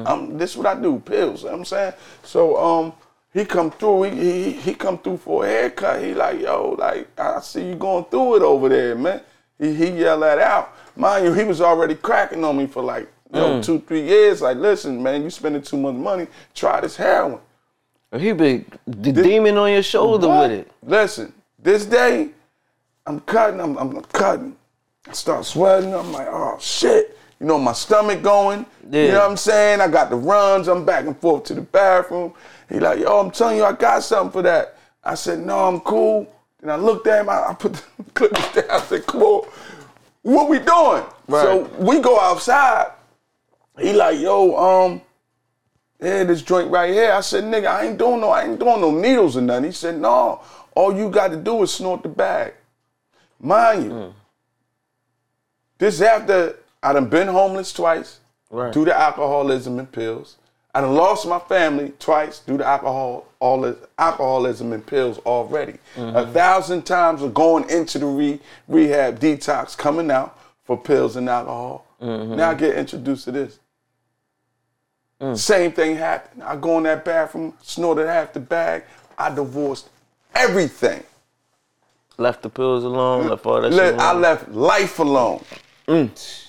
I'm, 0.05 0.37
this 0.37 0.51
is 0.51 0.57
what 0.57 0.67
I 0.67 0.75
do, 0.79 0.99
pills. 0.99 1.41
You 1.43 1.45
know 1.47 1.53
what 1.53 1.59
I'm 1.59 1.65
saying? 1.65 1.93
So 2.23 2.57
um, 2.57 2.93
he 3.33 3.45
come 3.45 3.71
through, 3.71 4.03
he, 4.03 4.43
he 4.43 4.51
he 4.51 4.73
come 4.75 4.97
through 4.97 5.17
for 5.17 5.45
a 5.45 5.47
haircut. 5.47 6.03
He 6.03 6.13
like, 6.13 6.39
yo, 6.39 6.75
like 6.77 7.07
I 7.19 7.39
see 7.41 7.69
you 7.69 7.75
going 7.75 8.05
through 8.05 8.37
it 8.37 8.41
over 8.43 8.69
there, 8.69 8.95
man. 8.95 9.21
He 9.57 9.73
he 9.73 9.89
yell 9.89 10.19
that 10.19 10.39
out. 10.39 10.75
Mind 10.95 11.25
you, 11.25 11.33
he 11.33 11.43
was 11.43 11.59
already 11.59 11.95
cracking 11.95 12.43
on 12.43 12.57
me 12.57 12.67
for 12.67 12.83
like 12.83 13.11
you 13.33 13.39
know, 13.39 13.59
mm. 13.59 13.63
two, 13.63 13.79
three 13.79 14.03
years. 14.03 14.41
Like, 14.41 14.57
listen, 14.57 15.01
man, 15.01 15.23
you 15.23 15.29
spending 15.29 15.63
too 15.63 15.77
much 15.77 15.95
money. 15.95 16.27
Try 16.53 16.81
this 16.81 16.95
heroin. 16.95 17.39
He 18.15 18.31
be 18.31 18.65
the 18.85 19.11
demon 19.11 19.57
on 19.57 19.71
your 19.71 19.81
shoulder 19.81 20.27
What? 20.27 20.49
with 20.49 20.59
it. 20.59 20.71
Listen, 20.85 21.33
this 21.57 21.85
day, 21.85 22.29
I'm 23.07 23.19
cutting, 23.21 23.59
I'm, 23.59 23.75
I'm 23.77 24.01
cutting. 24.03 24.55
I 25.07 25.13
start 25.13 25.45
sweating. 25.45 25.95
I'm 25.95 26.11
like, 26.11 26.27
oh 26.29 26.57
shit. 26.59 27.02
You 27.43 27.49
know, 27.49 27.59
my 27.59 27.73
stomach 27.73 28.21
going. 28.21 28.65
You 29.07 29.11
know 29.11 29.19
what 29.19 29.31
I'm 29.31 29.35
saying? 29.35 29.81
I 29.81 29.89
got 29.89 30.09
the 30.09 30.15
runs. 30.15 30.69
I'm 30.69 30.85
back 30.85 31.05
and 31.05 31.17
forth 31.17 31.43
to 31.45 31.53
the 31.53 31.61
bathroom. 31.61 32.33
He 32.69 32.79
like, 32.79 32.99
yo, 32.99 33.19
I'm 33.19 33.31
telling 33.31 33.57
you, 33.57 33.65
I 33.65 33.73
got 33.73 34.01
something 34.01 34.31
for 34.31 34.41
that. 34.43 34.77
I 35.03 35.15
said, 35.15 35.39
no, 35.39 35.67
I'm 35.67 35.81
cool. 35.81 36.25
And 36.61 36.71
I 36.71 36.77
looked 36.77 37.05
at 37.07 37.19
him. 37.19 37.27
I, 37.27 37.49
I 37.49 37.53
put 37.53 37.73
the 37.73 38.03
clippers 38.13 38.49
down. 38.53 38.71
I 38.71 38.79
said, 38.79 39.05
come 39.05 39.23
on, 39.23 39.49
what 40.21 40.47
we 40.47 40.59
doing? 40.59 41.03
So 41.29 41.69
we 41.79 41.99
go 41.99 42.17
outside. 42.17 42.93
He 43.77 43.91
like, 43.91 44.21
yo, 44.21 44.55
um, 44.55 45.01
yeah, 46.01 46.23
this 46.23 46.43
joint 46.43 46.71
right 46.71 46.93
here. 46.93 47.11
I 47.11 47.19
said, 47.19 47.43
nigga, 47.43 47.67
I 47.67 47.87
ain't 47.87 47.97
doing 47.97 48.21
no, 48.21 48.29
I 48.29 48.45
ain't 48.45 48.57
doing 48.57 48.79
no 48.79 48.91
needles 48.91 49.35
or 49.35 49.41
nothing. 49.41 49.65
He 49.65 49.71
said, 49.73 49.99
no, 49.99 50.39
all 50.75 50.95
you 50.95 51.09
got 51.09 51.31
to 51.31 51.35
do 51.35 51.61
is 51.63 51.73
snort 51.73 52.03
the 52.03 52.09
bag. 52.09 52.53
Mind 53.37 53.83
you, 53.83 54.13
this 55.77 55.99
after 55.99 56.55
I 56.83 56.93
done 56.93 57.07
been 57.07 57.27
homeless 57.27 57.73
twice 57.73 58.19
Right. 58.51 58.71
due 58.71 58.85
to 58.85 58.95
alcoholism 58.95 59.79
and 59.79 59.91
pills. 59.91 60.35
I 60.75 60.81
done 60.81 60.93
lost 60.93 61.25
my 61.25 61.39
family 61.39 61.93
twice 61.97 62.39
due 62.39 62.57
to 62.57 62.65
alcohol, 62.65 63.25
all 63.39 63.75
alcoholism 63.97 64.73
and 64.73 64.85
pills 64.85 65.17
already. 65.19 65.79
A 65.95 65.99
mm-hmm. 65.99 66.33
thousand 66.33 66.83
times 66.83 67.21
of 67.21 67.33
going 67.33 67.67
into 67.69 67.99
the 67.99 68.05
re, 68.05 68.39
rehab 68.67 69.19
detox, 69.19 69.77
coming 69.77 70.11
out 70.11 70.37
for 70.65 70.77
pills 70.77 71.15
and 71.15 71.29
alcohol. 71.29 71.85
Mm-hmm. 72.01 72.35
Now 72.35 72.51
I 72.51 72.53
get 72.53 72.75
introduced 72.75 73.25
to 73.25 73.31
this. 73.31 73.59
Mm. 75.21 75.37
Same 75.37 75.71
thing 75.71 75.95
happened. 75.95 76.43
I 76.43 76.55
go 76.55 76.77
in 76.77 76.83
that 76.83 77.05
bathroom, 77.05 77.53
snorted 77.61 78.07
half 78.07 78.33
the 78.33 78.39
bag. 78.39 78.83
I 79.17 79.33
divorced 79.33 79.89
everything. 80.35 81.03
Left 82.17 82.41
the 82.41 82.49
pills 82.49 82.83
alone. 82.83 83.29
Left 83.29 83.45
all 83.45 83.61
that 83.61 83.71
Le- 83.71 83.91
shit 83.91 83.99
I 83.99 84.13
left 84.13 84.49
life 84.49 84.99
alone. 84.99 85.43
Mm. 85.87 86.42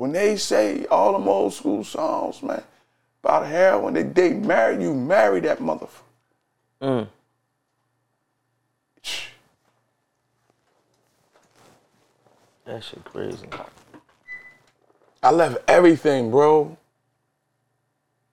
When 0.00 0.12
they 0.12 0.36
say 0.36 0.86
all 0.86 1.12
them 1.12 1.28
old 1.28 1.52
school 1.52 1.84
songs, 1.84 2.42
man, 2.42 2.62
about 3.22 3.46
heroin, 3.46 3.92
they, 3.92 4.02
they 4.02 4.32
marry 4.32 4.82
you, 4.82 4.94
marry 4.94 5.40
that 5.40 5.58
motherfucker. 5.58 5.90
Mm. 6.80 7.08
That 12.64 12.82
shit 12.82 13.04
crazy. 13.04 13.46
I 15.22 15.32
left 15.32 15.58
everything, 15.68 16.30
bro. 16.30 16.78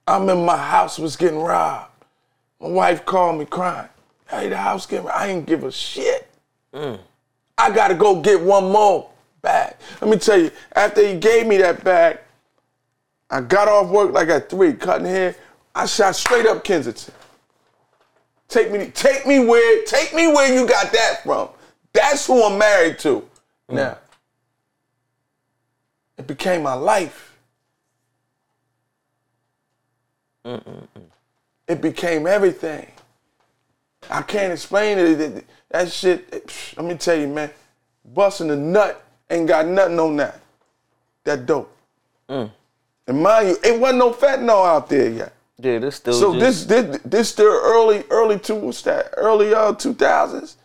I'm 0.08 0.30
in 0.30 0.46
my 0.46 0.56
house, 0.56 0.98
was 0.98 1.18
getting 1.18 1.40
robbed. 1.42 1.92
My 2.62 2.70
wife 2.70 3.04
called 3.04 3.40
me 3.40 3.46
crying. 3.46 3.90
Hey, 4.30 4.48
the 4.48 4.56
house 4.56 4.86
getting 4.86 5.06
robbed. 5.08 5.20
I 5.20 5.28
ain't 5.28 5.46
give 5.46 5.66
a 5.66 5.72
shit. 5.72 6.30
Mm. 6.74 7.00
I 7.58 7.72
gotta 7.72 7.96
go 7.96 8.22
get 8.22 8.42
one 8.42 8.72
more 8.72 9.10
bag. 9.42 9.76
Let 10.02 10.10
me 10.10 10.18
tell 10.18 10.38
you, 10.40 10.52
after 10.76 11.06
he 11.06 11.18
gave 11.18 11.48
me 11.48 11.58
that 11.58 11.84
bag, 11.84 12.20
I 13.30 13.42
got 13.42 13.68
off 13.68 13.90
work 13.90 14.12
like 14.12 14.30
at 14.30 14.50
three, 14.50 14.74
cutting 14.74 15.08
hair. 15.08 15.36
I 15.74 15.86
shot 15.86 16.16
straight 16.16 16.46
up 16.46 16.64
Kensington. 16.64 17.14
Take 18.48 18.72
me, 18.72 18.88
take 18.94 19.28
me 19.28 19.40
where, 19.40 19.84
take 19.86 20.14
me 20.14 20.28
where 20.28 20.54
you 20.54 20.68
got 20.68 20.92
that 20.94 21.24
from. 21.24 21.50
That's 21.94 22.26
who 22.26 22.44
I'm 22.44 22.58
married 22.58 23.00
to. 23.00 23.28
Mm. 23.70 23.76
Now, 23.76 23.98
it 26.18 26.28
became 26.28 26.64
my 26.64 26.74
life. 26.74 27.38
Mm, 30.46 30.64
mm, 30.64 30.88
it 31.68 31.82
became 31.82 32.26
everything. 32.26 32.88
I 34.10 34.22
can't 34.22 34.54
explain 34.54 34.98
it. 34.98 35.46
That, 35.70 35.92
shit, 35.92 36.30
psh, 36.48 36.78
let 36.78 36.86
me 36.86 36.96
tell 36.96 37.18
you, 37.18 37.28
man, 37.28 37.50
busting 38.14 38.50
a 38.52 38.56
nut 38.56 39.04
ain't 39.30 39.48
got 39.48 39.68
nothing 39.68 40.00
on 40.00 40.16
that. 40.18 40.40
That 41.24 41.46
dope. 41.46 41.76
Mm. 42.30 42.52
And 43.08 43.24
mind 43.24 43.48
you, 43.50 43.58
it 43.64 43.80
wasn't 43.80 44.00
no 44.00 44.12
fentanyl 44.12 44.66
out 44.66 44.90
there 44.90 45.10
yet. 45.10 45.34
Yeah, 45.60 45.80
this 45.80 45.96
still. 45.96 46.14
So 46.14 46.40
just, 46.40 46.70
this 46.70 46.86
this 46.90 47.02
this 47.04 47.30
still 47.30 47.48
early 47.48 48.04
early 48.12 48.38
two 48.38 48.54
what's 48.56 48.84
that 48.84 49.12
early 49.18 49.56
uh 49.56 49.74
two 49.74 49.96
thousands, 49.96 50.58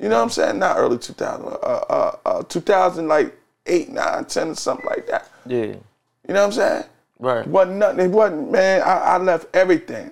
you 0.00 0.08
know 0.08 0.16
what 0.16 0.24
I'm 0.24 0.30
saying? 0.30 0.58
Not 0.58 0.78
early 0.78 0.98
two 0.98 1.12
thousand, 1.12 1.46
uh 1.46 1.56
uh, 1.56 2.16
uh 2.26 2.42
two 2.42 2.60
thousand 2.60 3.06
like 3.06 3.36
eight 3.66 3.90
nine 3.90 4.24
ten 4.24 4.48
or 4.48 4.54
something 4.56 4.84
like 4.86 5.06
that. 5.06 5.30
Yeah. 5.46 5.64
You 5.66 5.80
know 6.28 6.40
what 6.40 6.46
I'm 6.46 6.52
saying? 6.52 6.84
Right. 7.20 7.46
Wasn't 7.46 7.76
nothing. 7.76 8.00
It 8.00 8.10
wasn't 8.10 8.50
man. 8.50 8.82
I, 8.82 8.98
I 8.98 9.18
left 9.18 9.46
everything, 9.54 10.10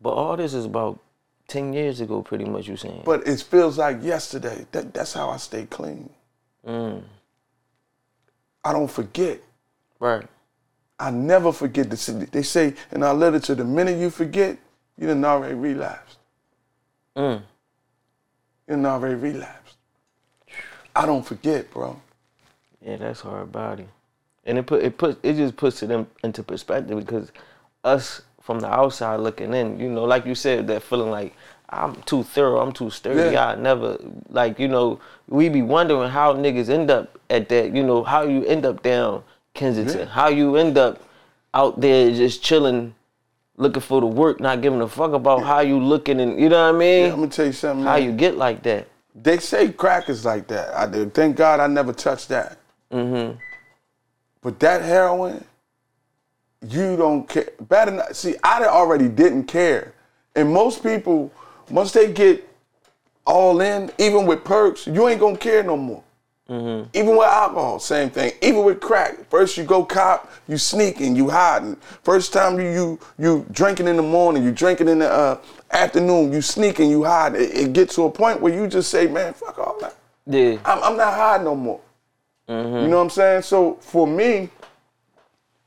But 0.00 0.10
all 0.10 0.36
this 0.36 0.54
is 0.54 0.64
about 0.64 0.98
ten 1.48 1.72
years 1.72 2.00
ago, 2.00 2.22
pretty 2.22 2.44
much. 2.44 2.68
You 2.68 2.76
saying? 2.76 3.02
but 3.04 3.26
it 3.26 3.40
feels 3.42 3.78
like 3.78 4.02
yesterday. 4.02 4.66
That 4.72 4.94
that's 4.94 5.12
how 5.12 5.30
I 5.30 5.36
stay 5.38 5.66
clean. 5.66 6.10
I 8.64 8.72
don't 8.72 8.90
forget. 8.90 9.40
right. 10.00 10.26
I 10.98 11.10
never 11.10 11.52
forget. 11.52 11.90
The, 11.90 12.28
they 12.30 12.42
say 12.42 12.74
in 12.92 13.02
our 13.02 13.14
literature, 13.14 13.56
the 13.56 13.64
minute 13.64 13.98
you 13.98 14.10
forget, 14.10 14.56
you 14.96 15.08
done 15.08 15.24
already 15.24 15.54
relapsed. 15.54 16.18
Mm. 17.16 17.42
You 18.68 18.76
done 18.76 18.86
already 18.86 19.16
relapsed. 19.16 19.76
I 20.94 21.06
don't 21.06 21.26
forget, 21.26 21.70
bro. 21.72 22.00
Yeah, 22.80 22.96
that's 22.96 23.20
hard 23.20 23.50
body. 23.50 23.86
And 24.44 24.58
it 24.58 24.66
put 24.66 24.82
it 24.82 24.96
put 24.96 25.18
it 25.24 25.34
just 25.34 25.56
puts 25.56 25.82
it 25.82 25.90
in, 25.90 26.06
into 26.22 26.42
perspective 26.42 26.98
because 26.98 27.32
us 27.82 28.22
from 28.44 28.60
the 28.60 28.68
outside 28.68 29.16
looking 29.20 29.54
in, 29.54 29.80
you 29.80 29.88
know, 29.88 30.04
like 30.04 30.26
you 30.26 30.34
said, 30.34 30.66
that 30.68 30.82
feeling 30.82 31.10
like 31.10 31.34
I'm 31.70 31.96
too 32.02 32.22
thorough, 32.22 32.60
I'm 32.60 32.72
too 32.72 32.90
sturdy. 32.90 33.32
Yeah. 33.32 33.48
I 33.48 33.54
never 33.56 33.96
like, 34.28 34.58
you 34.60 34.68
know, 34.68 35.00
we 35.28 35.48
be 35.48 35.62
wondering 35.62 36.10
how 36.10 36.34
niggas 36.34 36.68
end 36.68 36.90
up 36.90 37.18
at 37.30 37.48
that, 37.48 37.74
you 37.74 37.82
know, 37.82 38.04
how 38.04 38.22
you 38.22 38.44
end 38.44 38.66
up 38.66 38.82
down 38.82 39.24
Kensington, 39.54 40.00
Yeah. 40.00 40.04
how 40.04 40.28
you 40.28 40.56
end 40.56 40.76
up 40.76 41.02
out 41.54 41.80
there 41.80 42.10
just 42.10 42.42
chilling, 42.42 42.94
looking 43.56 43.80
for 43.80 44.00
the 44.02 44.06
work, 44.06 44.40
not 44.40 44.60
giving 44.60 44.82
a 44.82 44.88
fuck 44.88 45.12
about 45.14 45.42
how 45.42 45.60
you 45.60 45.80
looking 45.80 46.20
and 46.20 46.38
you 46.38 46.50
know 46.50 46.66
what 46.66 46.74
I 46.74 46.78
mean? 46.78 47.06
Yeah, 47.06 47.12
I'm 47.14 47.20
gonna 47.20 47.30
tell 47.30 47.46
you 47.46 47.52
something. 47.52 47.84
how 47.86 47.94
man. 47.96 48.04
you 48.04 48.12
get 48.12 48.36
like 48.36 48.62
that. 48.64 48.88
They 49.14 49.38
say 49.38 49.72
crack 49.72 50.10
is 50.10 50.24
like 50.26 50.48
that. 50.48 50.74
I 50.76 50.86
do. 50.86 51.08
Thank 51.08 51.36
God 51.36 51.60
I 51.60 51.66
never 51.66 51.92
touched 51.94 52.28
that. 52.28 52.58
Mm-hmm. 52.92 53.38
But 54.42 54.60
that 54.60 54.82
heroin, 54.82 55.44
you 56.68 56.96
don't 56.96 57.28
care. 57.28 57.50
Bad 57.60 57.88
enough. 57.88 58.14
See, 58.14 58.36
I 58.42 58.64
already 58.64 59.08
didn't 59.08 59.44
care. 59.44 59.94
And 60.34 60.52
most 60.52 60.82
people, 60.82 61.32
once 61.70 61.92
they 61.92 62.12
get 62.12 62.48
all 63.26 63.60
in, 63.60 63.90
even 63.98 64.26
with 64.26 64.44
perks, 64.44 64.86
you 64.86 65.08
ain't 65.08 65.20
gonna 65.20 65.36
care 65.36 65.62
no 65.62 65.76
more. 65.76 66.02
Even 66.46 67.16
with 67.16 67.26
alcohol, 67.26 67.78
same 67.78 68.10
thing. 68.10 68.32
Even 68.42 68.64
with 68.64 68.78
crack, 68.78 69.30
first 69.30 69.56
you 69.56 69.64
go 69.64 69.82
cop, 69.82 70.30
you 70.46 70.58
sneaking, 70.58 71.16
you 71.16 71.30
hiding. 71.30 71.74
First 72.02 72.34
time 72.34 72.60
you 72.60 72.68
you 72.70 72.98
you 73.18 73.46
drinking 73.50 73.88
in 73.88 73.96
the 73.96 74.02
morning, 74.02 74.44
you 74.44 74.52
drinking 74.52 74.88
in 74.88 74.98
the 74.98 75.10
uh, 75.10 75.38
afternoon, 75.72 76.32
you 76.32 76.42
sneaking, 76.42 76.90
you 76.90 77.02
hiding. 77.02 77.40
It, 77.40 77.56
it 77.56 77.72
gets 77.72 77.94
to 77.94 78.04
a 78.04 78.10
point 78.10 78.42
where 78.42 78.52
you 78.52 78.66
just 78.68 78.90
say, 78.90 79.06
man, 79.06 79.32
fuck 79.32 79.58
all 79.58 79.78
that. 79.80 79.96
Yeah. 80.26 80.58
I'm, 80.66 80.82
I'm 80.82 80.96
not 80.98 81.14
hiding 81.14 81.46
no 81.46 81.54
more. 81.54 81.80
You 82.46 82.54
know 82.88 82.98
what 82.98 83.04
I'm 83.04 83.10
saying? 83.10 83.42
So 83.42 83.74
for 83.80 84.06
me, 84.06 84.50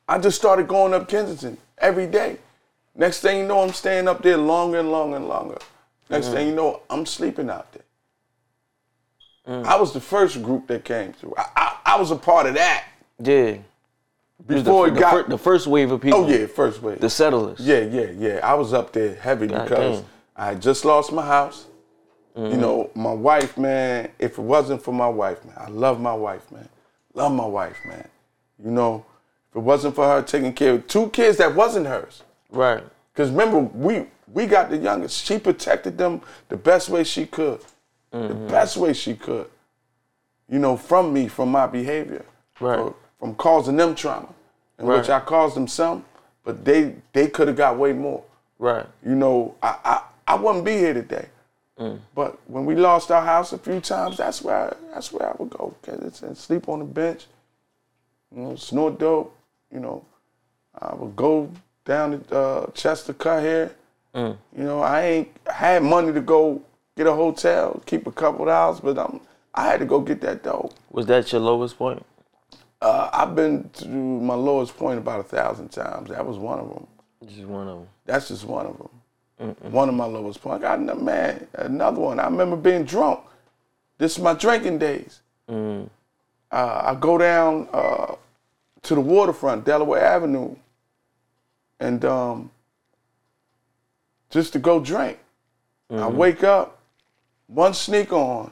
I 0.08 0.18
just 0.20 0.38
started 0.38 0.68
going 0.68 0.94
up 0.94 1.08
Kensington 1.08 1.58
every 1.78 2.08
day. 2.08 2.38
Next 2.96 3.22
thing 3.22 3.40
you 3.40 3.46
know, 3.48 3.62
I'm 3.62 3.74
staying 3.74 4.08
up 4.08 4.24
there 4.24 4.38
longer 4.38 4.80
and 4.80 4.92
longer 4.92 5.18
and 5.18 5.28
longer. 5.28 5.58
Next 6.10 6.30
thing 6.30 6.48
you 6.48 6.56
know, 6.56 6.82
I'm 6.90 7.06
sleeping 7.06 7.50
out 7.50 7.68
there. 7.74 7.84
I 9.66 9.80
was 9.80 9.94
the 9.94 10.02
first 10.02 10.42
group 10.44 10.68
that 10.68 10.84
came 10.84 11.14
through. 11.14 11.34
I, 11.38 11.46
I, 11.56 11.78
I 11.94 12.00
was 12.00 12.12
a 12.12 12.16
part 12.18 12.48
of 12.48 12.56
that 12.56 12.86
Yeah. 13.24 13.58
before 14.46 14.90
the, 14.90 14.96
it 14.96 15.00
got. 15.00 15.12
fir- 15.12 15.30
the 15.30 15.38
first 15.38 15.68
wave 15.68 15.92
of 15.92 16.02
people. 16.02 16.26
oh 16.26 16.28
yeah, 16.28 16.48
first 16.48 16.82
wave. 16.82 17.00
The 17.00 17.10
settlers. 17.10 17.60
Yeah, 17.60 17.80
yeah, 17.82 18.12
yeah. 18.12 18.40
I 18.44 18.56
was 18.56 18.74
up 18.74 18.92
there 18.92 19.16
heavy 19.16 19.48
God 19.48 19.64
because 19.64 20.00
damn. 20.02 20.10
I 20.36 20.46
had 20.48 20.62
just 20.62 20.84
lost 20.84 21.14
my 21.14 21.26
house. 21.26 21.66
Mm-hmm. 22.36 22.52
You 22.52 22.58
know, 22.58 22.90
my 22.94 23.14
wife, 23.14 23.58
man, 23.58 24.10
if 24.20 24.34
it 24.38 24.42
wasn't 24.42 24.84
for 24.84 24.94
my 24.94 25.08
wife, 25.08 25.44
man, 25.46 25.56
I 25.58 25.70
love 25.70 26.00
my 26.02 26.14
wife, 26.14 26.52
man. 26.52 26.68
Love 27.14 27.32
my 27.32 27.46
wife, 27.48 27.78
man. 27.86 28.08
You 28.64 28.72
know, 28.72 29.06
it 29.58 29.64
wasn't 29.64 29.96
for 29.96 30.08
her 30.08 30.22
taking 30.22 30.54
care 30.54 30.76
of 30.76 30.88
two 30.88 31.10
kids 31.10 31.38
that 31.40 31.56
wasn't 31.56 31.88
hers. 31.88 32.24
Right. 32.52 32.84
Because 33.12 33.32
remember, 33.32 33.60
we 33.60 34.06
we 34.32 34.46
got 34.46 34.70
the 34.70 34.78
youngest. 34.78 35.26
She 35.26 35.40
protected 35.40 35.98
them 35.98 36.22
the 36.50 36.58
best 36.58 36.90
way 36.90 37.04
she 37.04 37.26
could. 37.26 37.62
The 38.12 38.18
mm-hmm. 38.20 38.48
best 38.48 38.78
way 38.78 38.94
she 38.94 39.16
could. 39.16 39.50
You 40.48 40.60
know, 40.60 40.78
from 40.78 41.12
me, 41.12 41.28
from 41.28 41.50
my 41.50 41.68
behavior. 41.68 42.24
Right. 42.60 42.78
for- 42.78 42.96
from 43.20 43.34
causing 43.36 43.76
them 43.76 43.96
trauma, 43.96 44.30
in 44.78 44.86
which 44.86 45.10
I 45.10 45.20
caused 45.20 45.56
them 45.56 45.68
some, 45.68 46.06
but 46.44 46.64
they 46.64 46.96
they 47.14 47.28
could 47.28 47.48
have 47.48 47.58
got 47.58 47.78
way 47.78 47.94
more. 47.94 48.24
Right. 48.60 48.86
You 49.04 49.16
know, 49.16 49.56
I, 49.62 49.78
I, 49.84 50.02
I 50.28 50.36
wouldn't 50.36 50.66
be 50.66 50.74
here 50.74 50.94
today. 50.94 51.28
Mm. 51.80 52.00
But 52.16 52.40
when 52.48 52.66
we 52.66 52.76
lost 52.76 53.12
our 53.12 53.24
house 53.24 53.54
a 53.54 53.58
few 53.58 53.80
times, 53.80 54.18
that's 54.18 54.42
where 54.42 54.70
I, 54.70 54.74
that's 54.94 55.12
where 55.12 55.30
I 55.30 55.36
would 55.38 55.50
go. 55.50 55.76
Cause 55.82 56.00
it's 56.04 56.22
and 56.22 56.38
sleep 56.38 56.70
on 56.70 56.80
the 56.80 56.86
bench, 56.86 57.26
you 58.36 58.44
know, 58.44 58.56
snort 58.56 59.00
dope. 59.00 59.37
You 59.72 59.80
know, 59.80 60.06
I 60.80 60.96
would 60.96 61.16
go 61.16 61.52
down 61.86 62.24
to 62.24 62.36
uh, 62.36 62.72
Chester 62.72 63.14
cut 63.14 63.44
here. 63.44 63.76
You 64.16 64.38
know, 64.56 64.82
I 64.82 65.04
ain't 65.04 65.30
had 65.46 65.84
money 65.84 66.12
to 66.12 66.22
go 66.22 66.62
get 66.96 67.06
a 67.06 67.14
hotel, 67.14 67.84
keep 67.86 68.08
a 68.08 68.12
couple 68.12 68.42
of 68.42 68.48
dollars, 68.48 68.80
but 68.80 68.98
I'm 68.98 69.22
I 69.54 69.68
had 69.68 69.80
to 69.80 69.86
go 69.86 70.00
get 70.00 70.22
that 70.22 70.44
dope. 70.44 70.74
Was 70.92 71.06
that 71.08 71.32
your 71.32 71.42
lowest 71.42 71.78
point? 71.78 72.06
Uh, 72.82 73.10
I've 73.12 73.36
been 73.36 73.70
to 73.74 73.88
my 73.88 74.36
lowest 74.36 74.78
point 74.78 75.00
about 75.00 75.20
a 75.20 75.24
thousand 75.24 75.70
times. 75.70 76.10
That 76.10 76.26
was 76.26 76.38
one 76.38 76.60
of 76.60 76.70
them. 76.70 76.88
Just 77.28 77.48
one 77.48 77.68
of 77.68 77.78
them. 77.80 77.88
That's 78.06 78.28
just 78.28 78.46
one 78.46 78.68
of 78.68 78.78
them. 78.78 79.56
One 79.72 79.90
of 79.90 79.96
my 79.96 80.06
lowest 80.06 80.42
points. 80.42 80.64
I 80.66 80.78
got 80.78 81.02
man 81.02 81.48
another 81.54 82.00
one. 82.00 82.20
I 82.20 82.26
remember 82.26 82.56
being 82.56 82.86
drunk. 82.86 83.20
This 83.98 84.18
is 84.18 84.24
my 84.24 84.34
drinking 84.34 84.80
days. 84.80 85.22
Uh, 85.48 85.86
I 86.52 86.96
go 87.00 87.18
down 87.18 87.68
uh, 87.74 88.16
to 88.88 88.96
the 88.96 89.02
waterfront, 89.02 89.66
Delaware 89.66 90.04
Avenue, 90.04 90.56
and 91.80 92.04
um, 92.06 92.52
just 94.30 94.54
to 94.54 94.60
go 94.60 94.80
drink. 94.80 95.20
I 95.90 96.08
wake 96.08 96.44
up, 96.44 96.80
one 97.48 97.74
sneaker 97.74 98.16
on, 98.16 98.52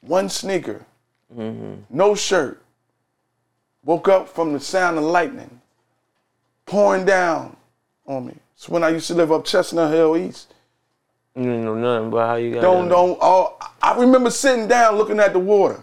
one 0.00 0.28
sneaker, 0.28 0.84
no 1.90 2.14
shirt. 2.14 2.62
Woke 3.84 4.08
up 4.08 4.28
from 4.28 4.52
the 4.52 4.60
sound 4.60 4.98
of 4.98 5.04
lightning 5.04 5.60
pouring 6.66 7.04
down 7.04 7.56
on 8.06 8.26
me. 8.26 8.34
It's 8.56 8.68
when 8.68 8.82
I 8.82 8.88
used 8.88 9.06
to 9.08 9.14
live 9.14 9.30
up 9.30 9.44
Chestnut 9.44 9.92
Hill 9.92 10.16
East. 10.16 10.54
You 11.36 11.44
didn't 11.44 11.64
know 11.64 11.74
nothing 11.74 12.08
about 12.08 12.28
how 12.28 12.34
you 12.36 12.54
got 12.54 12.62
Don't 12.62 12.88
don't. 12.88 13.18
Oh, 13.20 13.56
I 13.80 13.96
remember 13.98 14.30
sitting 14.30 14.66
down 14.66 14.96
looking 14.96 15.20
at 15.20 15.32
the 15.32 15.38
water. 15.38 15.80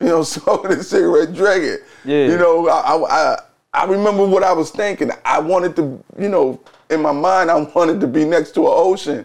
You 0.00 0.08
know, 0.08 0.22
smoking 0.24 0.72
a 0.72 0.82
cigarette, 0.82 1.32
drinking. 1.34 1.78
Yeah. 2.04 2.26
You 2.28 2.38
know, 2.38 2.68
I, 2.68 2.96
I 3.32 3.38
I 3.72 3.84
remember 3.86 4.24
what 4.26 4.42
I 4.44 4.52
was 4.52 4.70
thinking. 4.70 5.10
I 5.24 5.40
wanted 5.40 5.74
to, 5.76 6.02
you 6.18 6.28
know, 6.28 6.60
in 6.90 7.02
my 7.02 7.12
mind, 7.12 7.50
I 7.50 7.56
wanted 7.60 8.00
to 8.00 8.06
be 8.06 8.24
next 8.24 8.52
to 8.52 8.60
an 8.66 8.72
ocean. 8.72 9.24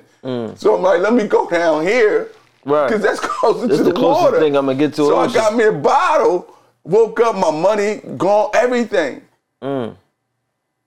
So 0.58 0.76
I'm 0.76 0.82
like, 0.82 1.02
let 1.02 1.14
me 1.14 1.28
go 1.28 1.48
down 1.50 1.84
here. 1.84 2.26
Mm. 2.66 2.72
Right. 2.72 2.88
Because 2.88 3.02
that's 3.04 3.20
closer 3.22 3.68
That's 3.68 3.78
to 3.80 3.84
the 3.86 3.92
the, 3.92 3.96
closest 3.96 4.26
water. 4.26 4.40
thing 4.40 4.58
I'ma 4.58 4.74
get 4.74 4.90
to 4.96 5.06
So 5.06 5.18
I 5.18 5.32
got 5.32 5.56
me 5.56 5.64
a 5.66 5.72
bottle. 5.72 6.54
Woke 6.84 7.20
up, 7.20 7.36
my 7.36 7.52
money 7.52 8.02
gone, 8.18 8.50
everything. 8.54 9.22
Mm. 9.62 9.96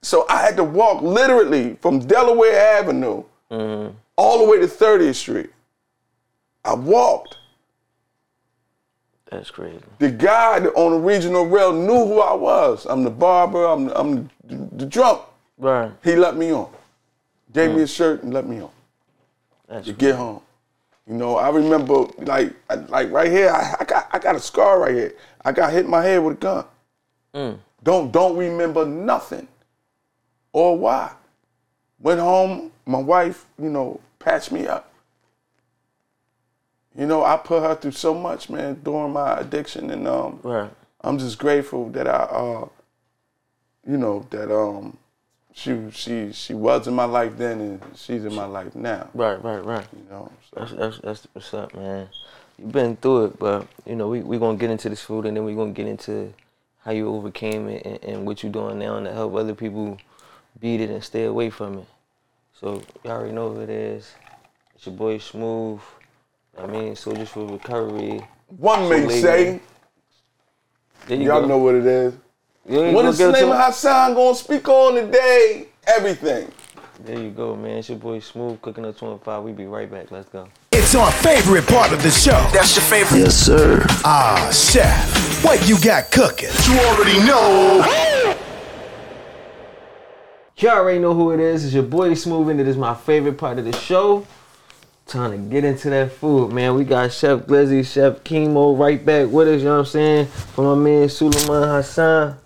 So 0.01 0.25
I 0.29 0.41
had 0.41 0.55
to 0.57 0.63
walk 0.63 1.01
literally 1.01 1.75
from 1.81 1.99
Delaware 1.99 2.77
Avenue 2.79 3.23
Mm-hmm. 3.51 3.95
all 4.17 4.39
the 4.43 4.49
way 4.49 4.59
to 4.59 4.65
30th 4.67 5.15
Street. 5.15 5.51
I 6.65 6.73
walked. 6.73 7.37
That's 9.33 9.49
crazy. 9.49 9.79
The 9.99 10.11
guy 10.11 10.59
on 10.59 10.91
the 10.91 10.97
regional 10.99 11.45
rail 11.47 11.73
knew 11.73 12.05
who 12.05 12.19
I 12.21 12.33
was. 12.33 12.85
I'm 12.85 13.03
the 13.03 13.09
barber. 13.09 13.65
I'm, 13.65 13.89
I'm 13.89 14.29
the, 14.43 14.69
the 14.77 14.85
drunk. 14.85 15.21
Right. 15.57 15.91
He 16.03 16.15
let 16.15 16.37
me 16.37 16.51
on. 16.53 16.69
Gave 17.51 17.71
Mm. 17.71 17.75
me 17.77 17.81
a 17.83 17.87
shirt 17.87 18.23
and 18.23 18.33
let 18.33 18.47
me 18.47 18.61
on 18.61 18.69
That's 19.67 19.87
to 19.87 19.93
get 19.93 20.15
home. 20.15 20.41
You 21.07 21.15
know, 21.15 21.35
I 21.37 21.49
remember 21.49 22.05
like 22.19 22.53
like 22.89 23.11
right 23.11 23.29
here. 23.31 23.49
I, 23.49 23.75
I 23.79 23.83
got 23.83 24.07
I 24.13 24.19
got 24.19 24.35
a 24.35 24.39
scar 24.39 24.79
right 24.79 24.93
here. 24.93 25.13
I 25.43 25.51
got 25.51 25.71
hit 25.73 25.85
in 25.85 25.91
my 25.91 26.03
head 26.03 26.23
with 26.23 26.37
a 26.37 26.39
gun. 26.39 26.65
Mm. 27.33 27.59
Don't 27.83 28.11
don't 28.11 28.37
remember 28.37 28.85
nothing 28.85 29.47
or 30.53 30.77
why. 30.77 31.11
Went 31.99 32.19
home. 32.19 32.71
My 32.85 32.99
wife, 32.99 33.45
you 33.61 33.69
know, 33.69 33.99
patched 34.19 34.51
me 34.51 34.67
up. 34.67 34.92
You 36.95 37.07
know, 37.07 37.23
I 37.23 37.37
put 37.37 37.63
her 37.63 37.75
through 37.75 37.91
so 37.91 38.13
much, 38.13 38.49
man, 38.49 38.81
during 38.83 39.13
my 39.13 39.39
addiction, 39.39 39.89
and 39.89 40.07
um, 40.07 40.39
right. 40.43 40.69
I'm 41.01 41.17
just 41.17 41.39
grateful 41.39 41.89
that 41.89 42.07
I, 42.07 42.11
uh, 42.11 42.67
you 43.87 43.97
know, 43.97 44.25
that 44.29 44.55
um, 44.55 44.97
she 45.53 45.89
she 45.91 46.31
she 46.31 46.53
was 46.53 46.87
in 46.87 46.93
my 46.93 47.05
life 47.05 47.35
then, 47.35 47.59
and 47.59 47.81
she's 47.95 48.25
in 48.25 48.33
my 48.35 48.45
life 48.45 48.75
now. 48.75 49.09
Right. 49.13 49.41
Right. 49.43 49.63
Right. 49.63 49.87
You 49.91 50.05
know, 50.09 50.31
so. 50.51 50.59
That's 50.59 50.71
that's 50.73 50.97
that's 50.99 51.27
what's 51.33 51.53
up, 51.53 51.73
man. 51.73 52.09
You've 52.59 52.71
been 52.71 52.95
through 52.97 53.25
it, 53.25 53.39
but 53.39 53.67
you 53.87 53.95
know 53.95 54.07
we 54.07 54.21
we 54.21 54.37
gonna 54.37 54.57
get 54.57 54.69
into 54.69 54.87
this 54.87 55.01
food, 55.01 55.25
and 55.25 55.35
then 55.35 55.45
we 55.45 55.55
gonna 55.55 55.71
get 55.71 55.87
into 55.87 56.31
how 56.83 56.91
you 56.91 57.07
overcame 57.07 57.69
it 57.69 57.85
and, 57.85 58.03
and 58.03 58.25
what 58.27 58.43
you're 58.43 58.51
doing 58.51 58.77
now 58.77 58.99
to 58.99 59.11
help 59.11 59.33
other 59.33 59.55
people 59.55 59.97
beat 60.59 60.81
it 60.81 60.89
and 60.89 61.03
stay 61.03 61.23
away 61.23 61.49
from 61.49 61.79
it. 61.79 61.87
So 62.59 62.83
y'all 63.03 63.13
already 63.13 63.33
know 63.33 63.53
who 63.53 63.61
it 63.61 63.69
is. 63.69 64.13
It's 64.75 64.85
your 64.85 64.95
boy 64.95 65.17
Smooth. 65.17 65.81
I 66.57 66.67
mean, 66.67 66.95
Soldiers 66.95 67.29
for 67.29 67.45
Recovery. 67.45 68.25
one 68.57 68.87
may 68.89 69.05
lady. 69.05 69.21
say, 69.21 69.59
There 71.07 71.17
you 71.17 71.25
y'all 71.27 71.41
go. 71.41 71.47
know 71.47 71.57
what 71.57 71.75
it 71.75 71.85
is. 71.85 72.13
You 72.69 72.81
ain't 72.83 72.93
What 72.95 73.01
gonna 73.01 73.09
is 73.09 73.17
the 73.17 73.25
get 73.25 73.33
name 73.33 73.43
into 73.45 73.55
of 73.55 73.59
it? 73.59 73.65
Hassan 73.65 74.13
gonna 74.13 74.35
speak 74.35 74.67
on 74.69 74.95
today? 74.95 75.67
Everything. 75.87 76.51
There 77.03 77.19
you 77.19 77.31
go, 77.31 77.55
man. 77.55 77.77
It's 77.79 77.89
your 77.89 77.97
boy 77.97 78.19
Smooth 78.19 78.61
cooking 78.61 78.85
up 78.85 78.95
25. 78.97 79.43
We 79.43 79.51
be 79.51 79.65
right 79.65 79.89
back. 79.91 80.11
Let's 80.11 80.29
go. 80.29 80.47
It's 80.71 80.95
our 80.95 81.11
favorite 81.11 81.67
part 81.67 81.91
of 81.91 82.01
the 82.03 82.11
show. 82.11 82.47
That's 82.53 82.75
your 82.75 82.85
favorite. 82.85 83.19
Yes, 83.19 83.35
sir. 83.35 83.83
Ah, 84.05 84.49
chef, 84.53 85.43
what 85.43 85.67
you 85.67 85.77
got 85.81 86.11
cooking? 86.11 86.49
You 86.69 86.79
already 86.79 87.19
know. 87.27 87.83
Y'all 90.57 90.71
already 90.77 90.99
know 90.99 91.13
who 91.13 91.31
it 91.31 91.39
is. 91.41 91.65
It's 91.65 91.73
your 91.73 91.83
boy 91.83 92.13
Smooth, 92.13 92.47
and 92.49 92.59
it 92.61 92.67
is 92.67 92.77
my 92.77 92.93
favorite 92.93 93.37
part 93.37 93.57
of 93.59 93.65
the 93.65 93.73
show. 93.73 94.25
Time 95.05 95.31
to 95.31 95.37
get 95.49 95.63
into 95.65 95.89
that 95.89 96.11
food, 96.13 96.51
man. 96.53 96.75
We 96.75 96.85
got 96.85 97.11
Chef 97.11 97.41
Glizzy, 97.41 97.85
Chef 97.85 98.23
Keemo 98.23 98.77
right 98.79 99.03
back 99.05 99.29
with 99.29 99.47
us, 99.47 99.59
you 99.59 99.65
know 99.65 99.73
what 99.73 99.79
I'm 99.79 99.85
saying? 99.85 100.25
For 100.27 100.75
my 100.75 100.81
man 100.81 101.09
Suleiman 101.09 101.67
Hassan. 101.69 102.37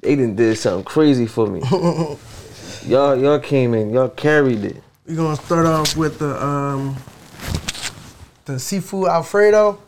They 0.00 0.16
done 0.16 0.34
did 0.34 0.56
something 0.58 0.84
crazy 0.84 1.26
for 1.26 1.46
me. 1.46 1.60
y'all, 2.86 3.14
y'all 3.16 3.38
came 3.38 3.74
in, 3.74 3.90
y'all 3.90 4.08
carried 4.08 4.64
it. 4.64 4.82
We're 5.06 5.16
gonna 5.16 5.36
start 5.36 5.66
off 5.66 5.96
with 5.96 6.18
the 6.18 6.42
um 6.44 6.96
the 8.46 8.58
seafood 8.58 9.08
Alfredo. 9.08 9.78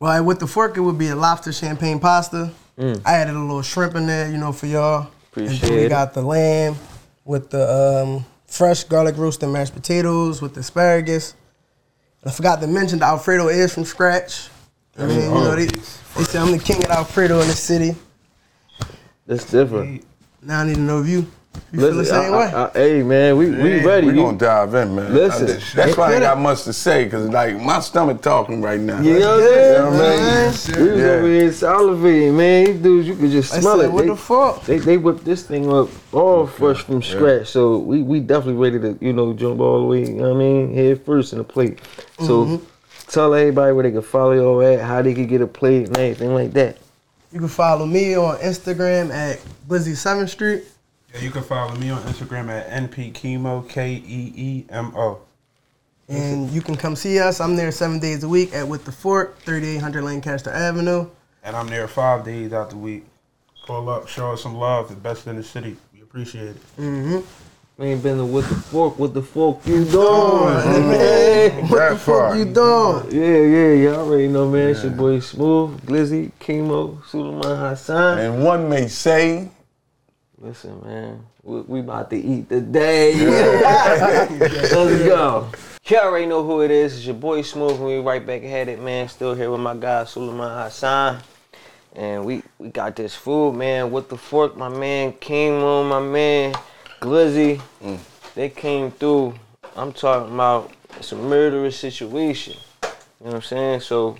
Well, 0.00 0.24
with 0.24 0.38
the 0.40 0.46
fork, 0.46 0.76
it 0.76 0.80
would 0.80 0.98
be 0.98 1.08
a 1.08 1.16
lobster 1.16 1.52
champagne 1.52 1.98
pasta. 2.00 2.50
I 2.78 2.98
added 3.04 3.34
a 3.34 3.38
little 3.38 3.62
shrimp 3.62 3.94
in 3.96 4.06
there, 4.06 4.30
you 4.30 4.38
know, 4.38 4.52
for 4.52 4.66
y'all. 4.66 5.00
and 5.02 5.08
Appreciate 5.46 5.60
then 5.68 5.72
we 5.78 5.84
it. 5.84 5.88
got 5.88 6.14
the 6.14 6.22
lamb 6.22 6.76
with 7.24 7.50
the 7.50 7.68
um, 7.68 8.24
fresh 8.48 8.84
garlic 8.84 9.16
roasted 9.16 9.48
mashed 9.50 9.74
potatoes 9.74 10.42
with 10.42 10.56
asparagus. 10.56 11.34
I 12.24 12.32
forgot 12.32 12.60
to 12.60 12.66
mention 12.66 12.98
the 12.98 13.04
Alfredo 13.04 13.48
is 13.48 13.72
from 13.72 13.84
scratch. 13.84 14.48
I 14.98 15.06
mean, 15.06 15.20
you 15.20 15.28
know, 15.28 15.54
they, 15.54 15.66
they 15.66 16.24
say 16.24 16.38
I'm 16.40 16.50
the 16.50 16.58
king 16.58 16.84
of 16.84 16.90
Alfredo 16.90 17.40
in 17.40 17.46
the 17.46 17.54
city. 17.54 17.94
That's 19.26 19.48
different. 19.48 20.04
Now 20.42 20.62
I 20.62 20.66
need 20.66 20.74
to 20.74 20.80
know 20.80 21.02
if 21.02 21.26
you, 21.72 21.80
you 21.80 21.80
feel 21.80 21.90
the 21.90 21.96
Listen, 21.98 22.14
same 22.22 22.32
I- 22.34 22.38
way. 22.38 22.44
I- 22.54 22.64
I- 22.64 22.70
hey 22.74 23.02
man, 23.02 23.36
we, 23.36 23.50
we 23.50 23.84
ready. 23.84 24.06
We 24.06 24.14
You- 24.14 24.22
gonna 24.22 24.38
dive 24.38 24.74
in, 24.74 24.94
man. 24.94 25.14
Listen. 25.14 25.48
I- 25.50 25.60
that's 25.76 25.96
why 25.96 26.10
I 26.10 26.12
ain't 26.14 26.22
got 26.22 26.38
much 26.38 26.62
to 26.64 26.72
say, 26.72 27.08
cause 27.08 27.28
like 27.28 27.60
my 27.60 27.80
stomach 27.80 28.20
talking 28.22 28.62
right 28.62 28.80
now. 28.80 29.00
You 29.00 29.18
know 29.18 29.36
what 29.36 29.42
I'm 29.42 29.48
saying? 29.48 29.80
I 29.82 29.90
mean? 29.90 30.84
We 30.86 30.92
was 30.92 30.98
Yeah. 31.00 31.06
over 31.10 31.26
here 31.28 31.48
salivating, 31.50 32.34
man. 32.34 32.64
These 32.66 32.80
dudes, 32.82 33.08
you 33.08 33.14
could 33.16 33.30
just 33.30 33.54
I 33.54 33.60
smell 33.60 33.76
said, 33.76 33.84
it. 33.86 33.92
what 33.92 34.02
They- 34.02 34.08
the 34.10 34.16
fuck? 34.16 34.64
They 34.64 34.78
they 34.78 34.96
whipped 34.96 35.24
this 35.24 35.42
thing 35.42 35.72
up 35.72 35.88
all 36.12 36.46
fresh 36.46 36.82
from 36.82 37.02
scratch. 37.02 37.48
So 37.48 37.78
we 37.78 38.02
we 38.02 38.20
definitely 38.20 38.54
ready 38.62 38.78
to 38.80 38.98
you 39.04 39.12
know 39.12 39.32
jump 39.32 39.60
all 39.60 39.80
the 39.80 39.86
way. 39.86 40.00
You 40.06 40.12
know 40.14 40.28
what 40.30 40.36
I 40.36 40.38
mean? 40.38 40.74
Head 40.74 41.04
first 41.04 41.32
in 41.32 41.38
the 41.38 41.44
plate. 41.44 41.80
So 42.20 42.44
Mm-hmm. 42.44 42.64
tell 43.08 43.34
everybody 43.34 43.72
where 43.72 43.82
they 43.84 43.90
can 43.92 44.02
follow 44.02 44.32
you 44.32 44.44
all 44.44 44.62
at, 44.62 44.80
how 44.80 45.02
they 45.02 45.14
can 45.14 45.26
get 45.26 45.40
a 45.40 45.46
plate 45.46 45.88
and 45.88 45.96
everything 45.98 46.34
like 46.34 46.52
that. 46.54 46.76
You 47.32 47.40
can 47.40 47.48
follow 47.48 47.84
me 47.84 48.16
on 48.16 48.36
Instagram 48.38 49.10
at 49.10 49.38
Glizzy 49.68 49.94
Seventh 49.96 50.30
Street. 50.30 50.64
Yeah, 51.18 51.24
you 51.24 51.30
can 51.32 51.42
follow 51.42 51.74
me 51.74 51.90
on 51.90 52.00
Instagram 52.02 52.48
at 52.48 52.70
npkeemo, 52.70 53.68
K 53.68 53.94
E 53.94 54.32
E 54.36 54.64
M 54.70 54.92
O. 54.94 55.20
And 56.08 56.48
you 56.50 56.62
can 56.62 56.76
come 56.76 56.94
see 56.94 57.18
us. 57.18 57.40
I'm 57.40 57.56
there 57.56 57.72
seven 57.72 57.98
days 57.98 58.22
a 58.22 58.28
week 58.28 58.54
at 58.54 58.66
With 58.66 58.84
the 58.84 58.92
Fork, 58.92 59.36
3800 59.40 60.04
Lancaster 60.04 60.50
Avenue. 60.50 61.10
And 61.42 61.56
I'm 61.56 61.66
there 61.66 61.88
five 61.88 62.24
days 62.24 62.52
out 62.52 62.70
the 62.70 62.76
week. 62.76 63.04
Pull 63.66 63.90
up, 63.90 64.06
show 64.06 64.32
us 64.32 64.42
some 64.42 64.54
love. 64.54 64.90
The 64.90 64.94
best 64.94 65.26
in 65.26 65.34
the 65.34 65.42
city. 65.42 65.76
We 65.92 66.02
appreciate 66.02 66.50
it. 66.50 66.76
Mm-hmm. 66.76 67.18
We 67.78 67.86
ain't 67.88 68.02
been 68.02 68.18
to 68.18 68.24
with 68.24 68.48
the 68.48 68.54
fork, 68.54 68.98
with 68.98 69.12
the 69.12 69.22
fork 69.22 69.66
you 69.66 69.84
doing, 69.84 70.54
man. 70.54 71.68
That 71.68 71.98
far. 71.98 72.36
You 72.36 72.44
doing? 72.44 73.10
Yeah, 73.10 73.42
yeah, 73.42 73.72
you 73.74 73.88
already 73.90 74.28
know, 74.28 74.48
man. 74.48 74.70
It's 74.70 74.84
your 74.84 74.92
boy 74.92 75.18
Smooth, 75.18 75.84
Glizzy, 75.84 76.30
Keemo, 76.40 77.04
Suleiman 77.06 77.58
Hassan. 77.58 78.18
And 78.18 78.44
one 78.44 78.68
may 78.68 78.86
say, 78.86 79.48
Listen, 80.40 80.80
man, 80.84 81.26
we, 81.42 81.60
we 81.62 81.80
about 81.80 82.10
to 82.10 82.16
eat 82.16 82.48
today. 82.48 83.12
Let's 83.26 84.72
go. 84.72 85.50
You 85.84 85.96
already 85.96 86.26
know 86.26 86.44
who 86.44 86.60
it 86.62 86.70
is. 86.70 86.96
It's 86.96 87.06
your 87.06 87.16
boy 87.16 87.42
Smooth, 87.42 87.72
and 87.72 87.84
we 87.84 87.98
right 87.98 88.24
back 88.24 88.44
at 88.44 88.68
it, 88.68 88.80
man. 88.80 89.08
Still 89.08 89.34
here 89.34 89.50
with 89.50 89.60
my 89.60 89.74
guy 89.74 90.04
Suleiman 90.04 90.62
Hassan. 90.62 91.20
And 91.96 92.24
we, 92.24 92.44
we 92.58 92.68
got 92.68 92.94
this 92.94 93.16
food, 93.16 93.54
man. 93.54 93.90
With 93.90 94.10
the 94.10 94.16
fork, 94.16 94.56
my 94.56 94.68
man 94.68 95.12
King 95.14 95.58
Moon, 95.58 95.88
my 95.88 96.00
man 96.00 96.54
Glizzy. 97.00 97.60
Mm. 97.82 97.98
They 98.36 98.48
came 98.48 98.92
through. 98.92 99.34
I'm 99.74 99.92
talking 99.92 100.32
about 100.32 100.70
it's 100.98 101.10
a 101.10 101.16
murderous 101.16 101.76
situation. 101.76 102.54
You 102.84 102.88
know 102.90 103.26
what 103.26 103.34
I'm 103.34 103.42
saying? 103.42 103.80
So 103.80 104.18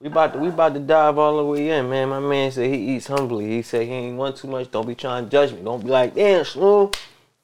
we 0.00 0.06
about 0.08 0.32
to 0.32 0.38
we 0.38 0.48
about 0.48 0.74
to 0.74 0.80
dive 0.80 1.18
all 1.18 1.38
the 1.38 1.44
way 1.44 1.70
in, 1.70 1.90
man. 1.90 2.08
My 2.10 2.20
man 2.20 2.52
said 2.52 2.72
he 2.72 2.96
eats 2.96 3.08
humbly. 3.08 3.48
He 3.48 3.62
said 3.62 3.86
he 3.86 3.92
ain't 3.92 4.16
want 4.16 4.36
too 4.36 4.46
much. 4.48 4.70
Don't 4.70 4.86
be 4.86 4.94
trying 4.94 5.24
to 5.24 5.30
judge 5.30 5.52
me. 5.52 5.60
Don't 5.62 5.82
be 5.82 5.90
like, 5.90 6.14
damn, 6.14 6.44
Smooth. 6.44 6.94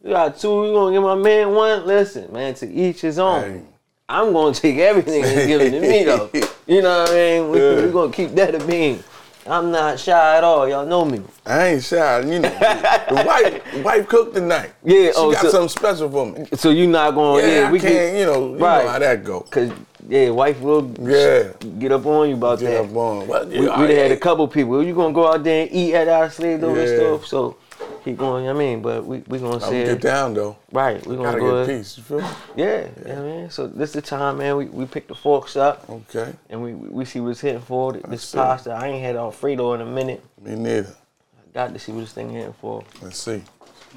You 0.02 0.11
got 0.11 0.38
two. 0.38 0.66
You 0.66 0.72
gonna 0.72 0.92
give 0.92 1.02
my 1.02 1.16
man 1.16 1.52
one? 1.52 1.86
Listen, 1.86 2.32
man. 2.32 2.55
To 2.55 2.70
each 2.70 3.00
his 3.00 3.18
own. 3.18 3.66
I'm 4.09 4.32
gonna 4.32 4.55
take 4.55 4.76
everything 4.78 5.24
and 5.24 5.48
give 5.48 5.61
it 5.62 5.70
to 5.70 5.80
me 5.80 6.05
though. 6.05 6.30
You 6.66 6.80
know 6.80 7.02
what 7.02 7.11
I 7.11 7.14
mean? 7.14 7.50
We, 7.50 7.59
Yeah. 7.61 7.84
we 7.84 7.92
gonna 7.92 8.11
keep 8.12 8.30
that 8.36 8.55
a 8.55 8.64
being. 8.66 9.05
I'm 9.46 9.70
not 9.70 10.00
shy 10.00 10.36
at 10.38 10.44
all. 10.44 10.66
Y'all 10.66 10.86
know 10.86 11.05
me. 11.05 11.20
I 11.44 11.66
ain't 11.66 11.82
shy, 11.84 12.20
you 12.20 12.38
know. 12.38 12.48
the 12.48 13.22
wife, 13.26 13.84
wife 13.84 14.09
cooked 14.09 14.34
tonight. 14.34 14.72
Yeah, 14.82 15.09
she 15.09 15.12
oh, 15.16 15.32
got 15.32 15.42
so- 15.42 15.50
something 15.50 15.68
special 15.68 16.11
for 16.11 16.24
me. 16.32 16.46
So 16.55 16.70
you 16.70 16.86
not 16.86 17.11
going? 17.11 17.44
Yeah, 17.44 17.61
Yeah, 17.61 17.68
I 17.68 17.72
we 17.72 17.80
can't, 17.80 18.16
you 18.16 18.24
know, 18.24 18.55
you 18.55 18.59
Right. 18.64 18.84
know 18.86 18.90
how 18.92 18.98
that 18.98 19.24
go. 19.24 19.40
Cause 19.40 19.70
yeah, 20.09 20.30
wife 20.30 20.61
will 20.61 20.90
Yeah. 21.00 21.52
get 21.78 21.92
up 21.92 22.05
on 22.07 22.28
you 22.28 22.34
about 22.34 22.59
Get 22.61 22.70
that. 22.70 22.84
up 22.90 22.96
on. 22.96 23.26
Well, 23.26 23.46
We, 23.46 23.66
yeah, 23.66 24.02
had 24.02 24.11
a 24.12 24.16
couple 24.16 24.46
people. 24.48 24.82
You 24.82 24.94
gonna 24.94 25.14
go 25.14 25.26
out 25.32 25.42
there 25.44 25.62
and 25.62 25.72
eat 25.72 25.94
at 25.94 26.09
our 26.09 26.30
slave 26.30 26.62
over 26.64 26.78
and 26.80 26.88
stuff? 26.88 27.26
So 27.26 27.57
he 28.05 28.12
going. 28.12 28.48
I 28.48 28.52
mean, 28.52 28.82
but 28.82 29.05
we 29.07 29.22
we 29.28 29.38
gonna 29.38 29.61
say 29.61 29.84
get 29.86 30.00
down 30.00 30.34
though. 30.34 30.57
right. 30.72 31.05
We 31.07 31.16
gonna 31.16 31.28
Gotta 31.30 31.40
go. 31.40 31.66
get 31.66 31.78
peace. 31.78 31.96
You 31.98 32.02
feel 32.05 32.20
me? 32.20 32.26
Yeah, 32.57 32.86
yeah, 33.07 33.20
man. 33.20 33.50
So 33.50 33.66
this 33.66 33.90
is 33.90 33.94
the 33.94 34.02
time, 34.02 34.38
man. 34.38 34.57
We 34.57 34.66
we 34.66 34.84
pick 34.86 35.09
the 35.09 35.14
forks 35.14 35.57
up 35.57 35.88
Okay. 35.88 36.32
and 36.50 36.62
we 36.62 36.74
we 36.74 37.05
see 37.05 37.20
what's 37.20 37.40
hitting 37.40 37.61
for. 37.62 37.92
This 37.94 38.32
pasta. 38.34 38.72
I 38.72 38.88
ain't 38.88 39.02
had 39.02 39.16
Alfredo 39.16 39.72
in 39.74 39.80
a 39.80 39.86
minute. 39.86 40.22
Me 40.42 40.55
neither. 40.55 40.94
I 41.38 41.52
got 41.55 41.72
to 41.72 41.78
see 41.78 41.92
what 41.92 42.00
this 42.00 42.12
thing 42.12 42.30
hitting 42.30 42.55
for. 42.61 42.82
Let's 43.02 43.18
see. 43.18 43.42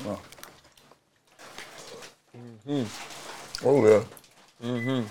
Oh, 0.06 0.20
Mhm. 2.68 2.86
oh 3.66 3.86
yeah. 3.88 4.04
Mm-hmm. 4.64 5.02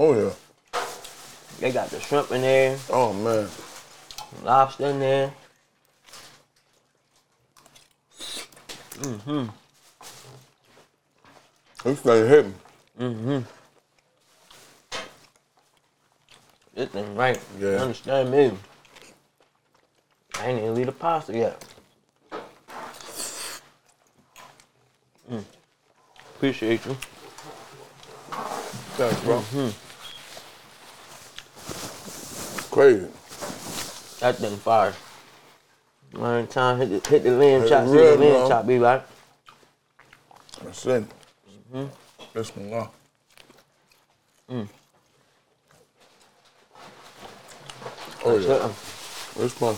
Oh 0.00 0.14
yeah. 0.14 0.30
They 1.58 1.72
got 1.72 1.90
the 1.90 1.98
shrimp 1.98 2.30
in 2.30 2.42
there, 2.42 2.78
Oh 2.88 3.12
man. 3.12 3.48
lobster 4.44 4.86
in 4.86 5.00
there. 5.00 5.32
Mm-hmm. 9.00 9.46
This 11.82 12.00
thing 12.00 12.28
hitting. 12.28 12.54
Mm-hmm. 13.00 13.38
This 16.74 16.88
thing 16.90 17.16
right. 17.16 17.40
You 17.58 17.68
Yeah. 17.68 17.82
understand 17.82 18.30
me? 18.30 18.52
I 20.38 20.46
ain't 20.46 20.60
even 20.60 20.74
leave 20.76 20.86
the 20.86 20.92
pasta 20.92 21.36
yet. 21.36 21.64
Mm. 25.28 25.44
Appreciate 26.36 26.86
you. 26.86 26.96
Thanks, 28.96 29.20
bro. 29.22 29.40
Mm-hmm. 29.40 29.87
Crazy. 32.78 33.08
That 34.20 34.36
thing 34.36 34.56
fire. 34.58 34.94
One 36.12 36.46
time 36.46 36.78
hit 36.78 37.02
the, 37.02 37.10
hit 37.10 37.24
the 37.24 37.32
lamb 37.32 37.68
chop, 37.68 37.86
the 37.86 37.90
see 37.90 37.96
the 37.96 38.16
lamb 38.16 38.48
chop 38.48 38.68
be 38.68 38.78
like. 38.78 39.04
That's 40.62 40.86
it. 40.86 41.04
Mm-hmm. 41.74 42.74
Uh, 42.74 42.86
Mm. 44.48 44.68
Oh 48.24 48.38
yeah. 48.38 48.46
Something. 48.46 49.42
This 49.42 49.60
one. 49.60 49.76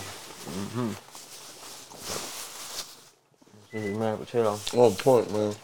This 3.71 3.83
is 3.83 3.97
mashed 3.97 4.19
potato. 4.19 4.59
On 4.77 4.93
point, 4.93 5.33
man. 5.33 5.55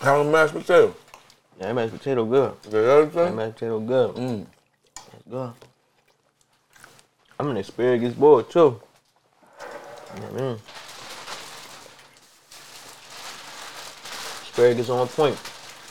How 0.00 0.22
the 0.22 0.30
mashed 0.30 0.54
potato? 0.54 0.94
Yeah, 1.58 1.68
that 1.68 1.74
mashed 1.74 1.92
potato 1.92 2.24
good. 2.24 2.62
That 2.64 3.12
That 3.12 3.34
mashed 3.34 3.54
potato 3.54 3.80
good. 3.80 4.14
Mm. 4.16 4.46
That's 4.94 5.24
good. 5.30 5.52
I'm 7.38 7.50
an 7.50 7.56
asparagus 7.58 8.14
boy 8.14 8.42
too. 8.42 8.80
You 10.14 10.20
know 10.20 10.26
what 10.26 10.40
I 10.40 10.44
mean? 10.44 10.58
Asparagus 14.42 14.90
on 14.90 15.06
point. 15.08 15.38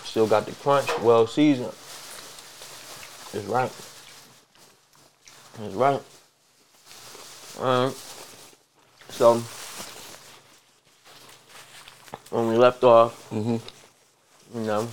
Still 0.03 0.27
got 0.27 0.45
the 0.45 0.51
crunch, 0.53 0.89
well 0.99 1.27
seasoned. 1.27 1.73
It's 3.33 3.45
right. 3.45 3.71
It's 5.63 5.75
right. 5.75 6.01
Alright. 7.59 7.95
So 9.09 9.41
when 12.38 12.49
we 12.49 12.55
left 12.55 12.83
off, 12.83 13.29
Mm-hmm. 13.31 13.57
you 14.59 14.65
know, 14.65 14.88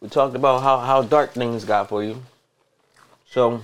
we 0.00 0.08
talked 0.08 0.36
about 0.36 0.62
how, 0.62 0.78
how 0.78 1.00
dark 1.00 1.32
things 1.32 1.64
got 1.64 1.88
for 1.88 2.04
you. 2.04 2.22
So, 3.30 3.62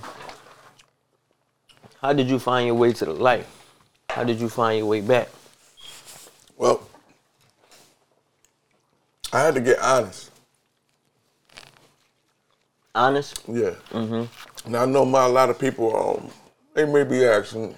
how 2.01 2.13
did 2.13 2.27
you 2.27 2.39
find 2.39 2.65
your 2.65 2.75
way 2.75 2.93
to 2.93 3.05
the 3.05 3.13
light? 3.13 3.45
How 4.09 4.23
did 4.23 4.39
you 4.41 4.49
find 4.49 4.79
your 4.79 4.87
way 4.87 5.01
back? 5.01 5.29
Well, 6.57 6.81
I 9.31 9.41
had 9.41 9.53
to 9.55 9.61
get 9.61 9.77
honest. 9.79 10.31
Honest? 12.95 13.43
Yeah. 13.47 13.75
Mm-hmm. 13.91 14.23
And 14.65 14.75
I 14.75 14.85
know 14.85 15.05
my 15.05 15.25
a 15.25 15.29
lot 15.29 15.51
of 15.51 15.59
people, 15.59 15.95
um, 15.95 16.31
they 16.73 16.85
may 16.85 17.03
be 17.03 17.23
asking, 17.23 17.75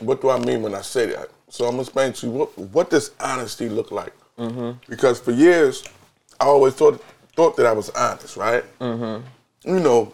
what 0.00 0.20
do 0.20 0.28
I 0.28 0.38
mean 0.38 0.60
when 0.60 0.74
I 0.74 0.82
say 0.82 1.06
that? 1.06 1.30
So 1.48 1.64
I'm 1.64 1.70
gonna 1.72 1.82
explain 1.82 2.12
to 2.12 2.26
you 2.26 2.32
what 2.32 2.58
what 2.58 2.90
does 2.90 3.12
honesty 3.18 3.70
look 3.70 3.90
like? 3.90 4.12
Mm-hmm. 4.38 4.78
Because 4.88 5.20
for 5.20 5.32
years, 5.32 5.84
I 6.40 6.44
always 6.46 6.74
thought 6.74 7.02
thought 7.34 7.56
that 7.56 7.66
I 7.66 7.72
was 7.72 7.90
honest, 7.90 8.36
right? 8.36 8.64
Mm-hmm. 8.78 9.26
You 9.68 9.80
know, 9.80 10.12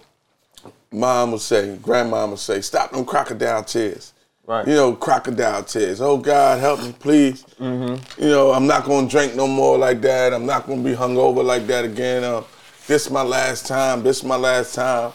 mom 0.91 1.33
would 1.33 1.41
say, 1.41 1.77
grandma 1.77 2.27
would 2.27 2.39
say, 2.39 2.61
stop 2.61 2.93
them 2.93 3.05
crocodile 3.05 3.63
tears. 3.65 4.13
Right. 4.45 4.67
You 4.67 4.75
know, 4.75 4.95
crocodile 4.95 5.63
tears. 5.63 6.01
Oh 6.01 6.17
God, 6.19 6.59
help 6.59 6.83
me, 6.83 6.93
please. 6.99 7.45
Mm-hmm. 7.61 8.23
You 8.23 8.29
know, 8.29 8.53
I'm 8.53 8.67
not 8.67 8.85
gonna 8.85 9.09
drink 9.09 9.37
no 9.37 9.47
more 9.47 9.79
like 9.79 10.01
that. 10.01 10.33
I'm 10.35 10.47
not 10.47 10.67
gonna 10.67 10.83
be 10.83 10.95
hungover 10.95 11.45
like 11.45 11.67
that 11.69 11.85
again. 11.85 12.25
Uh, 12.25 12.43
this 12.89 13.09
my 13.09 13.23
last 13.23 13.67
time. 13.67 14.03
This 14.03 14.25
my 14.25 14.37
last 14.37 14.75
time. 14.75 15.13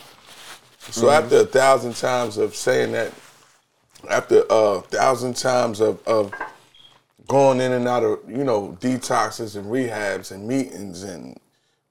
So 0.79 1.09
after 1.09 1.41
a 1.41 1.45
thousand 1.45 1.95
times 1.97 2.37
of 2.37 2.55
saying 2.55 2.93
that, 2.93 3.11
after 4.09 4.43
a 4.49 4.81
thousand 4.83 5.35
times 5.35 5.81
of, 5.81 6.01
of 6.07 6.31
going 7.27 7.59
in 7.59 7.73
and 7.73 7.87
out 7.87 8.03
of, 8.03 8.19
you 8.27 8.43
know, 8.43 8.77
detoxes 8.79 9.55
and 9.55 9.65
rehabs 9.65 10.31
and 10.31 10.47
meetings 10.47 11.03
and 11.03 11.37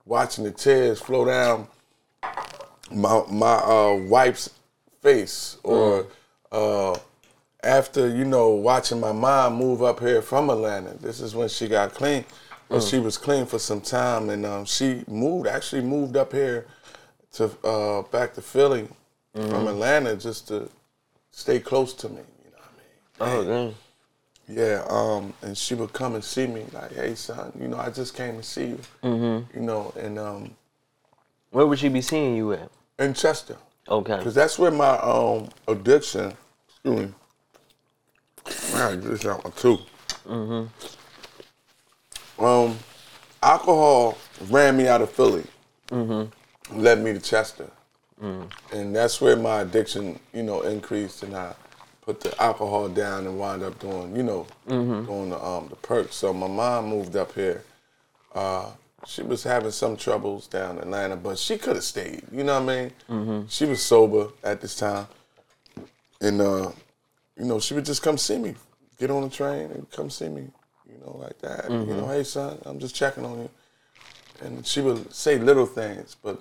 watching 0.05 0.45
the 0.45 0.51
tears 0.51 1.01
flow 1.01 1.24
down 1.24 1.68
my 2.91 3.22
my 3.30 3.55
uh, 3.55 3.95
wife's 4.09 4.51
face 5.03 5.59
or 5.62 6.07
uh, 6.53 6.97
after, 7.62 8.09
you 8.09 8.24
know, 8.24 8.51
watching 8.51 9.01
my 9.01 9.12
mom 9.12 9.55
move 9.55 9.82
up 9.82 10.01
here 10.01 10.22
from 10.22 10.51
Atlanta. 10.51 10.95
This 10.95 11.20
is 11.20 11.34
when 11.34 11.49
she 11.49 11.68
got 11.68 11.93
clean. 11.93 12.24
But 12.68 12.82
she 12.82 12.99
was 12.99 13.16
clean 13.16 13.47
for 13.47 13.61
some 13.61 13.80
time 13.80 14.28
and 14.28 14.45
um, 14.45 14.64
she 14.64 15.05
moved, 15.07 15.47
actually 15.47 15.82
moved 15.82 16.16
up 16.16 16.32
here 16.32 16.66
to 17.34 17.51
uh, 17.62 18.03
back 18.03 18.34
to 18.34 18.43
Philly 18.43 18.89
from 19.32 19.68
Atlanta 19.68 20.16
just 20.16 20.49
to 20.49 20.68
stay 21.30 21.61
close 21.61 21.95
to 21.95 22.09
me. 22.09 22.22
You 22.45 22.51
know 22.51 22.59
what 23.16 23.28
I 23.28 23.37
mean? 23.37 23.39
Oh, 23.39 23.45
dang. 23.45 23.74
Yeah, 24.49 24.85
um, 24.89 25.33
and 25.43 25.57
she 25.59 25.75
would 25.75 25.93
come 25.93 26.15
and 26.15 26.23
see 26.23 26.47
me 26.47 26.65
like, 26.73 26.95
"Hey, 26.95 27.15
son, 27.17 27.53
you 27.61 27.67
know, 27.69 27.79
I 27.79 27.91
just 27.91 28.15
came 28.15 28.37
to 28.37 28.43
see 28.45 28.67
you." 28.69 28.81
Mm-hmm. 29.03 29.59
You 29.59 29.65
know, 29.67 29.93
and 29.99 30.19
um, 30.19 30.51
Where 31.51 31.67
would 31.67 31.79
she 31.81 31.89
be 31.89 32.01
seeing 32.01 32.37
you 32.37 32.53
at? 32.53 32.71
in 32.99 33.13
Chester, 33.13 33.57
Okay. 33.89 34.17
because 34.17 34.35
that's 34.35 34.59
where 34.59 34.71
my 34.71 34.97
um 34.99 35.49
addiction. 35.69 36.33
Excuse 36.69 37.01
me. 37.09 37.13
Get 38.73 39.03
this 39.03 39.27
out 39.27 39.43
my 39.45 39.51
tooth. 39.51 39.81
Mm-hmm. 40.27 40.67
Um, 42.45 42.79
alcohol 43.43 44.17
ran 44.49 44.77
me 44.77 44.87
out 44.89 45.03
of 45.03 45.11
Philly. 45.11 45.45
Mm-hmm. 45.89 46.81
Led 46.81 47.03
me 47.03 47.13
to 47.13 47.21
Chester, 47.21 47.71
Mm. 48.23 48.51
and 48.73 48.97
that's 48.97 49.21
where 49.21 49.37
my 49.37 49.61
addiction, 49.61 50.19
you 50.33 50.43
know, 50.43 50.63
increased, 50.63 51.23
and 51.23 51.37
I 51.37 51.55
put 52.07 52.21
the 52.21 52.41
alcohol 52.43 52.89
down 52.89 53.27
and 53.27 53.39
wind 53.39 53.63
up 53.63 53.79
doing, 53.81 54.15
you 54.17 54.23
know, 54.23 54.47
doing 55.05 55.31
the 55.31 55.45
um 55.45 55.67
the 55.69 55.77
perks. 55.77 56.15
So 56.17 56.33
my 56.33 56.47
mom 56.49 56.87
moved 56.87 57.17
up 57.17 57.33
here. 57.35 57.65
Uh, 58.35 58.71
she 59.07 59.23
was 59.23 59.43
having 59.43 59.71
some 59.73 59.97
troubles 59.97 60.47
down 60.47 60.77
in 60.77 60.83
Atlanta, 60.85 61.17
but 61.17 61.39
she 61.39 61.59
could 61.59 61.77
have 61.77 61.85
stayed. 61.85 62.23
You 62.33 62.45
know 62.45 62.61
what 62.61 62.71
I 62.75 62.91
mean? 63.09 63.47
She 63.49 63.65
was 63.67 63.83
sober 63.83 64.29
at 64.43 64.61
this 64.61 64.77
time, 64.77 65.07
and 66.21 66.41
uh, 66.41 66.71
you 67.39 67.45
know, 67.45 67.61
she 67.61 67.75
would 67.75 67.85
just 67.85 68.03
come 68.03 68.17
see 68.19 68.39
me, 68.39 68.55
get 68.99 69.11
on 69.11 69.23
the 69.23 69.29
train 69.29 69.71
and 69.73 69.91
come 69.91 70.09
see 70.11 70.29
me. 70.29 70.49
You 70.89 70.99
know, 71.05 71.17
like 71.19 71.39
that. 71.41 71.71
You 71.71 71.77
know, 71.87 72.07
hey 72.09 72.23
son, 72.25 72.59
I'm 72.65 72.79
just 72.79 72.95
checking 72.95 73.25
on 73.25 73.39
you 73.41 73.51
and 74.43 74.67
she 74.67 74.81
would 74.83 75.13
say 75.15 75.39
little 75.39 75.67
things, 75.67 76.17
but 76.23 76.39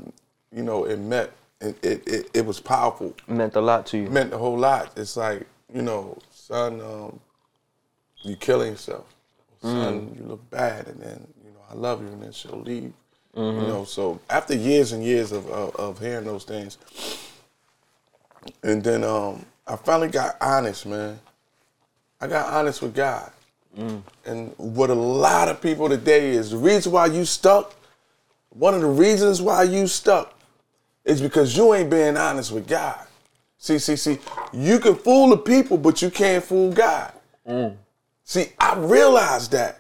you 0.54 0.64
know, 0.64 0.84
it 0.86 1.00
meant 1.00 1.30
it 1.62 1.78
it, 1.84 2.08
it, 2.08 2.30
it 2.34 2.46
was 2.46 2.60
powerful. 2.60 3.14
It 3.28 3.34
meant 3.34 3.56
a 3.56 3.62
lot 3.62 3.86
to 3.88 3.98
you. 3.98 4.06
It 4.06 4.12
meant 4.12 4.34
a 4.34 4.38
whole 4.38 4.58
lot. 4.58 4.92
It's 4.98 5.16
like, 5.18 5.48
you 5.74 5.82
know, 5.82 6.18
son, 6.32 6.82
um, 6.82 7.20
you 8.22 8.36
killing 8.36 8.72
yourself. 8.72 9.06
Son, 9.62 10.16
you 10.18 10.26
look 10.26 10.48
bad 10.52 10.88
and 10.88 11.02
then, 11.02 11.28
you 11.44 11.52
know, 11.52 11.60
I 11.70 11.74
love 11.74 12.02
you 12.02 12.08
and 12.08 12.22
then 12.22 12.32
she'll 12.32 12.60
leave. 12.62 12.94
You 13.36 13.68
know, 13.68 13.84
so 13.84 14.20
after 14.30 14.56
years 14.56 14.92
and 14.94 15.04
years 15.04 15.32
of, 15.32 15.48
of, 15.50 15.76
of 15.76 16.00
hearing 16.00 16.26
those 16.26 16.44
things, 16.46 16.78
and 18.64 18.84
then 18.84 19.04
um, 19.04 19.46
I 19.68 19.76
finally 19.76 20.08
got 20.10 20.38
honest, 20.40 20.86
man. 20.86 21.20
I 22.22 22.28
got 22.28 22.54
honest 22.54 22.82
with 22.82 22.96
God. 22.96 23.32
And 24.26 24.54
what 24.58 24.90
a 24.90 24.94
lot 24.96 25.50
of 25.50 25.62
people 25.62 25.90
today 25.90 26.30
is 26.32 26.52
the 26.52 26.58
reason 26.58 26.92
why 26.94 27.08
you 27.08 27.26
stuck, 27.26 27.76
one 28.50 28.74
of 28.74 28.82
the 28.82 28.88
reasons 28.88 29.42
why 29.42 29.64
you 29.64 29.88
stuck 29.88 30.34
is 31.04 31.22
because 31.22 31.58
you 31.58 31.74
ain't 31.74 31.90
being 31.90 32.16
honest 32.16 32.52
with 32.52 32.68
God. 32.68 33.05
See, 33.66 33.80
see, 33.80 33.96
see, 33.96 34.20
you 34.54 34.78
can 34.78 34.94
fool 34.94 35.30
the 35.30 35.38
people, 35.38 35.80
but 35.80 36.00
you 36.00 36.12
can't 36.12 36.44
fool 36.44 36.72
God. 36.72 37.12
Mm. 37.48 37.76
See, 38.24 38.50
I 38.60 38.76
realized 38.76 39.54
that. 39.54 39.80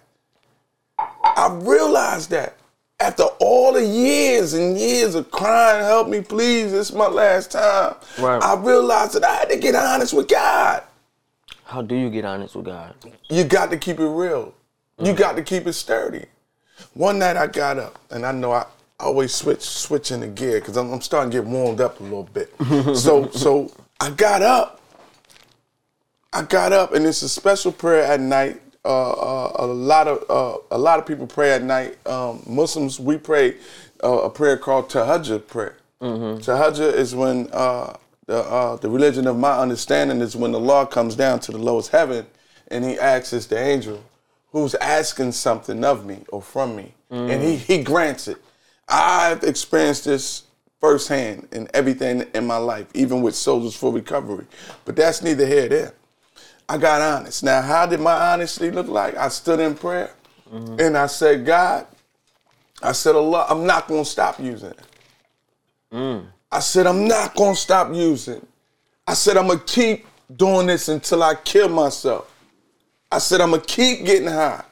I 0.98 1.56
realized 1.62 2.32
that. 2.32 2.58
After 3.00 3.26
all 3.40 3.74
the 3.74 3.86
years 3.86 4.54
and 4.54 4.76
years 4.76 5.14
of 5.14 5.30
crying, 5.30 5.84
help 5.84 6.08
me, 6.08 6.22
please, 6.22 6.74
it's 6.74 6.94
my 6.94 7.06
last 7.06 7.52
time. 7.52 7.94
Right. 8.18 8.42
I 8.42 8.56
realized 8.56 9.14
that 9.14 9.24
I 9.24 9.36
had 9.36 9.50
to 9.50 9.58
get 9.58 9.76
honest 9.76 10.16
with 10.16 10.30
God. 10.30 10.82
How 11.66 11.84
do 11.84 11.94
you 11.94 12.10
get 12.10 12.26
honest 12.26 12.56
with 12.56 12.66
God? 12.66 12.96
You 13.30 13.44
got 13.44 13.70
to 13.70 13.78
keep 13.78 14.00
it 14.00 14.08
real. 14.08 14.56
You 14.98 15.14
mm. 15.14 15.16
got 15.18 15.36
to 15.36 15.44
keep 15.44 15.68
it 15.68 15.74
sturdy. 15.74 16.26
One 16.96 17.20
night 17.20 17.38
I 17.38 17.46
got 17.46 17.78
up, 17.78 18.00
and 18.10 18.26
I 18.26 18.32
know 18.32 18.52
I 18.52 18.66
always 19.06 19.34
switch 19.34 19.62
switching 19.62 20.20
the 20.22 20.28
gear 20.28 20.60
because 20.60 20.76
I'm, 20.78 20.92
I'm 20.92 21.02
starting 21.02 21.32
to 21.32 21.38
get 21.38 21.48
warmed 21.48 21.80
up 21.80 22.00
a 22.00 22.04
little 22.04 22.24
bit. 22.34 22.54
so 22.98 23.30
so 23.30 23.72
I 24.00 24.10
got 24.12 24.42
up. 24.42 24.82
I 26.34 26.42
got 26.42 26.74
up, 26.74 26.94
and 26.94 27.06
it's 27.06 27.22
a 27.22 27.30
special 27.30 27.72
prayer 27.72 28.04
at 28.04 28.20
night. 28.20 28.62
Uh, 28.84 29.12
uh, 29.12 29.52
a 29.60 29.66
lot 29.66 30.08
of 30.08 30.26
uh, 30.30 30.58
a 30.72 30.78
lot 30.78 31.00
of 31.00 31.06
people 31.06 31.26
pray 31.26 31.54
at 31.54 31.64
night. 31.64 31.98
Um, 32.06 32.44
Muslims 32.46 33.00
we 33.00 33.18
pray 33.18 33.56
uh, 34.04 34.20
a 34.24 34.30
prayer 34.30 34.58
called 34.58 34.90
Tahajjud 34.90 35.48
prayer. 35.48 35.78
Tahajjud 36.02 36.94
is 36.94 37.16
when 37.16 37.48
uh, 37.52 37.96
the 38.28 38.40
uh, 38.40 38.76
the 38.76 38.90
religion 38.90 39.28
of 39.28 39.38
my 39.38 39.58
understanding 39.58 40.20
is 40.22 40.36
when 40.36 40.54
Allah 40.54 40.86
comes 40.88 41.16
down 41.16 41.40
to 41.42 41.52
the 41.52 41.58
lowest 41.58 41.92
heaven, 41.92 42.26
and 42.68 42.84
He 42.84 43.00
asks 43.00 43.46
the 43.46 43.58
angel, 43.58 44.04
who's 44.52 44.76
asking 44.76 45.32
something 45.32 45.84
of 45.84 46.06
me 46.06 46.20
or 46.30 46.42
from 46.42 46.76
me, 46.76 46.94
and 47.10 47.42
He 47.42 47.56
He 47.56 47.82
grants 47.84 48.28
it. 48.28 48.38
I've 48.88 49.44
experienced 49.44 50.06
this 50.06 50.44
firsthand 50.80 51.48
in 51.52 51.68
everything 51.74 52.26
in 52.34 52.46
my 52.46 52.58
life, 52.58 52.88
even 52.94 53.22
with 53.22 53.36
Soldiers 53.36 53.76
for 53.76 53.92
Recovery. 53.92 54.46
But 54.86 54.96
that's 54.96 55.22
neither 55.22 55.46
here 55.46 55.62
nor 55.62 55.70
there. 55.70 55.94
I 56.68 56.78
got 56.78 57.02
honest. 57.02 57.44
Now, 57.44 57.62
how 57.62 57.86
did 57.86 58.00
my 58.00 58.34
honesty 58.34 58.72
look 58.72 58.88
like? 58.88 59.16
I 59.16 59.30
stood 59.30 59.60
in 59.60 59.76
prayer 59.76 60.12
mm-hmm. 60.52 60.80
and 60.80 60.98
I 60.98 61.06
said, 61.08 61.46
God, 61.46 61.88
I 62.82 62.92
said, 62.92 63.16
Allah, 63.16 63.46
I'm 63.50 63.66
not 63.66 63.88
going 63.88 64.04
to 64.04 64.10
mm. 64.10 64.12
stop 64.12 64.40
using 64.40 64.72
it. 64.72 64.86
I 66.52 66.60
said, 66.60 66.88
I'm 66.88 67.08
not 67.08 67.36
going 67.36 67.54
to 67.54 67.60
stop 67.60 67.94
using. 67.94 68.46
I 69.08 69.14
said, 69.14 69.38
I'm 69.38 69.48
going 69.48 69.60
to 69.60 69.66
keep 69.66 70.08
doing 70.36 70.68
this 70.68 70.90
until 70.90 71.24
I 71.24 71.36
kill 71.36 71.70
myself. 71.70 72.32
I 73.12 73.20
said, 73.20 73.42
I'm 73.42 73.52
going 73.52 73.62
to 73.62 73.68
keep 73.68 74.06
getting 74.06 74.28
high. 74.28 74.64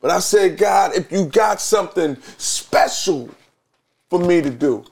But 0.00 0.10
I 0.10 0.18
said, 0.18 0.56
God, 0.56 0.94
if 0.94 1.12
you 1.12 1.26
got 1.26 1.60
something 1.60 2.16
special 2.38 3.28
for 4.08 4.18
me 4.18 4.40
to 4.40 4.50
do, 4.50 4.84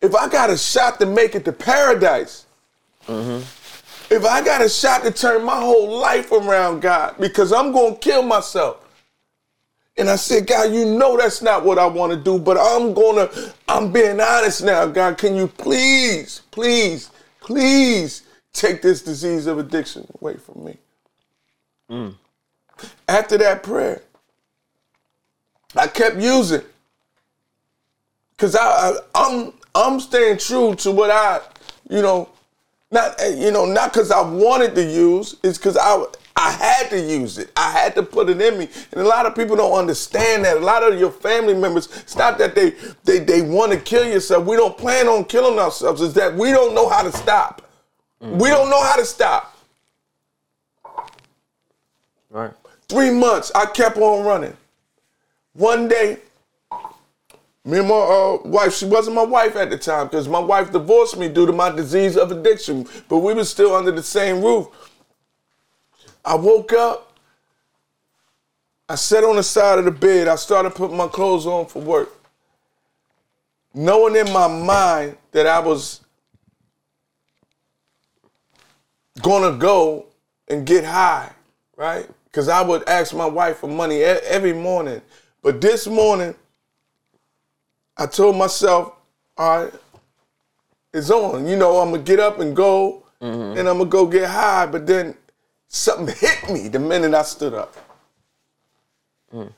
if 0.00 0.14
I 0.14 0.28
got 0.28 0.50
a 0.50 0.56
shot 0.56 1.00
to 1.00 1.06
make 1.06 1.34
it 1.34 1.44
to 1.44 1.52
paradise, 1.52 2.46
mm-hmm. 3.06 3.42
if 4.14 4.24
I 4.24 4.44
got 4.44 4.62
a 4.62 4.68
shot 4.68 5.02
to 5.02 5.10
turn 5.10 5.44
my 5.44 5.58
whole 5.58 5.98
life 5.98 6.30
around, 6.30 6.80
God, 6.80 7.16
because 7.18 7.52
I'm 7.52 7.72
going 7.72 7.94
to 7.94 8.00
kill 8.00 8.22
myself. 8.22 8.84
And 9.96 10.08
I 10.08 10.14
said, 10.14 10.46
God, 10.46 10.72
you 10.72 10.84
know 10.84 11.16
that's 11.16 11.42
not 11.42 11.64
what 11.64 11.76
I 11.76 11.86
want 11.86 12.12
to 12.12 12.18
do, 12.18 12.38
but 12.38 12.56
I'm 12.56 12.94
going 12.94 13.28
to, 13.28 13.52
I'm 13.66 13.92
being 13.92 14.20
honest 14.20 14.62
now, 14.62 14.86
God. 14.86 15.18
Can 15.18 15.34
you 15.34 15.48
please, 15.48 16.42
please, 16.52 17.10
please 17.40 18.22
take 18.52 18.80
this 18.80 19.02
disease 19.02 19.48
of 19.48 19.58
addiction 19.58 20.06
away 20.20 20.36
from 20.36 20.64
me? 20.64 20.76
Mm. 21.90 22.14
After 23.08 23.36
that 23.38 23.64
prayer, 23.64 24.02
I 25.76 25.86
kept 25.86 26.16
using. 26.16 26.62
Cause 28.36 28.54
I, 28.54 28.60
I 28.60 28.92
I'm 29.14 29.52
I'm 29.74 30.00
staying 30.00 30.38
true 30.38 30.74
to 30.76 30.92
what 30.92 31.10
I, 31.10 31.40
you 31.90 32.02
know, 32.02 32.28
not 32.90 33.20
eh, 33.20 33.34
you 33.36 33.50
know 33.50 33.64
not 33.64 33.92
because 33.92 34.10
I 34.10 34.20
wanted 34.22 34.74
to 34.76 34.84
use, 34.84 35.36
it's 35.42 35.58
because 35.58 35.76
I 35.76 36.04
I 36.36 36.52
had 36.52 36.88
to 36.90 37.00
use 37.00 37.38
it. 37.38 37.50
I 37.56 37.70
had 37.72 37.96
to 37.96 38.02
put 38.04 38.30
it 38.30 38.40
in 38.40 38.58
me, 38.58 38.68
and 38.92 39.00
a 39.00 39.04
lot 39.04 39.26
of 39.26 39.34
people 39.34 39.56
don't 39.56 39.76
understand 39.76 40.44
that. 40.44 40.58
A 40.58 40.60
lot 40.60 40.84
of 40.84 40.98
your 40.98 41.10
family 41.10 41.54
members, 41.54 41.88
it's 41.96 42.16
not 42.16 42.38
that 42.38 42.54
they 42.54 42.74
they 43.04 43.18
they 43.18 43.42
want 43.42 43.72
to 43.72 43.78
kill 43.78 44.06
yourself. 44.06 44.46
We 44.46 44.56
don't 44.56 44.78
plan 44.78 45.08
on 45.08 45.24
killing 45.24 45.58
ourselves. 45.58 46.00
It's 46.00 46.14
that 46.14 46.34
we 46.36 46.52
don't 46.52 46.74
know 46.74 46.88
how 46.88 47.02
to 47.02 47.10
stop. 47.10 47.68
We 48.20 48.48
don't 48.48 48.70
know 48.70 48.82
how 48.82 48.96
to 48.96 49.04
stop. 49.04 49.56
Right. 52.30 52.52
Three 52.88 53.10
months, 53.10 53.50
I 53.54 53.66
kept 53.66 53.96
on 53.96 54.24
running. 54.24 54.56
One 55.58 55.88
day, 55.88 56.18
me 57.64 57.80
and 57.80 57.88
my 57.88 57.94
uh, 57.96 58.38
wife, 58.44 58.76
she 58.76 58.86
wasn't 58.86 59.16
my 59.16 59.24
wife 59.24 59.56
at 59.56 59.70
the 59.70 59.76
time 59.76 60.06
because 60.06 60.28
my 60.28 60.38
wife 60.38 60.70
divorced 60.70 61.18
me 61.18 61.28
due 61.28 61.46
to 61.46 61.52
my 61.52 61.68
disease 61.68 62.16
of 62.16 62.30
addiction, 62.30 62.86
but 63.08 63.18
we 63.18 63.34
were 63.34 63.44
still 63.44 63.74
under 63.74 63.90
the 63.90 64.02
same 64.02 64.40
roof. 64.40 64.68
I 66.24 66.36
woke 66.36 66.72
up, 66.74 67.12
I 68.88 68.94
sat 68.94 69.24
on 69.24 69.34
the 69.34 69.42
side 69.42 69.80
of 69.80 69.84
the 69.84 69.90
bed, 69.90 70.28
I 70.28 70.36
started 70.36 70.76
putting 70.76 70.96
my 70.96 71.08
clothes 71.08 71.44
on 71.44 71.66
for 71.66 71.82
work. 71.82 72.14
Knowing 73.74 74.14
in 74.14 74.32
my 74.32 74.46
mind 74.46 75.16
that 75.32 75.48
I 75.48 75.58
was 75.58 76.02
gonna 79.20 79.58
go 79.58 80.06
and 80.46 80.64
get 80.64 80.84
high, 80.84 81.32
right? 81.76 82.08
Because 82.26 82.48
I 82.48 82.62
would 82.62 82.88
ask 82.88 83.12
my 83.12 83.26
wife 83.26 83.56
for 83.56 83.66
money 83.66 84.02
every 84.04 84.52
morning. 84.52 85.02
But 85.42 85.60
this 85.60 85.86
morning, 85.86 86.34
I 87.96 88.06
told 88.06 88.36
myself, 88.36 88.94
all 89.36 89.64
right, 89.64 89.74
it's 90.92 91.10
on. 91.10 91.46
You 91.46 91.56
know, 91.56 91.78
I'm 91.78 91.90
gonna 91.90 92.02
get 92.02 92.20
up 92.20 92.40
and 92.40 92.54
go, 92.54 93.04
mm-hmm. 93.20 93.58
and 93.58 93.68
I'm 93.68 93.78
gonna 93.78 93.90
go 93.90 94.06
get 94.06 94.28
high. 94.28 94.66
But 94.66 94.86
then 94.86 95.14
something 95.68 96.14
hit 96.18 96.50
me 96.50 96.68
the 96.68 96.78
minute 96.78 97.14
I 97.14 97.22
stood 97.22 97.54
up. 97.54 97.74
Mm. 99.32 99.52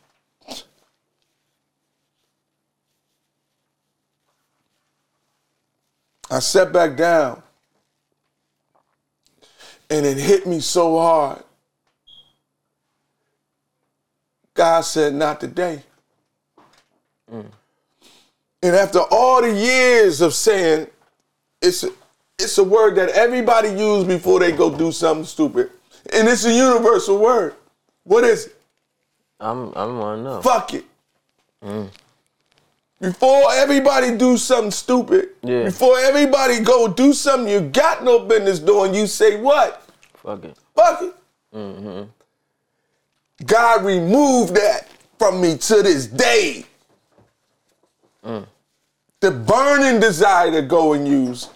I 6.33 6.39
sat 6.39 6.73
back 6.73 6.97
down, 6.97 7.43
and 9.89 10.07
it 10.07 10.19
hit 10.19 10.47
me 10.47 10.61
so 10.61 10.99
hard. 10.99 11.43
God 14.55 14.83
said, 14.83 15.15
Not 15.15 15.41
today. 15.41 15.83
And 17.31 18.77
after 18.77 19.01
all 19.11 19.41
the 19.43 19.53
years 19.53 20.21
of 20.21 20.35
saying, 20.35 20.87
it's 21.63 21.83
a, 21.85 21.91
it's 22.39 22.59
a 22.59 22.65
word 22.65 22.97
that 22.97 23.11
everybody 23.11 23.69
use 23.71 24.05
before 24.05 24.41
they 24.41 24.53
go 24.53 24.75
do 24.77 24.93
something 24.93 25.25
stupid. 25.25 25.71
And 26.13 26.29
it's 26.29 26.45
a 26.45 26.53
universal 26.53 27.19
word. 27.19 27.55
What 28.05 28.25
is 28.25 28.47
it? 28.47 28.57
I'm 29.39 29.73
I 29.75 29.87
want 29.87 30.19
to 30.19 30.23
know. 30.23 30.43
Fuck 30.43 30.75
it. 30.75 30.85
Mm. 31.65 31.89
Before 33.01 33.53
everybody 33.53 34.17
do 34.17 34.37
something 34.37 34.71
stupid, 34.71 35.31
Yeah. 35.43 35.65
before 35.65 35.99
everybody 35.99 36.61
go 36.61 36.89
do 36.89 37.13
something 37.15 37.51
you 37.51 37.61
got 37.61 38.05
no 38.05 38.19
business 38.19 38.59
doing, 38.59 38.95
you 38.95 39.07
say 39.07 39.41
what? 39.41 39.83
Fuck 40.15 40.45
it. 40.45 40.57
Fuck 40.75 41.03
it. 41.03 41.15
Mm-hmm. 41.55 42.03
God 43.47 43.85
removed 43.85 44.55
that 44.55 44.89
from 45.19 45.41
me 45.41 45.57
to 45.59 45.83
this 45.83 46.07
day. 46.07 46.67
The 49.21 49.31
burning 49.31 50.01
desire 50.01 50.51
to 50.53 50.63
go 50.63 50.95
and 50.95 51.07
use 51.07 51.49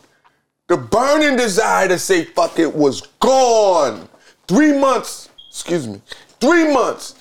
The 0.68 0.76
burning 0.78 1.37
desire 1.37 1.89
to 1.89 1.99
say 1.99 2.24
fuck 2.24 2.59
it 2.59 2.74
was 2.74 3.03
gone. 3.20 4.09
Three 4.49 4.78
months, 4.78 5.28
excuse 5.49 5.87
me, 5.87 6.01
three 6.41 6.72
months 6.72 7.16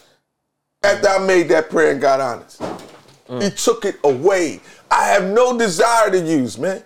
after 0.83 1.09
I 1.09 1.19
made 1.19 1.49
that 1.49 1.69
prayer 1.69 1.91
and 1.91 2.01
got 2.01 2.21
honest. 2.21 2.61
He 3.27 3.33
mm. 3.33 3.63
took 3.63 3.85
it 3.85 3.97
away. 4.03 4.61
I 4.91 5.07
have 5.07 5.25
no 5.25 5.57
desire 5.57 6.11
to 6.11 6.19
use, 6.19 6.57
man. 6.57 6.83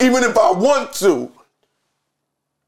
Even 0.00 0.24
if 0.24 0.38
I 0.38 0.52
want 0.52 0.92
to. 0.94 1.32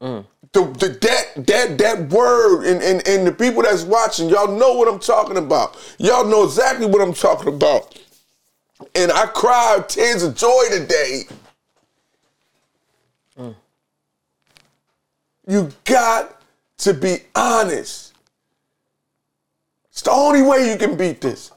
Mm. 0.01 0.25
The, 0.53 0.65
the, 0.65 0.89
that 0.89 1.47
that 1.47 1.77
that 1.77 2.09
word 2.09 2.65
and, 2.65 2.81
and, 2.83 3.07
and 3.07 3.25
the 3.25 3.31
people 3.31 3.63
that's 3.63 3.83
watching, 3.83 4.27
y'all 4.27 4.51
know 4.57 4.73
what 4.73 4.89
I'm 4.89 4.99
talking 4.99 5.37
about. 5.37 5.77
Y'all 5.97 6.25
know 6.25 6.43
exactly 6.43 6.85
what 6.85 7.01
I'm 7.01 7.13
talking 7.13 7.53
about. 7.53 7.97
And 8.95 9.11
I 9.11 9.27
cried 9.27 9.87
tears 9.87 10.23
of 10.23 10.35
joy 10.35 10.63
today. 10.69 11.23
You 15.47 15.71
got 15.85 16.41
to 16.79 16.93
be 16.93 17.17
honest. 17.35 18.13
It's 19.89 20.01
the 20.01 20.11
only 20.11 20.41
way 20.41 20.69
you 20.69 20.77
can 20.77 20.95
beat 20.95 21.21
this. 21.21 21.51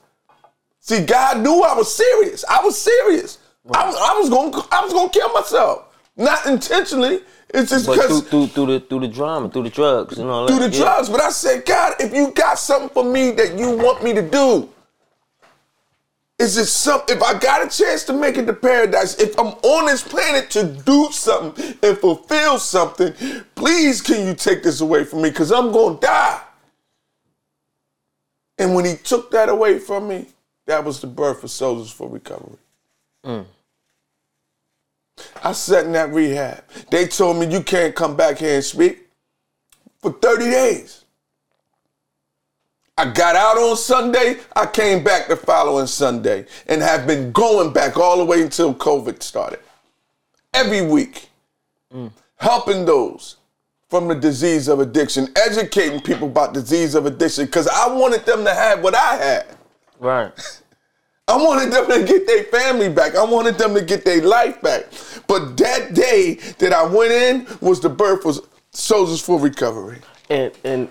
See, 0.80 1.04
God 1.04 1.40
knew 1.40 1.62
I 1.62 1.74
was 1.74 1.94
serious. 1.94 2.44
I 2.48 2.62
was 2.62 2.78
serious. 2.78 3.38
I, 3.72 3.86
was, 3.86 3.96
I 3.96 4.18
was 4.18 4.28
gonna 4.28 4.66
I 4.70 4.84
was 4.84 4.92
gonna 4.92 5.08
kill 5.08 5.32
myself. 5.32 5.86
Not 6.16 6.44
intentionally. 6.46 7.20
It's 7.54 7.70
just 7.70 7.86
But 7.86 7.94
because 7.94 8.22
through, 8.22 8.48
through 8.48 8.66
through 8.66 8.66
the 8.66 8.80
through 8.80 9.00
the 9.00 9.08
drama, 9.08 9.48
through 9.48 9.62
the 9.62 9.70
drugs 9.70 10.18
and 10.18 10.28
all 10.28 10.48
through 10.48 10.58
that. 10.58 10.72
the 10.72 10.76
yeah. 10.76 10.84
drugs. 10.84 11.08
But 11.08 11.20
I 11.20 11.30
said, 11.30 11.64
God, 11.64 11.94
if 12.00 12.12
you 12.12 12.32
got 12.32 12.58
something 12.58 12.88
for 12.88 13.04
me 13.04 13.30
that 13.30 13.56
you 13.56 13.76
want 13.76 14.02
me 14.02 14.12
to 14.12 14.28
do, 14.28 14.68
is 16.38 16.56
it 16.56 16.66
some? 16.66 17.02
If 17.08 17.22
I 17.22 17.38
got 17.38 17.64
a 17.64 17.68
chance 17.68 18.02
to 18.04 18.12
make 18.12 18.36
it 18.36 18.46
to 18.46 18.52
paradise, 18.52 19.20
if 19.20 19.38
I'm 19.38 19.54
on 19.62 19.86
this 19.86 20.02
planet 20.02 20.50
to 20.50 20.64
do 20.64 21.08
something 21.12 21.78
and 21.80 21.96
fulfill 21.96 22.58
something, 22.58 23.12
please 23.54 24.02
can 24.02 24.26
you 24.26 24.34
take 24.34 24.64
this 24.64 24.80
away 24.80 25.04
from 25.04 25.22
me? 25.22 25.30
Because 25.30 25.52
I'm 25.52 25.70
gonna 25.70 26.00
die. 26.00 26.40
And 28.58 28.74
when 28.74 28.84
he 28.84 28.96
took 28.96 29.30
that 29.30 29.48
away 29.48 29.78
from 29.78 30.08
me, 30.08 30.26
that 30.66 30.84
was 30.84 31.00
the 31.00 31.06
birth 31.06 31.44
of 31.44 31.50
Soldiers 31.52 31.90
for 31.90 32.08
Recovery. 32.08 32.58
Mm. 33.24 33.46
I 35.42 35.52
sat 35.52 35.84
in 35.84 35.92
that 35.92 36.12
rehab. 36.12 36.64
They 36.90 37.06
told 37.06 37.36
me 37.36 37.46
you 37.46 37.62
can't 37.62 37.94
come 37.94 38.16
back 38.16 38.38
here 38.38 38.56
and 38.56 38.64
speak 38.64 39.06
for 39.98 40.12
30 40.12 40.44
days. 40.50 41.04
I 42.96 43.10
got 43.10 43.34
out 43.34 43.58
on 43.58 43.76
Sunday. 43.76 44.38
I 44.54 44.66
came 44.66 45.02
back 45.02 45.28
the 45.28 45.36
following 45.36 45.86
Sunday 45.86 46.46
and 46.66 46.80
have 46.80 47.06
been 47.06 47.32
going 47.32 47.72
back 47.72 47.96
all 47.96 48.18
the 48.18 48.24
way 48.24 48.42
until 48.42 48.74
COVID 48.74 49.22
started. 49.22 49.58
Every 50.52 50.82
week, 50.82 51.28
helping 52.36 52.84
those 52.84 53.36
from 53.90 54.08
the 54.08 54.14
disease 54.14 54.68
of 54.68 54.80
addiction, 54.80 55.28
educating 55.36 56.00
people 56.00 56.28
about 56.28 56.54
disease 56.54 56.94
of 56.94 57.06
addiction 57.06 57.46
because 57.46 57.66
I 57.66 57.92
wanted 57.92 58.24
them 58.24 58.44
to 58.44 58.54
have 58.54 58.82
what 58.82 58.94
I 58.94 59.16
had. 59.16 59.46
Right. 59.98 60.32
I 61.26 61.36
wanted 61.36 61.72
them 61.72 61.88
to 61.88 62.04
get 62.06 62.26
their 62.26 62.44
family 62.44 62.90
back. 62.90 63.16
I 63.16 63.24
wanted 63.24 63.56
them 63.56 63.74
to 63.74 63.82
get 63.82 64.04
their 64.04 64.22
life 64.22 64.60
back. 64.60 64.84
But 65.26 65.56
that 65.56 65.94
day 65.94 66.34
that 66.58 66.72
I 66.72 66.84
went 66.84 67.12
in 67.12 67.46
was 67.60 67.80
the 67.80 67.88
birth 67.88 68.26
of 68.26 68.40
Soldiers 68.72 69.22
for 69.22 69.40
Recovery. 69.40 70.00
And 70.28 70.52
and 70.64 70.88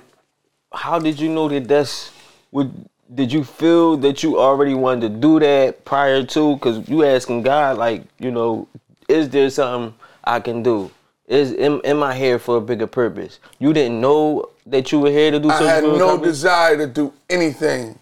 how 0.73 0.97
did 0.97 1.19
you 1.19 1.29
know 1.29 1.47
that 1.49 1.67
that's 1.67 2.11
would 2.51 2.71
did 3.13 3.31
you 3.31 3.43
feel 3.43 3.95
that 3.97 4.23
you 4.23 4.39
already 4.39 4.73
wanted 4.73 5.13
to 5.13 5.19
do 5.19 5.39
that 5.39 5.85
prior 5.85 6.23
to? 6.23 6.57
Cause 6.57 6.89
you 6.89 7.03
asking 7.05 7.43
God 7.43 7.77
like, 7.77 8.03
you 8.17 8.31
know, 8.31 8.67
is 9.07 9.29
there 9.29 9.49
something 9.51 9.93
I 10.23 10.39
can 10.39 10.63
do? 10.63 10.89
Is 11.27 11.53
am, 11.53 11.79
am 11.83 12.01
I 12.01 12.15
here 12.15 12.39
for 12.39 12.57
a 12.57 12.61
bigger 12.61 12.87
purpose? 12.87 13.39
You 13.59 13.71
didn't 13.71 14.01
know 14.01 14.49
that 14.65 14.91
you 14.91 14.99
were 14.99 15.11
here 15.11 15.29
to 15.29 15.39
do 15.39 15.49
something? 15.49 15.67
I 15.67 15.71
had 15.71 15.83
no 15.83 15.93
recovery? 15.93 16.25
desire 16.27 16.77
to 16.77 16.87
do 16.87 17.13
anything. 17.29 17.99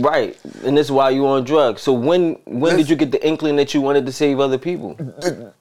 Right, 0.00 0.36
and 0.64 0.76
this 0.76 0.86
is 0.88 0.92
why 0.92 1.10
you 1.10 1.26
on 1.26 1.44
drugs. 1.44 1.82
So 1.82 1.92
when 1.92 2.34
when 2.44 2.76
did 2.76 2.88
you 2.90 2.96
get 2.96 3.10
the 3.12 3.24
inkling 3.26 3.56
that 3.56 3.72
you 3.74 3.80
wanted 3.80 4.04
to 4.06 4.12
save 4.12 4.40
other 4.40 4.58
people? 4.58 4.94
The, 4.94 5.52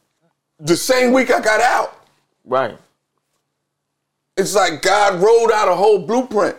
the 0.59 0.76
same 0.76 1.13
week 1.13 1.32
I 1.32 1.39
got 1.41 1.61
out, 1.61 1.95
Right, 2.45 2.78
it's 4.38 4.55
like 4.55 4.82
God 4.82 5.21
rolled 5.21 5.51
out 5.51 5.67
a 5.67 5.76
whole 5.76 5.99
blueprint. 5.99 6.55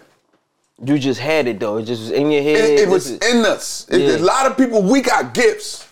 you 0.85 0.99
just 0.99 1.19
had 1.21 1.47
it 1.49 1.59
though. 1.59 1.79
It 1.79 1.85
just 1.85 2.03
was 2.03 2.11
in 2.13 2.31
your 2.31 2.43
head. 2.43 2.57
It, 2.65 2.81
it 2.81 2.89
was 2.89 3.11
is- 3.11 3.19
in 3.35 3.45
us. 3.45 3.87
It- 3.91 4.01
Yeah. 4.01 4.17
A 4.17 4.19
lot 4.19 4.47
of 4.47 4.57
people, 4.57 4.83
we 4.83 5.01
got 5.01 5.35
gifts. 5.35 5.87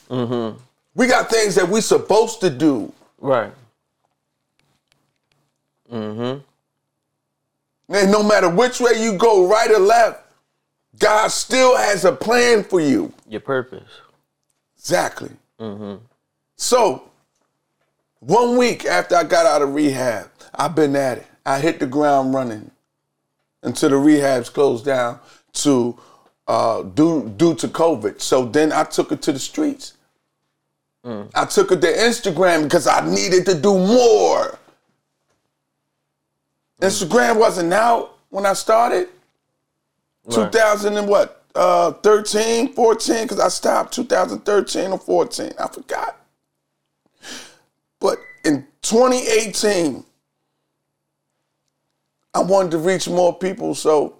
We 0.96 1.06
got 1.08 1.28
things 1.28 1.54
that 1.56 1.68
we 1.68 1.80
supposed 1.80 2.40
to 2.42 2.50
do. 2.50 2.92
right. 3.18 3.52
Mm-hmm. 5.92 6.40
And 7.94 8.10
no 8.10 8.22
matter 8.22 8.48
which 8.48 8.80
way 8.80 8.92
you 9.02 9.16
go, 9.18 9.46
right 9.46 9.70
or 9.70 9.78
left, 9.78 10.23
God 10.98 11.28
still 11.28 11.76
has 11.76 12.04
a 12.04 12.12
plan 12.12 12.64
for 12.64 12.80
you. 12.80 13.12
Your 13.28 13.40
purpose. 13.40 13.88
Exactly. 14.76 15.30
Mm-hmm. 15.58 16.04
So, 16.56 17.10
one 18.20 18.56
week 18.56 18.84
after 18.84 19.16
I 19.16 19.24
got 19.24 19.46
out 19.46 19.62
of 19.62 19.74
rehab, 19.74 20.30
I've 20.54 20.74
been 20.74 20.96
at 20.96 21.18
it. 21.18 21.26
I 21.44 21.58
hit 21.58 21.80
the 21.80 21.86
ground 21.86 22.32
running 22.34 22.70
until 23.62 23.90
the 23.90 23.96
rehabs 23.96 24.52
closed 24.52 24.84
down 24.84 25.20
to 25.54 25.98
uh, 26.46 26.82
due 26.82 27.32
due 27.36 27.54
to 27.56 27.68
COVID. 27.68 28.20
So 28.20 28.46
then 28.46 28.72
I 28.72 28.84
took 28.84 29.12
it 29.12 29.22
to 29.22 29.32
the 29.32 29.38
streets. 29.38 29.94
Mm. 31.04 31.30
I 31.34 31.44
took 31.44 31.72
it 31.72 31.80
to 31.80 31.86
Instagram 31.86 32.64
because 32.64 32.86
I 32.86 33.06
needed 33.06 33.44
to 33.46 33.54
do 33.54 33.78
more. 33.78 34.58
Mm. 36.80 36.88
Instagram 36.88 37.38
wasn't 37.38 37.72
out 37.72 38.18
when 38.30 38.46
I 38.46 38.52
started. 38.52 39.08
Right. 40.26 40.34
2000 40.52 40.96
and 40.96 41.08
what? 41.08 41.42
Uh, 41.54 41.92
13, 41.92 42.72
14, 42.72 43.22
because 43.22 43.38
I 43.38 43.48
stopped 43.48 43.94
2013 43.94 44.90
or 44.90 44.98
14. 44.98 45.52
I 45.58 45.68
forgot. 45.68 46.18
But 48.00 48.18
in 48.44 48.66
2018, 48.82 50.04
I 52.34 52.40
wanted 52.42 52.72
to 52.72 52.78
reach 52.78 53.08
more 53.08 53.32
people. 53.38 53.74
So 53.76 54.16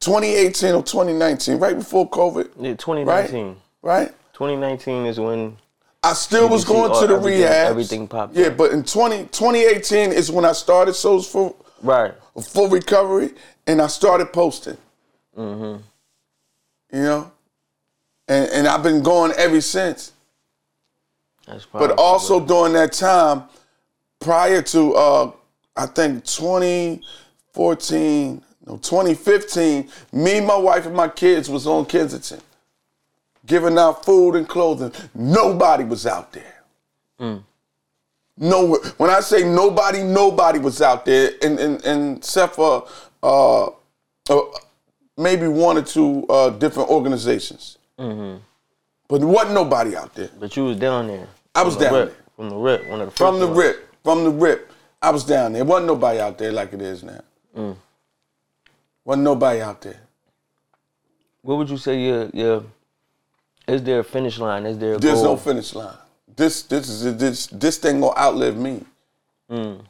2018 0.00 0.74
or 0.74 0.82
2019, 0.82 1.58
right 1.58 1.76
before 1.76 2.08
COVID, 2.08 2.50
Yeah, 2.60 2.74
2019. 2.74 3.56
right? 3.82 4.12
2019 4.34 5.06
is 5.06 5.18
when 5.18 5.56
I 6.04 6.12
still 6.14 6.48
was 6.48 6.64
going 6.64 6.92
to 7.00 7.06
the 7.06 7.14
everything- 7.16 7.40
rehab. 7.40 7.70
everything 7.70 8.08
popped 8.08 8.34
Yeah, 8.36 8.46
up. 8.48 8.56
but 8.56 8.70
in 8.72 8.84
20, 8.84 9.24
2018 9.26 10.12
is 10.12 10.30
when 10.30 10.44
I 10.44 10.52
started 10.52 10.94
Souls 10.94 11.28
for 11.28 11.54
right. 11.82 12.14
A 12.36 12.42
full 12.42 12.68
recovery, 12.68 13.32
and 13.66 13.82
I 13.82 13.88
started 13.88 14.32
posting. 14.32 14.76
You 16.92 17.02
know, 17.02 17.32
and 18.28 18.48
and 18.50 18.68
I've 18.68 18.82
been 18.82 19.02
going 19.02 19.32
ever 19.32 19.60
since. 19.60 20.12
That's 21.46 21.66
But 21.66 21.98
also 21.98 22.40
during 22.44 22.72
that 22.74 22.92
time, 22.92 23.44
prior 24.20 24.62
to 24.62 24.94
uh, 24.94 25.32
I 25.76 25.86
think 25.86 26.24
2014, 26.24 28.42
no 28.66 28.76
2015, 28.76 29.88
me, 30.12 30.40
my 30.40 30.56
wife, 30.56 30.86
and 30.86 30.94
my 30.94 31.08
kids 31.08 31.48
was 31.50 31.66
on 31.66 31.84
Kensington, 31.86 32.40
giving 33.46 33.76
out 33.78 34.04
food 34.04 34.36
and 34.36 34.48
clothing. 34.48 34.92
Nobody 35.14 35.84
was 35.84 36.06
out 36.06 36.32
there. 36.32 36.62
No, 38.42 38.74
when 38.96 39.08
I 39.08 39.20
say 39.20 39.48
nobody, 39.48 40.02
nobody 40.02 40.58
was 40.58 40.82
out 40.82 41.04
there, 41.04 41.30
and 41.42 41.60
and, 41.60 41.84
and 41.84 42.18
except 42.18 42.56
for 42.56 42.88
uh, 43.22 43.66
uh, 43.66 44.40
maybe 45.16 45.46
one 45.46 45.78
or 45.78 45.82
two 45.82 46.26
uh, 46.28 46.50
different 46.50 46.90
organizations. 46.90 47.78
But 47.96 49.18
there 49.20 49.28
wasn't 49.28 49.54
nobody 49.54 49.94
out 49.94 50.12
there. 50.14 50.30
But 50.40 50.56
you 50.56 50.64
was 50.64 50.76
down 50.76 51.06
there. 51.06 51.28
I 51.54 51.62
was 51.62 51.76
the 51.76 51.84
down 51.84 51.94
rip, 51.94 52.08
there. 52.08 52.16
From 52.34 52.48
the 52.50 52.56
rip. 52.56 52.88
One 52.88 53.00
of 53.00 53.06
the 53.10 53.12
From 53.12 53.38
the 53.38 53.46
ones. 53.46 53.58
rip, 53.58 53.94
from 54.02 54.24
the 54.24 54.30
rip, 54.30 54.72
I 55.00 55.10
was 55.10 55.24
down 55.24 55.52
there. 55.52 55.64
Wasn't 55.64 55.86
nobody 55.86 56.18
out 56.18 56.36
there 56.36 56.50
like 56.50 56.72
it 56.72 56.82
is 56.82 57.04
now. 57.04 57.20
Mm. 57.56 57.76
Wasn't 59.04 59.22
nobody 59.22 59.60
out 59.60 59.80
there. 59.82 60.00
What 61.42 61.58
would 61.58 61.70
you 61.70 61.76
say 61.78 62.00
your 62.00 62.28
your 62.34 62.64
is 63.68 63.84
there 63.84 64.00
a 64.00 64.04
finish 64.04 64.40
line? 64.40 64.66
Is 64.66 64.78
there 64.78 64.94
a 64.94 64.98
There's 64.98 65.22
goal? 65.22 65.24
no 65.24 65.36
finish 65.36 65.74
line. 65.76 65.94
This 66.36 66.62
this 66.62 66.88
is 66.88 67.16
this 67.16 67.46
this 67.48 67.78
thing 67.78 68.00
gonna 68.00 68.18
outlive 68.18 68.56
me. 68.56 68.84
Mm. 69.50 69.80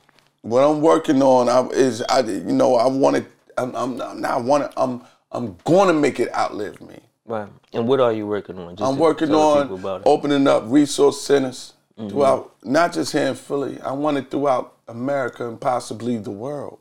What 0.42 0.62
I'm 0.62 0.80
working 0.80 1.22
on 1.22 1.48
I, 1.48 1.66
is 1.70 2.02
I 2.02 2.20
you 2.20 2.40
know 2.52 2.74
I 2.76 2.86
want 2.86 3.16
to 3.16 3.24
I'm, 3.56 3.74
I'm 3.76 4.20
now 4.20 4.38
I 4.38 4.40
want 4.40 4.70
to 4.70 4.80
I'm 4.80 5.02
I'm 5.32 5.56
going 5.64 5.88
to 5.88 5.94
make 5.94 6.20
it 6.20 6.32
outlive 6.34 6.80
me. 6.80 6.98
Right. 7.24 7.48
And 7.72 7.88
what 7.88 8.00
are 8.00 8.12
you 8.12 8.26
working 8.26 8.58
on? 8.58 8.76
Just 8.76 8.88
I'm 8.90 8.98
working 8.98 9.32
on. 9.32 9.68
Mm-hmm. 9.68 10.02
opening 10.04 10.46
up 10.46 10.64
resource 10.66 11.20
centers 11.22 11.72
throughout, 11.96 12.54
not 12.62 12.92
just 12.92 13.12
here 13.12 13.26
in 13.28 13.34
Philly. 13.34 13.80
I 13.80 13.92
want 13.92 14.16
it 14.18 14.30
throughout 14.30 14.76
America 14.88 15.48
and 15.48 15.60
possibly 15.60 16.18
the 16.18 16.30
world. 16.30 16.78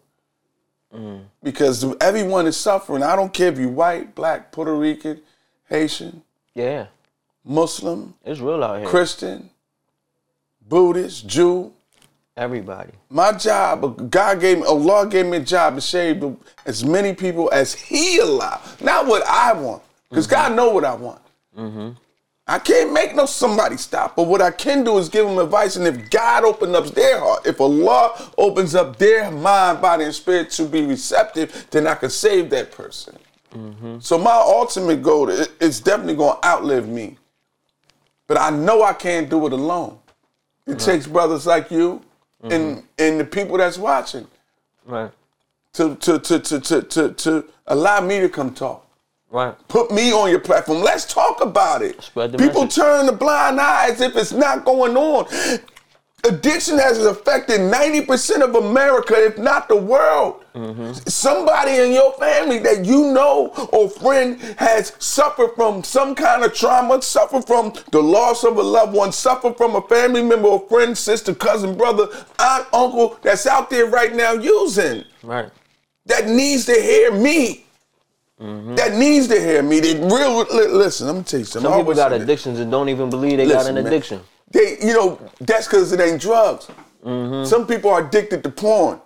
Mm. 0.93 1.26
Because 1.41 1.86
everyone 2.01 2.47
is 2.47 2.57
suffering. 2.57 3.03
I 3.03 3.16
don't 3.16 3.34
care 3.34 3.51
if 3.51 3.57
you're 3.57 3.70
white, 3.70 4.14
black, 4.16 4.51
Puerto 4.51 4.76
Rican, 4.76 5.22
Haitian, 5.70 6.24
Yeah. 6.53 6.88
Muslim, 7.45 8.14
It's 8.26 8.39
real 8.39 8.64
out 8.64 8.80
here. 8.80 8.89
Christian, 8.89 9.49
Buddhist, 10.72 11.28
Jew. 11.28 11.74
Everybody. 12.38 12.93
My 13.09 13.34
job, 13.34 14.09
God 14.09 14.39
gave 14.39 14.59
me, 14.59 14.63
Allah 14.63 15.05
gave 15.05 15.26
me 15.26 15.36
a 15.36 15.41
job 15.41 15.76
to 15.76 15.82
save 15.82 16.24
as 16.65 16.86
many 16.86 17.13
people 17.13 17.49
as 17.51 17.74
He 17.74 18.19
allowed. 18.19 18.61
Not 18.82 19.05
what 19.05 19.22
I 19.28 19.51
want, 19.51 19.84
because 20.09 20.28
mm-hmm. 20.28 20.47
God 20.47 20.55
know 20.55 20.69
what 20.69 20.86
I 20.86 20.95
want. 20.95 21.22
Mm-hmm. 21.57 21.89
I 22.47 22.59
can't 22.59 22.93
make 22.93 23.13
no 23.15 23.26
somebody 23.26 23.76
stop, 23.76 24.15
but 24.15 24.28
what 24.28 24.41
I 24.41 24.49
can 24.49 24.86
do 24.86 24.97
is 24.97 25.09
give 25.09 25.28
them 25.28 25.39
advice. 25.39 25.76
And 25.76 25.86
if 25.86 26.09
God 26.09 26.45
opens 26.45 26.74
up 26.74 26.86
their 26.95 27.19
heart, 27.19 27.45
if 27.45 27.59
Allah 27.59 28.32
opens 28.38 28.74
up 28.74 28.95
their 28.95 29.30
mind, 29.30 29.82
body, 29.82 30.05
and 30.05 30.15
spirit 30.15 30.51
to 30.51 30.63
be 30.63 30.86
receptive, 30.86 31.67
then 31.69 31.86
I 31.86 31.95
can 31.95 32.09
save 32.09 32.49
that 32.51 32.72
person. 32.72 33.17
Mm-hmm. 33.53 33.99
So 33.99 34.17
my 34.17 34.32
ultimate 34.32 35.03
goal 35.03 35.28
is 35.28 35.49
it's 35.59 35.82
definitely 35.82 36.15
going 36.15 36.39
to 36.41 36.47
outlive 36.47 36.88
me. 36.88 37.17
But 38.26 38.39
I 38.39 38.49
know 38.51 38.84
I 38.84 38.93
can't 38.93 39.30
do 39.30 39.45
it 39.47 39.51
alone. 39.51 39.97
It 40.68 40.80
takes 40.80 41.07
brothers 41.07 41.45
like 41.45 41.72
you 41.72 42.01
and 42.43 42.51
mm-hmm. 42.51 42.80
and 42.97 43.20
the 43.20 43.26
people 43.26 43.57
that's 43.57 43.78
watching 43.78 44.28
Right. 44.86 45.12
to 45.74 45.95
to 45.95 46.20
to 46.20 46.39
to 46.39 46.59
to 46.59 46.82
to, 46.82 47.14
to 47.14 47.45
allow 47.68 48.01
me 48.01 48.20
to 48.20 48.30
come 48.30 48.53
talk. 48.53 48.88
Right. 49.30 49.55
Put 49.70 49.91
me 49.91 50.12
on 50.12 50.30
your 50.30 50.39
platform. 50.39 50.82
Let's 50.82 51.05
talk 51.12 51.41
about 51.41 51.82
it. 51.82 52.12
People 52.14 52.64
message. 52.66 52.76
turn 52.76 53.05
the 53.05 53.14
blind 53.14 53.62
eye 53.62 53.88
as 53.89 54.01
if 54.01 54.16
it's 54.18 54.34
not 54.34 54.66
going 54.66 54.97
on. 54.97 55.26
Addiction 56.24 56.78
has 56.78 57.03
affected 57.03 57.59
90% 57.61 58.41
of 58.41 58.53
America, 58.55 59.15
if 59.15 59.38
not 59.39 59.67
the 59.67 59.76
world. 59.76 60.43
Mm-hmm. 60.53 60.93
Somebody 61.07 61.78
in 61.78 61.91
your 61.93 62.13
family 62.13 62.59
that 62.59 62.86
you 62.86 63.11
know 63.11 63.47
or 63.72 63.89
friend 63.89 64.39
has 64.57 64.93
suffered 64.99 65.55
from 65.55 65.84
some 65.84 66.13
kind 66.13 66.43
of 66.43 66.53
trauma, 66.53 67.01
suffered 67.01 67.47
from 67.47 67.74
the 67.91 68.01
loss 68.01 68.43
of 68.43 68.57
a 68.57 68.61
loved 68.61 68.93
one, 68.93 69.11
suffered 69.11 69.57
from 69.57 69.76
a 69.76 69.82
family 69.84 70.22
member 70.22 70.47
or 70.47 70.59
friend, 70.67 70.95
sister, 70.95 71.34
cousin, 71.34 71.76
brother, 71.76 72.07
aunt, 72.38 72.67
uncle 72.72 73.17
that's 73.24 73.47
out 73.47 73.69
there 73.69 73.88
right 73.88 74.13
now 74.15 74.34
using 74.34 75.03
Right. 75.24 75.49
that 76.05 76.28
needs 76.28 76.65
to 76.65 76.74
hear 76.74 77.11
me. 77.11 77.65
That 78.39 78.93
needs 78.95 79.28
to 79.28 79.39
hear 79.39 79.61
me. 79.61 79.80
They 79.80 79.93
real 79.95 80.39
li- 80.39 80.67
listen. 80.67 81.07
I'm 81.07 81.15
gonna 81.17 81.24
tell 81.26 81.39
you 81.41 81.45
something. 81.45 81.72
Some 81.72 81.80
people 81.80 81.93
got 81.93 82.11
addictions 82.11 82.59
and 82.59 82.72
don't 82.72 82.89
even 82.89 83.09
believe 83.11 83.38
they 83.38 83.45
got 83.47 83.59
Listen, 83.67 83.78
an 83.78 83.84
man. 83.84 84.22
They, 84.51 84.77
you 84.81 84.93
know, 84.93 85.19
that's 85.39 85.67
because 85.67 85.91
it 85.91 85.99
ain't 85.99 86.21
drugs. 86.21 86.67
Mm-hmm. 87.05 87.45
Some 87.47 87.65
people 87.67 87.89
are 87.89 88.05
addicted 88.05 88.43
to 88.43 88.49
porn, 88.49 88.99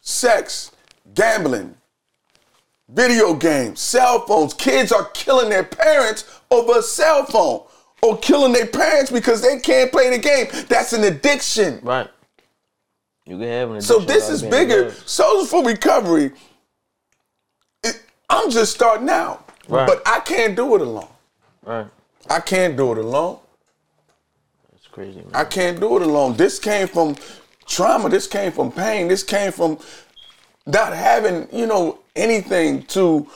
sex, 0.00 0.72
gambling, 1.14 1.74
video 2.88 3.34
games, 3.34 3.80
cell 3.80 4.20
phones. 4.26 4.54
Kids 4.54 4.90
are 4.92 5.04
killing 5.14 5.50
their 5.50 5.64
parents 5.64 6.40
over 6.50 6.78
a 6.78 6.82
cell 6.82 7.24
phone, 7.26 7.64
or 8.02 8.16
killing 8.18 8.52
their 8.52 8.66
parents 8.66 9.10
because 9.10 9.42
they 9.42 9.58
can't 9.60 9.92
play 9.92 10.08
the 10.10 10.18
game. 10.18 10.46
That's 10.68 10.92
an 10.92 11.04
addiction. 11.04 11.80
Right. 11.82 12.08
You 13.26 13.36
can 13.38 13.46
have 13.48 13.70
an 13.70 13.76
addiction. 13.76 14.00
So 14.00 14.04
this 14.04 14.28
is 14.30 14.42
bigger. 14.42 14.92
Soldiers 15.04 15.50
for 15.50 15.64
Recovery. 15.64 16.32
it- 17.84 18.00
I'm 18.30 18.50
just 18.50 18.74
starting 18.74 19.08
out, 19.10 19.48
Right. 19.68 19.86
but 19.86 20.02
I 20.06 20.20
can't 20.20 20.56
do 20.56 20.74
it 20.76 20.80
alone. 20.80 21.08
Right. 21.64 21.86
I 22.30 22.40
can't 22.40 22.76
do 22.76 22.92
it 22.92 22.98
alone. 22.98 23.38
Crazy, 24.98 25.20
man. 25.20 25.30
I 25.32 25.44
can't 25.44 25.78
do 25.78 25.94
it 25.94 26.02
alone. 26.02 26.36
This 26.36 26.58
came 26.58 26.88
from 26.88 27.14
trauma. 27.66 28.08
This 28.08 28.26
came 28.26 28.50
from 28.50 28.72
pain. 28.72 29.06
This 29.06 29.22
came 29.22 29.52
from 29.52 29.78
not 30.66 30.92
having, 30.92 31.46
you 31.52 31.66
know, 31.66 32.00
anything 32.16 32.82
to, 32.86 33.28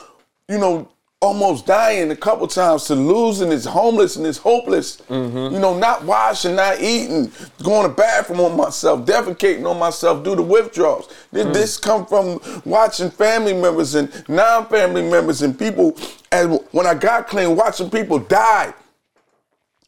you 0.49 0.57
know, 0.57 0.89
almost 1.21 1.65
dying 1.65 2.11
a 2.11 2.17
couple 2.17 2.45
times 2.47 2.83
to 2.83 2.95
losing 2.95 3.49
his 3.49 3.63
homeless 3.63 4.17
and 4.17 4.25
his 4.25 4.37
hopeless. 4.37 4.97
Mm-hmm. 5.07 5.53
You 5.53 5.59
know, 5.61 5.77
not 5.77 6.03
washing, 6.03 6.57
not 6.57 6.81
eating, 6.81 7.31
going 7.63 7.87
to 7.87 7.95
bathroom 7.95 8.41
on 8.41 8.57
myself, 8.57 9.05
defecating 9.05 9.65
on 9.65 9.79
myself, 9.79 10.21
due 10.21 10.35
to 10.35 10.41
withdrawals. 10.41 11.07
This, 11.31 11.45
mm. 11.45 11.53
this 11.53 11.77
come 11.77 12.05
from 12.05 12.41
watching 12.65 13.09
family 13.09 13.53
members 13.53 13.95
and 13.95 14.11
non-family 14.27 15.09
members 15.09 15.41
and 15.41 15.57
people. 15.57 15.95
And 16.29 16.59
when 16.71 16.85
I 16.85 16.93
got 16.93 17.29
clean, 17.29 17.55
watching 17.55 17.89
people 17.89 18.19
die. 18.19 18.73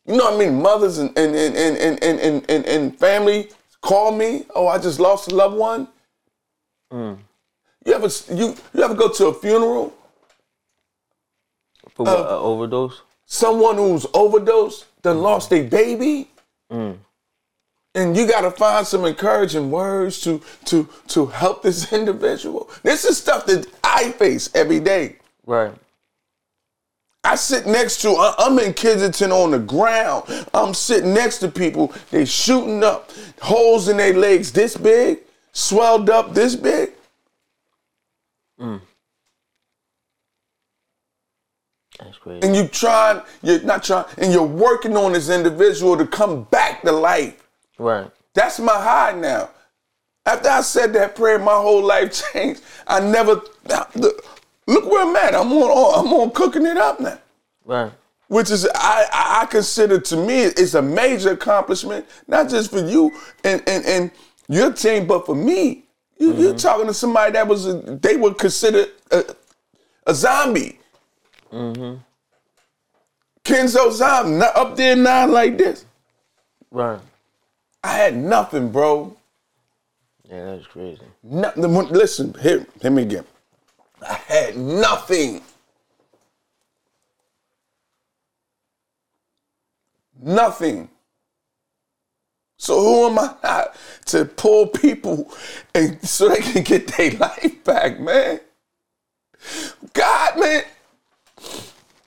You 0.05 0.17
know 0.17 0.25
what 0.25 0.33
I 0.35 0.37
mean? 0.37 0.61
Mothers 0.61 0.99
and 0.99 1.15
and 1.17 1.35
and 1.35 1.55
and 1.55 1.77
and 2.03 2.19
and, 2.19 2.45
and, 2.49 2.65
and, 2.65 2.99
family 2.99 3.49
call 3.81 4.11
me. 4.11 4.45
Oh, 4.53 4.67
I 4.67 4.77
just 4.77 4.99
lost 4.99 5.31
a 5.31 5.35
loved 5.35 5.57
one. 5.57 5.87
You 7.85 7.93
ever 7.93 8.09
you 8.33 8.55
you 8.73 8.83
ever 8.83 8.93
go 8.95 9.09
to 9.09 9.27
a 9.27 9.33
funeral? 9.33 9.93
For 11.95 12.05
what, 12.05 12.19
uh, 12.19 12.39
overdose? 12.39 13.01
Someone 13.25 13.77
who's 13.77 14.05
overdosed, 14.13 14.85
done 15.01 15.19
lost 15.19 15.51
a 15.53 15.63
baby, 15.63 16.29
and 17.95 18.17
you 18.17 18.27
got 18.27 18.41
to 18.41 18.51
find 18.51 18.85
some 18.85 19.05
encouraging 19.05 19.71
words 19.71 20.19
to 20.21 20.41
to 20.65 20.87
to 21.07 21.27
help 21.27 21.63
this 21.63 21.91
individual. 21.99 22.69
This 22.83 23.05
is 23.05 23.17
stuff 23.17 23.45
that 23.47 23.67
I 23.83 24.11
face 24.11 24.49
every 24.53 24.79
day. 24.79 25.15
Right. 25.47 25.73
I 27.25 27.35
sit 27.35 27.65
next 27.65 28.01
to, 28.01 28.15
I'm 28.37 28.59
in 28.59 28.73
Kensington 28.73 29.31
on 29.31 29.51
the 29.51 29.59
ground. 29.59 30.25
I'm 30.53 30.73
sitting 30.73 31.13
next 31.13 31.39
to 31.39 31.47
people. 31.47 31.93
They 32.11 32.25
shooting 32.25 32.83
up, 32.83 33.11
holes 33.41 33.87
in 33.87 33.97
their 33.97 34.13
legs 34.13 34.51
this 34.51 34.77
big, 34.77 35.19
swelled 35.51 36.09
up 36.09 36.33
this 36.33 36.55
big. 36.55 36.91
Mm. 38.59 38.79
That's 41.99 42.17
crazy. 42.17 42.45
And 42.45 42.55
you 42.55 42.67
trying, 42.67 43.21
you're 43.41 43.61
not 43.63 43.83
trying, 43.83 44.05
and 44.17 44.31
you're 44.31 44.43
working 44.43 44.95
on 44.95 45.13
this 45.13 45.29
individual 45.29 45.97
to 45.97 46.05
come 46.05 46.43
back 46.43 46.83
to 46.83 46.91
life. 46.91 47.41
Right. 47.79 48.09
That's 48.33 48.59
my 48.59 48.73
high 48.73 49.13
now. 49.13 49.49
After 50.25 50.49
I 50.49 50.61
said 50.61 50.93
that 50.93 51.15
prayer, 51.15 51.39
my 51.39 51.53
whole 51.53 51.83
life 51.83 52.23
changed. 52.33 52.61
I 52.87 52.99
never, 52.99 53.41
look 54.67 54.85
where 54.85 55.05
I'm 55.07 55.15
at. 55.15 55.35
I'm 55.35 55.51
on, 55.51 56.05
I'm 56.05 56.13
on 56.13 56.31
cooking 56.31 56.65
it 56.65 56.77
up 56.77 56.99
now. 56.99 57.19
Right. 57.65 57.91
which 58.27 58.51
is 58.51 58.67
I, 58.75 59.41
I 59.41 59.45
consider 59.47 59.99
to 59.99 60.17
me 60.17 60.41
it's 60.41 60.73
a 60.75 60.81
major 60.81 61.31
accomplishment, 61.31 62.05
not 62.27 62.49
just 62.49 62.69
for 62.71 62.79
you 62.79 63.11
and 63.43 63.61
and, 63.67 63.85
and 63.85 64.11
your 64.47 64.71
team, 64.71 65.07
but 65.07 65.25
for 65.25 65.35
me. 65.35 65.83
You, 66.17 66.33
You're 66.33 66.55
talking 66.55 66.87
to 66.87 66.93
somebody 66.93 67.33
that 67.33 67.45
was 67.45 67.65
a, 67.67 67.73
they 67.73 68.15
would 68.15 68.37
consider 68.37 68.85
a, 69.11 69.25
a 70.07 70.13
zombie. 70.15 70.79
Mm-hmm. 71.51 71.95
Kenzo 73.43 73.91
zombie, 73.91 74.31
not 74.37 74.55
up 74.55 74.77
there 74.77 74.95
now 74.95 75.27
like 75.27 75.57
this. 75.57 75.85
Right. 76.71 76.99
I 77.83 77.93
had 77.93 78.15
nothing, 78.15 78.71
bro. 78.71 79.15
Yeah, 80.29 80.55
that's 80.55 80.67
crazy. 80.67 81.01
Nothing. 81.21 81.63
Listen, 81.89 82.33
hear, 82.41 82.65
hear 82.81 82.91
me 82.91 83.03
again. 83.03 83.25
I 84.07 84.13
had 84.13 84.57
nothing. 84.57 85.41
Nothing. 90.21 90.89
So 92.57 92.79
who 92.79 93.05
am 93.07 93.19
I 93.19 93.35
not 93.43 93.75
to 94.05 94.25
pull 94.25 94.67
people 94.67 95.31
and 95.73 96.01
so 96.07 96.29
they 96.29 96.41
can 96.41 96.63
get 96.63 96.87
their 96.87 97.11
life 97.11 97.63
back, 97.63 97.99
man? 97.99 98.39
God, 99.93 100.39
man. 100.39 100.63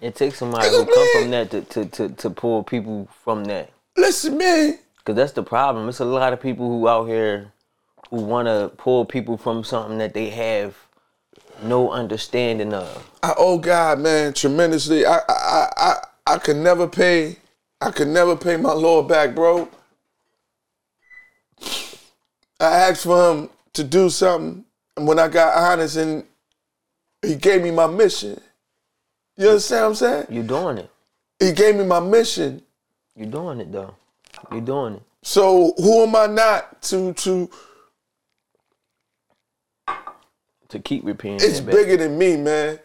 It 0.01 0.15
takes 0.15 0.39
somebody 0.39 0.69
who 0.69 0.87
come 0.87 1.09
from 1.13 1.31
that 1.31 1.51
to, 1.51 1.63
to, 1.63 1.85
to, 1.87 2.09
to 2.09 2.31
pull 2.31 2.63
people 2.63 3.09
from 3.25 3.45
that. 3.45 3.71
Listen, 3.97 4.39
man. 4.39 4.79
Cause 5.05 5.17
that's 5.17 5.33
the 5.33 5.43
problem. 5.43 5.89
It's 5.89 6.01
a 6.01 6.05
lot 6.05 6.33
of 6.33 6.41
people 6.41 6.69
who 6.69 6.89
out 6.89 7.07
here 7.07 7.53
who 8.11 8.23
wanna 8.23 8.71
pull 8.77 9.05
people 9.05 9.37
from 9.37 9.65
something 9.65 9.99
that 9.99 10.15
they 10.15 10.31
have 10.31 10.77
no 11.63 11.91
understanding 11.91 12.75
of. 12.75 13.11
I 13.23 13.35
owe 13.37 13.59
God, 13.59 14.01
man, 14.01 14.33
tremendously. 14.33 15.05
I 15.07 15.19
I 15.19 15.23
I 15.29 15.69
I, 15.77 15.95
I 16.35 16.39
could 16.39 16.57
never 16.57 16.87
pay. 16.87 17.37
I 17.81 17.91
could 17.91 18.09
never 18.09 18.37
pay 18.37 18.57
my 18.57 18.73
Lord 18.73 19.09
back, 19.09 19.35
bro. 19.35 19.69
I 22.61 22.67
asked 22.67 23.05
for 23.05 23.33
him 23.33 23.51
to 23.75 23.85
do 23.85 24.11
something, 24.11 24.65
and 24.97 25.07
when 25.07 25.19
I 25.19 25.29
got 25.29 25.57
honest, 25.57 25.97
and 25.97 26.25
he 27.23 27.37
gave 27.37 27.63
me 27.63 27.71
my 27.71 27.87
mission. 27.87 28.41
You 29.37 29.49
understand 29.51 29.83
what 29.83 29.89
I'm 29.89 29.95
saying? 29.95 30.27
You're 30.31 30.43
doing 30.43 30.79
it. 30.79 30.91
He 31.39 31.53
gave 31.53 31.77
me 31.77 31.85
my 31.85 32.01
mission. 32.01 32.63
You're 33.15 33.31
doing 33.31 33.61
it 33.61 33.71
though. 33.71 33.95
You're 34.51 34.61
doing 34.61 34.95
it. 34.95 35.03
So 35.23 35.75
who 35.77 36.03
am 36.03 36.17
I 36.17 36.27
not 36.27 36.83
to 36.83 37.13
to? 37.13 37.51
To 40.71 40.79
keep 40.79 41.05
repeating 41.05 41.39
It's 41.41 41.61
bigger 41.61 41.97
than 41.97 42.19
me, 42.19 42.37
man. 42.37 42.79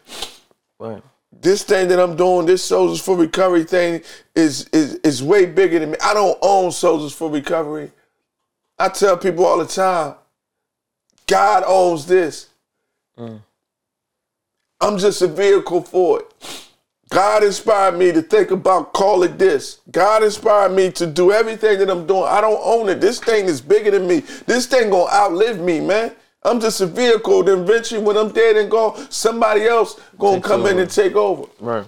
Right. 0.80 1.04
this 1.42 1.64
thing 1.64 1.88
that 1.90 2.00
I'm 2.00 2.16
doing, 2.16 2.46
this 2.46 2.64
Soldiers 2.64 3.02
for 3.02 3.16
Recovery 3.18 3.64
thing, 3.64 4.02
is 4.36 4.68
is 4.72 4.96
is 4.96 5.22
way 5.22 5.46
bigger 5.46 5.80
than 5.80 5.92
me. 5.92 5.98
I 6.04 6.14
don't 6.14 6.38
own 6.42 6.72
Soldiers 6.72 7.14
for 7.14 7.30
Recovery. 7.30 7.92
I 8.80 8.90
tell 8.90 9.18
people 9.18 9.46
all 9.46 9.58
the 9.60 9.66
time, 9.66 10.16
God 11.28 11.64
owns 11.66 12.06
this. 12.06 12.50
Mm. 13.18 13.42
I'm 14.82 14.98
just 14.98 15.22
a 15.22 15.28
vehicle 15.28 15.82
for 15.82 16.20
it. 16.22 16.70
God 17.10 17.44
inspired 17.44 17.98
me 17.98 18.12
to 18.12 18.22
think 18.22 18.52
about 18.52 18.94
call 18.94 19.24
it 19.24 19.38
this. 19.38 19.80
God 19.92 20.24
inspired 20.24 20.72
me 20.72 20.92
to 20.94 21.06
do 21.06 21.32
everything 21.32 21.80
that 21.80 21.90
I'm 21.90 22.08
doing. 22.08 22.24
I 22.24 22.42
don't 22.42 22.60
own 22.64 22.90
it. 22.90 23.00
This 23.00 23.20
thing 23.20 23.46
is 23.46 23.62
bigger 23.62 23.92
than 23.92 24.08
me. 24.08 24.22
This 24.48 24.66
thing 24.66 24.90
gonna 24.90 25.12
outlive 25.12 25.60
me, 25.60 25.80
man. 25.80 26.14
I'm 26.46 26.60
just 26.60 26.82
a 26.82 26.86
vehicle. 26.86 27.44
Then 27.44 27.60
eventually, 27.60 28.02
when 28.02 28.18
I'm 28.18 28.32
dead 28.32 28.58
and 28.58 28.70
gone, 28.70 29.10
somebody 29.10 29.64
else 29.66 30.00
gonna 30.18 30.38
Takes 30.38 30.48
come 30.48 30.62
in 30.62 30.74
over. 30.74 30.82
and 30.82 30.92
take 30.92 31.16
over. 31.16 31.46
Right. 31.60 31.86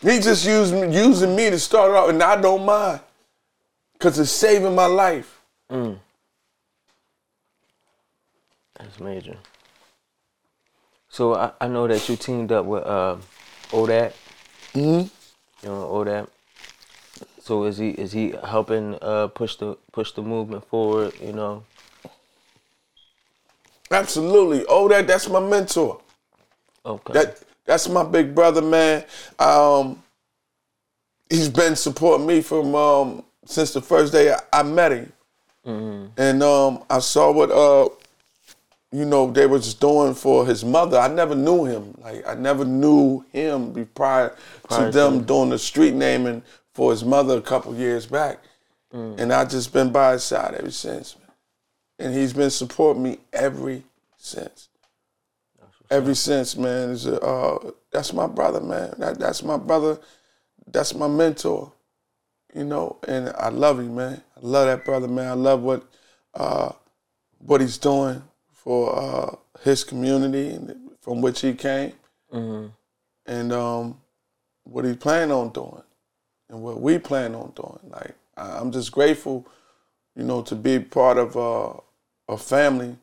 He 0.00 0.20
just 0.20 0.46
used 0.46 0.74
using 0.74 1.34
me 1.34 1.50
to 1.50 1.58
start 1.58 1.92
out, 1.92 2.10
and 2.10 2.22
I 2.22 2.40
don't 2.40 2.64
mind, 2.64 3.00
cause 3.98 4.18
it's 4.18 4.30
saving 4.30 4.74
my 4.74 4.86
life. 4.86 5.40
That's 8.78 9.00
major. 9.00 9.36
So 11.08 11.34
I, 11.34 11.52
I 11.60 11.68
know 11.68 11.86
that 11.86 12.08
you 12.08 12.16
teamed 12.16 12.52
up 12.52 12.66
with 12.66 12.84
uh, 12.84 13.16
Odat. 13.70 14.12
Mm-hmm. 14.74 15.08
You 15.66 15.68
know 15.68 15.86
Odat. 15.92 16.28
So 17.40 17.64
is 17.64 17.78
he 17.78 17.90
is 17.90 18.12
he 18.12 18.34
helping 18.44 18.98
uh, 19.00 19.28
push 19.28 19.56
the 19.56 19.76
push 19.92 20.12
the 20.12 20.22
movement 20.22 20.66
forward? 20.66 21.14
You 21.20 21.32
know. 21.32 21.64
Absolutely. 23.94 24.64
Oh, 24.68 24.88
that 24.88 25.06
that's 25.06 25.28
my 25.28 25.40
mentor. 25.40 26.00
Okay. 26.84 27.12
That 27.12 27.42
that's 27.64 27.88
my 27.88 28.04
big 28.04 28.34
brother, 28.34 28.60
man. 28.60 29.04
Um, 29.38 30.02
he's 31.30 31.48
been 31.48 31.76
supporting 31.76 32.26
me 32.26 32.42
from 32.42 32.74
um, 32.74 33.24
since 33.46 33.72
the 33.72 33.80
first 33.80 34.12
day 34.12 34.34
I, 34.52 34.62
met 34.62 34.92
him, 34.92 35.12
mm-hmm. 35.66 36.06
and 36.20 36.42
um, 36.42 36.84
I 36.90 36.98
saw 36.98 37.30
what 37.32 37.50
uh, 37.50 37.88
you 38.92 39.04
know 39.04 39.30
they 39.30 39.46
was 39.46 39.74
doing 39.74 40.14
for 40.14 40.44
his 40.44 40.64
mother. 40.64 40.98
I 40.98 41.08
never 41.08 41.34
knew 41.34 41.64
him. 41.64 41.94
Like 42.02 42.26
I 42.26 42.34
never 42.34 42.64
knew 42.64 43.24
him 43.32 43.88
prior, 43.94 44.36
Prior 44.68 44.86
to 44.86 44.92
to- 44.92 44.98
them 44.98 45.24
doing 45.24 45.50
the 45.50 45.58
street 45.58 45.94
naming 45.94 46.42
for 46.72 46.90
his 46.90 47.04
mother 47.04 47.38
a 47.38 47.42
couple 47.42 47.74
years 47.74 48.06
back, 48.06 48.40
mm. 48.92 49.18
and 49.18 49.32
I 49.32 49.44
just 49.44 49.72
been 49.72 49.92
by 49.92 50.12
his 50.12 50.24
side 50.24 50.54
ever 50.54 50.70
since. 50.70 51.16
And 51.98 52.14
he's 52.14 52.32
been 52.32 52.50
supporting 52.50 53.02
me 53.02 53.18
ever 53.32 53.82
since 54.16 54.68
ever 55.90 56.14
since, 56.14 56.56
man. 56.56 56.90
Is 56.90 57.06
uh, 57.06 57.70
that's 57.92 58.12
my 58.12 58.26
brother, 58.26 58.60
man. 58.60 58.94
That 58.98 59.18
that's 59.18 59.42
my 59.42 59.56
brother. 59.56 59.98
That's 60.66 60.94
my 60.94 61.08
mentor. 61.08 61.72
You 62.54 62.64
know, 62.64 62.98
and 63.08 63.30
I 63.36 63.48
love 63.48 63.80
him, 63.80 63.96
man. 63.96 64.22
I 64.36 64.40
love 64.40 64.66
that 64.66 64.84
brother, 64.84 65.08
man. 65.08 65.28
I 65.28 65.34
love 65.34 65.62
what 65.62 65.84
uh, 66.34 66.72
what 67.38 67.60
he's 67.60 67.78
doing 67.78 68.22
for 68.52 68.98
uh, 68.98 69.36
his 69.62 69.84
community 69.84 70.50
and 70.50 70.90
from 71.00 71.20
which 71.20 71.40
he 71.40 71.54
came, 71.54 71.92
and 73.26 73.52
um, 73.52 74.00
what 74.64 74.84
he 74.84 74.94
plan 74.94 75.30
on 75.32 75.50
doing, 75.50 75.82
and 76.48 76.62
what 76.62 76.80
we 76.80 76.98
plan 76.98 77.34
on 77.34 77.52
doing. 77.56 77.78
Like 77.90 78.14
I- 78.36 78.58
I'm 78.58 78.72
just 78.72 78.92
grateful, 78.92 79.46
you 80.16 80.24
know, 80.24 80.42
to 80.42 80.54
be 80.54 80.78
part 80.78 81.18
of 81.18 81.36
uh, 81.36 81.74
a 82.28 82.36
family 82.36 82.96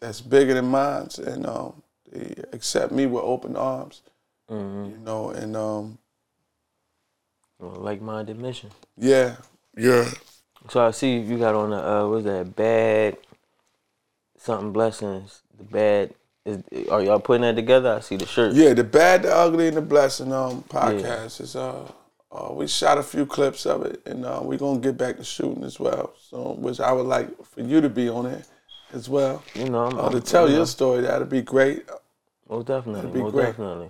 that's 0.00 0.20
bigger 0.20 0.54
than 0.54 0.66
mine, 0.66 1.08
and 1.24 1.46
um, 1.46 1.82
they 2.10 2.34
accept 2.52 2.92
me 2.92 3.06
with 3.06 3.22
open 3.24 3.56
arms. 3.56 4.02
You 4.50 4.98
know, 5.02 5.30
and 5.30 5.56
um, 5.56 5.98
like 7.58 8.02
minded 8.02 8.38
mission. 8.38 8.70
yeah, 8.98 9.36
yeah, 9.76 10.10
So 10.68 10.84
I 10.86 10.90
see 10.90 11.18
you 11.18 11.38
got 11.38 11.54
on 11.54 11.70
the 11.70 11.76
uh, 11.76 12.08
what's 12.08 12.24
that 12.24 12.54
bad 12.54 13.16
something 14.36 14.72
blessings. 14.72 15.40
The 15.56 15.64
bad 15.64 16.14
is 16.44 16.62
are 16.90 17.00
y'all 17.02 17.20
putting 17.20 17.42
that 17.42 17.54
together? 17.56 17.94
I 17.94 18.00
see 18.00 18.16
the 18.16 18.26
shirt. 18.26 18.54
yeah. 18.54 18.74
The 18.74 18.84
bad, 18.84 19.22
the 19.22 19.34
ugly, 19.34 19.68
and 19.68 19.76
the 19.76 19.80
blessing 19.82 20.32
um 20.32 20.64
podcast 20.64 21.40
is 21.40 21.56
uh, 21.56 21.90
uh, 22.32 22.52
we 22.52 22.66
shot 22.66 22.98
a 22.98 23.02
few 23.02 23.26
clips 23.26 23.66
of 23.66 23.84
it, 23.84 24.00
and 24.06 24.24
uh, 24.24 24.40
we're 24.42 24.58
gonna 24.58 24.80
get 24.80 24.96
back 24.96 25.16
to 25.18 25.24
shooting 25.24 25.64
as 25.64 25.78
well. 25.78 26.14
So, 26.30 26.52
which 26.58 26.80
I 26.80 26.92
would 26.92 27.06
like 27.06 27.28
for 27.44 27.60
you 27.60 27.80
to 27.80 27.88
be 27.88 28.08
on 28.08 28.26
it 28.26 28.46
as 28.92 29.08
well. 29.08 29.42
You 29.54 29.68
know, 29.70 29.86
I'm, 29.86 29.98
Uh, 29.98 30.02
I'm- 30.04 30.12
to 30.12 30.20
tell 30.20 30.44
you 30.46 30.52
know, 30.52 30.56
your 30.58 30.66
story, 30.66 31.02
that'd 31.02 31.28
be 31.28 31.42
great. 31.42 31.84
most 32.48 32.66
definitely, 32.66 33.00
that'd 33.02 33.12
be 33.14 33.20
most 33.22 33.32
great. 33.32 33.44
definitely. 33.46 33.88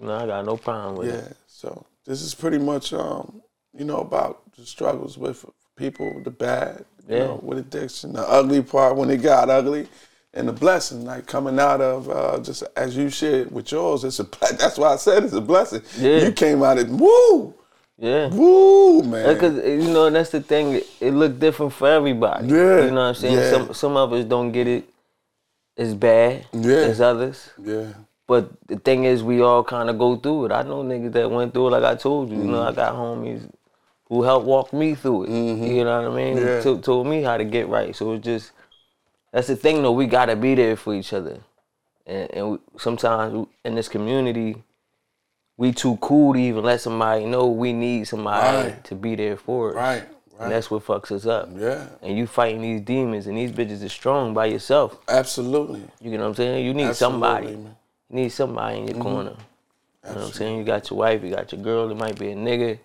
No, 0.00 0.14
I 0.14 0.26
got 0.26 0.44
no 0.44 0.56
problem 0.56 0.96
with 0.96 1.08
Yeah. 1.08 1.14
it. 1.14 1.24
Yeah. 1.28 1.32
So 1.46 1.84
this 2.04 2.22
is 2.22 2.34
pretty 2.34 2.58
much 2.58 2.92
um, 2.92 3.42
you 3.76 3.84
know, 3.84 3.98
about 3.98 4.40
the 4.56 4.64
struggles 4.66 5.16
with 5.18 5.44
people, 5.76 6.20
the 6.24 6.30
bad, 6.30 6.84
you 7.08 7.16
Yeah. 7.16 7.24
know, 7.28 7.40
with 7.42 7.58
addiction, 7.58 8.12
the 8.12 8.28
ugly 8.28 8.62
part 8.62 8.96
when 8.96 9.10
it 9.10 9.18
got 9.18 9.48
ugly, 9.50 9.88
and 10.34 10.46
the 10.48 10.52
blessing, 10.52 11.04
like 11.04 11.26
coming 11.26 11.58
out 11.58 11.80
of 11.80 12.08
uh, 12.10 12.38
just 12.40 12.62
as 12.76 12.96
you 12.96 13.08
shared 13.10 13.50
with 13.50 13.72
yours. 13.72 14.04
It's 14.04 14.20
a 14.20 14.24
that's 14.58 14.78
why 14.78 14.92
I 14.92 14.96
said 14.96 15.24
it's 15.24 15.32
a 15.32 15.40
blessing. 15.40 15.82
Yeah. 15.98 16.18
You 16.26 16.32
came 16.32 16.62
out 16.62 16.78
it 16.78 16.88
woo, 16.88 17.54
Yeah. 17.98 18.28
woo, 18.28 19.02
man. 19.02 19.32
Because 19.34 19.56
you 19.56 19.90
know 19.92 20.10
that's 20.10 20.30
the 20.30 20.40
thing. 20.42 20.82
It, 21.00 21.12
looked 21.12 21.40
different 21.40 21.72
for 21.72 21.88
everybody. 21.88 22.48
Yeah, 22.48 22.84
You 22.84 22.90
know 22.90 22.96
what 22.96 23.00
I'm 23.08 23.14
saying? 23.14 23.34
yeah. 23.38 23.50
Some 23.50 23.74
some 23.74 23.96
of 23.96 24.12
us 24.12 24.24
don't 24.24 24.52
get 24.52 24.66
it 24.68 24.88
as 25.76 25.94
bad 25.94 26.46
Yeah. 26.52 26.76
as 26.90 27.00
others. 27.00 27.50
yeah, 27.62 27.92
But 28.26 28.50
the 28.66 28.76
thing 28.76 29.04
is, 29.04 29.22
we 29.22 29.40
all 29.42 29.64
kind 29.64 29.88
of 29.88 29.98
go 29.98 30.16
through 30.16 30.46
it. 30.46 30.52
I 30.52 30.62
know 30.62 30.82
niggas 30.82 31.12
that 31.12 31.30
went 31.30 31.54
through 31.54 31.68
it, 31.68 31.70
like 31.70 31.84
I 31.84 31.94
told 31.94 32.30
you. 32.30 32.36
You 32.38 32.44
know, 32.44 32.62
I 32.62 32.72
got 32.72 32.94
homies 32.94 33.48
who 34.08 34.22
helped 34.22 34.46
walk 34.46 34.72
me 34.72 34.94
through 34.94 35.24
it. 35.24 35.30
You 35.30 35.84
know 35.84 36.02
what 36.02 36.12
I 36.12 36.14
mean? 36.14 36.36
Yeah. 36.36 36.60
To- 36.62 36.80
told 36.80 37.06
me 37.06 37.22
how 37.22 37.36
to 37.38 37.44
get 37.44 37.68
right. 37.68 37.94
So 37.96 38.12
it's 38.14 38.24
just 38.24 38.52
that's 39.32 39.48
the 39.48 39.56
thing, 39.56 39.82
though. 39.82 39.92
We 39.92 40.06
gotta 40.06 40.36
be 40.36 40.54
there 40.54 40.76
for 40.76 40.94
each 40.94 41.12
other, 41.12 41.38
and, 42.06 42.30
and 42.34 42.50
we, 42.52 42.58
sometimes 42.78 43.46
in 43.64 43.74
this 43.74 43.88
community, 43.88 44.62
we 45.56 45.72
too 45.72 45.96
cool 46.00 46.34
to 46.34 46.38
even 46.38 46.64
let 46.64 46.80
somebody 46.80 47.24
know 47.26 47.48
we 47.48 47.72
need 47.72 48.06
somebody 48.06 48.68
Right. 48.70 48.84
to 48.84 48.94
be 48.94 49.16
there 49.16 49.36
for 49.36 49.70
us. 49.70 49.74
right, 49.74 50.02
And 50.02 50.40
right. 50.40 50.48
that's 50.50 50.70
what 50.70 50.84
fucks 50.86 51.10
us 51.10 51.26
up. 51.26 51.48
Yeah, 51.56 51.86
And 52.00 52.16
you 52.16 52.26
fighting 52.28 52.62
these 52.62 52.80
demons, 52.82 53.26
and 53.26 53.36
these 53.36 53.50
bitches 53.52 53.84
are 53.84 53.88
strong 53.88 54.32
by 54.34 54.46
yourself. 54.46 54.98
absolutely. 55.08 55.82
You 56.00 56.12
know 56.12 56.18
what 56.24 56.28
I'm 56.28 56.34
saying? 56.36 56.64
You 56.64 56.74
need 56.74 56.84
Absolutely, 56.84 56.94
somebody. 57.20 57.46
man. 57.48 57.56
Mm-hmm. 57.56 58.16
You 58.16 58.22
need 58.22 58.28
somebody 58.30 58.78
in 58.78 58.88
your 58.88 58.98
corner. 59.02 59.30
You 60.04 60.10
know 60.14 60.20
what 60.20 60.24
I'm 60.26 60.32
saying? 60.32 60.58
You 60.58 60.64
got 60.64 60.88
your 60.90 60.98
wife, 61.00 61.22
you 61.24 61.30
got 61.34 61.52
your 61.52 61.60
girl, 61.60 61.90
it 61.90 61.96
might 61.96 62.18
be 62.18 62.30
a 62.30 62.34
nigga, 62.36 62.78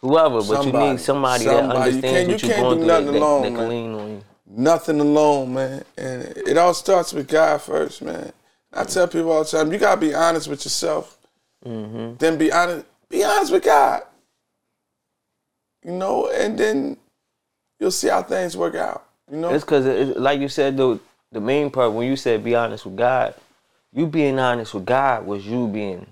whoever, 0.00 0.42
but 0.42 0.66
you 0.66 0.72
need 0.72 1.00
somebody, 1.00 1.44
that 1.46 1.60
Somebody. 1.60 1.78
You 1.90 1.96
understands 1.96 2.02
can't- 2.02 2.28
what 2.28 2.42
you 2.42 2.48
you're 2.48 2.56
can't 2.56 2.62
going 2.62 2.78
do 2.78 2.84
through 2.84 2.86
that, 2.92 3.00
nothing 3.04 3.12
that, 3.20 3.26
alone, 3.26 3.42
that 3.42 3.58
can 3.58 3.68
lean 3.68 3.94
on 3.94 4.08
you. 4.10 4.22
Nothing 4.48 5.00
alone, 5.00 5.54
man. 5.54 5.84
And 5.96 6.22
it 6.22 6.56
all 6.56 6.74
starts 6.74 7.12
with 7.12 7.28
God 7.28 7.60
first, 7.60 8.02
man. 8.02 8.32
I 8.72 8.84
tell 8.84 9.08
people 9.08 9.32
all 9.32 9.44
the 9.44 9.50
time, 9.50 9.72
you 9.72 9.78
gotta 9.78 10.00
be 10.00 10.14
honest 10.14 10.48
with 10.48 10.64
yourself. 10.64 11.18
Mm-hmm. 11.64 12.16
Then 12.18 12.38
be 12.38 12.52
honest. 12.52 12.86
Be 13.08 13.24
honest 13.24 13.52
with 13.52 13.64
God. 13.64 14.02
You 15.84 15.92
know, 15.92 16.30
and 16.30 16.58
then 16.58 16.96
you'll 17.78 17.90
see 17.90 18.08
how 18.08 18.22
things 18.22 18.56
work 18.56 18.74
out. 18.74 19.06
You 19.30 19.38
know. 19.38 19.50
It's 19.50 19.64
because, 19.64 19.86
it, 19.86 20.18
like 20.18 20.40
you 20.40 20.48
said, 20.48 20.76
though, 20.76 21.00
the 21.32 21.40
main 21.40 21.70
part, 21.70 21.92
when 21.92 22.08
you 22.08 22.16
said 22.16 22.44
be 22.44 22.54
honest 22.54 22.84
with 22.84 22.96
God, 22.96 23.34
you 23.92 24.06
being 24.06 24.38
honest 24.38 24.74
with 24.74 24.84
God 24.84 25.26
was 25.26 25.46
you 25.46 25.68
being 25.68 26.06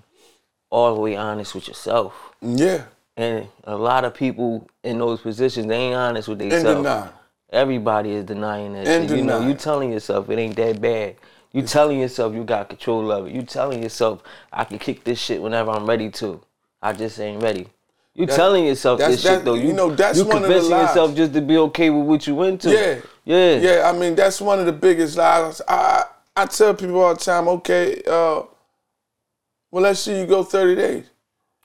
all 0.69 0.95
the 0.95 1.01
way 1.01 1.15
honest 1.15 1.55
with 1.55 1.67
yourself. 1.67 2.13
yeah. 2.41 2.83
And 3.17 3.47
a 3.63 3.77
lot 3.77 4.03
of 4.03 4.13
people 4.13 4.67
in 4.83 4.97
those 4.97 5.21
positions, 5.21 5.67
they 5.67 5.77
ain't 5.77 5.95
honest 5.95 6.27
with 6.27 6.39
themselves. 6.39 7.11
Everybody 7.55 8.11
is 8.11 8.25
denying 8.25 8.73
that. 8.73 8.87
And 8.87 9.09
shit. 9.09 9.17
You 9.17 9.23
know, 9.23 9.47
you 9.47 9.53
telling 9.53 9.91
yourself 9.91 10.29
it 10.29 10.37
ain't 10.37 10.55
that 10.57 10.81
bad. 10.81 11.15
You 11.53 11.61
telling 11.61 12.01
yourself 12.01 12.33
you 12.35 12.43
got 12.43 12.67
control 12.67 13.09
of 13.11 13.27
it. 13.27 13.31
You 13.33 13.41
telling 13.43 13.81
yourself 13.81 14.21
I 14.51 14.65
can 14.65 14.77
kick 14.77 15.05
this 15.05 15.17
shit 15.19 15.41
whenever 15.41 15.71
I'm 15.71 15.85
ready 15.85 16.09
to. 16.11 16.41
I 16.81 16.91
just 16.91 17.17
ain't 17.19 17.41
ready. 17.41 17.67
You 18.13 18.25
telling 18.25 18.65
yourself 18.65 18.99
this 18.99 19.21
shit 19.21 19.45
though. 19.45 19.55
you 19.55 19.67
You, 19.67 19.73
know, 19.73 19.93
that's 19.93 20.17
you 20.17 20.25
one 20.25 20.37
of 20.37 20.41
the 20.43 20.47
convincing 20.47 20.71
lies. 20.71 20.89
yourself 20.89 21.15
just 21.15 21.33
to 21.33 21.41
be 21.41 21.57
okay 21.57 21.89
with 21.89 22.05
what 22.05 22.27
you 22.27 22.35
went 22.35 22.61
to. 22.61 22.71
Yeah. 22.71 22.99
Yeah. 23.23 23.55
Yeah, 23.57 23.89
I 23.89 23.97
mean 23.97 24.15
that's 24.15 24.39
one 24.41 24.59
of 24.59 24.65
the 24.65 24.73
biggest 24.73 25.17
lies. 25.17 25.61
I 25.67 26.03
I 26.35 26.45
tell 26.45 26.73
people 26.73 26.99
all 27.01 27.13
the 27.13 27.19
time, 27.19 27.47
okay, 27.47 28.01
uh, 28.05 28.43
well 29.71 29.83
let's 29.83 30.01
see 30.01 30.19
you 30.19 30.25
go 30.25 30.43
30 30.43 30.75
days. 30.75 31.05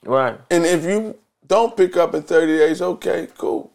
Right. 0.05 0.39
And 0.49 0.65
if 0.65 0.83
you 0.85 1.17
don't 1.45 1.75
pick 1.75 1.97
up 1.97 2.15
in 2.15 2.23
30 2.23 2.57
days, 2.57 2.81
okay, 2.81 3.27
cool. 3.37 3.71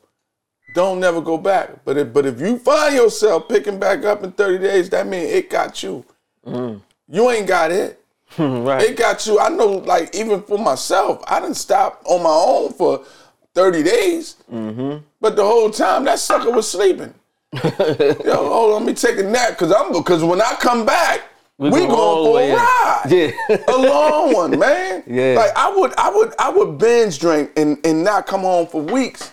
Don't 0.77 1.01
never 1.01 1.23
go 1.23 1.39
back. 1.39 1.71
But 1.87 1.97
if, 1.97 2.13
but 2.13 2.27
if 2.27 2.39
you 2.39 2.59
find 2.59 2.95
yourself 2.95 3.49
picking 3.49 3.79
back 3.79 4.05
up 4.05 4.23
in 4.23 4.31
30 4.33 4.59
days, 4.59 4.91
that 4.91 5.07
means 5.07 5.33
it 5.33 5.49
got 5.49 5.83
you. 5.83 6.05
Mm. 6.47 6.83
You 7.09 7.31
ain't 7.31 7.47
got 7.47 7.71
it. 7.73 7.99
right. 8.39 8.83
It 8.83 8.95
got 8.99 9.27
you. 9.27 9.41
I 9.41 9.49
know, 9.49 9.69
like, 9.69 10.15
even 10.15 10.43
for 10.43 10.59
myself, 10.59 11.25
I 11.29 11.41
didn't 11.41 11.57
stop 11.57 12.03
on 12.05 12.23
my 12.23 12.29
own 12.29 12.75
for 12.75 13.07
30 13.55 13.85
days. 13.85 14.37
Mm-hmm. 14.53 14.99
But 15.19 15.37
the 15.37 15.45
whole 15.45 15.71
time, 15.71 16.05
that 16.05 16.19
sucker 16.19 16.51
was 16.51 16.71
sleeping. 16.71 17.15
Yo, 17.55 18.37
hold 18.37 18.75
on, 18.75 18.85
let 18.85 18.87
me 18.87 18.93
take 18.93 19.17
a 19.17 19.23
nap, 19.23 19.53
because 19.53 19.73
I'm 19.73 19.95
because 19.95 20.23
when 20.23 20.43
I 20.43 20.57
come 20.61 20.85
back, 20.85 21.23
we, 21.57 21.71
going 21.71 21.89
going 21.89 22.55
for 22.55 22.55
a 22.55 22.55
ride 22.55 23.03
Yeah. 23.49 23.57
a 23.69 23.79
long 23.79 24.35
one, 24.35 24.59
man. 24.59 25.05
Yeah. 25.07 25.37
Like 25.39 25.57
I 25.57 25.75
would, 25.75 25.95
I 25.97 26.11
would, 26.11 26.35
I 26.39 26.51
would 26.51 26.77
binge 26.77 27.19
drink 27.19 27.53
and 27.57 27.79
and 27.87 28.05
not 28.05 28.27
come 28.27 28.43
home 28.43 28.67
for 28.67 28.83
weeks. 28.83 29.33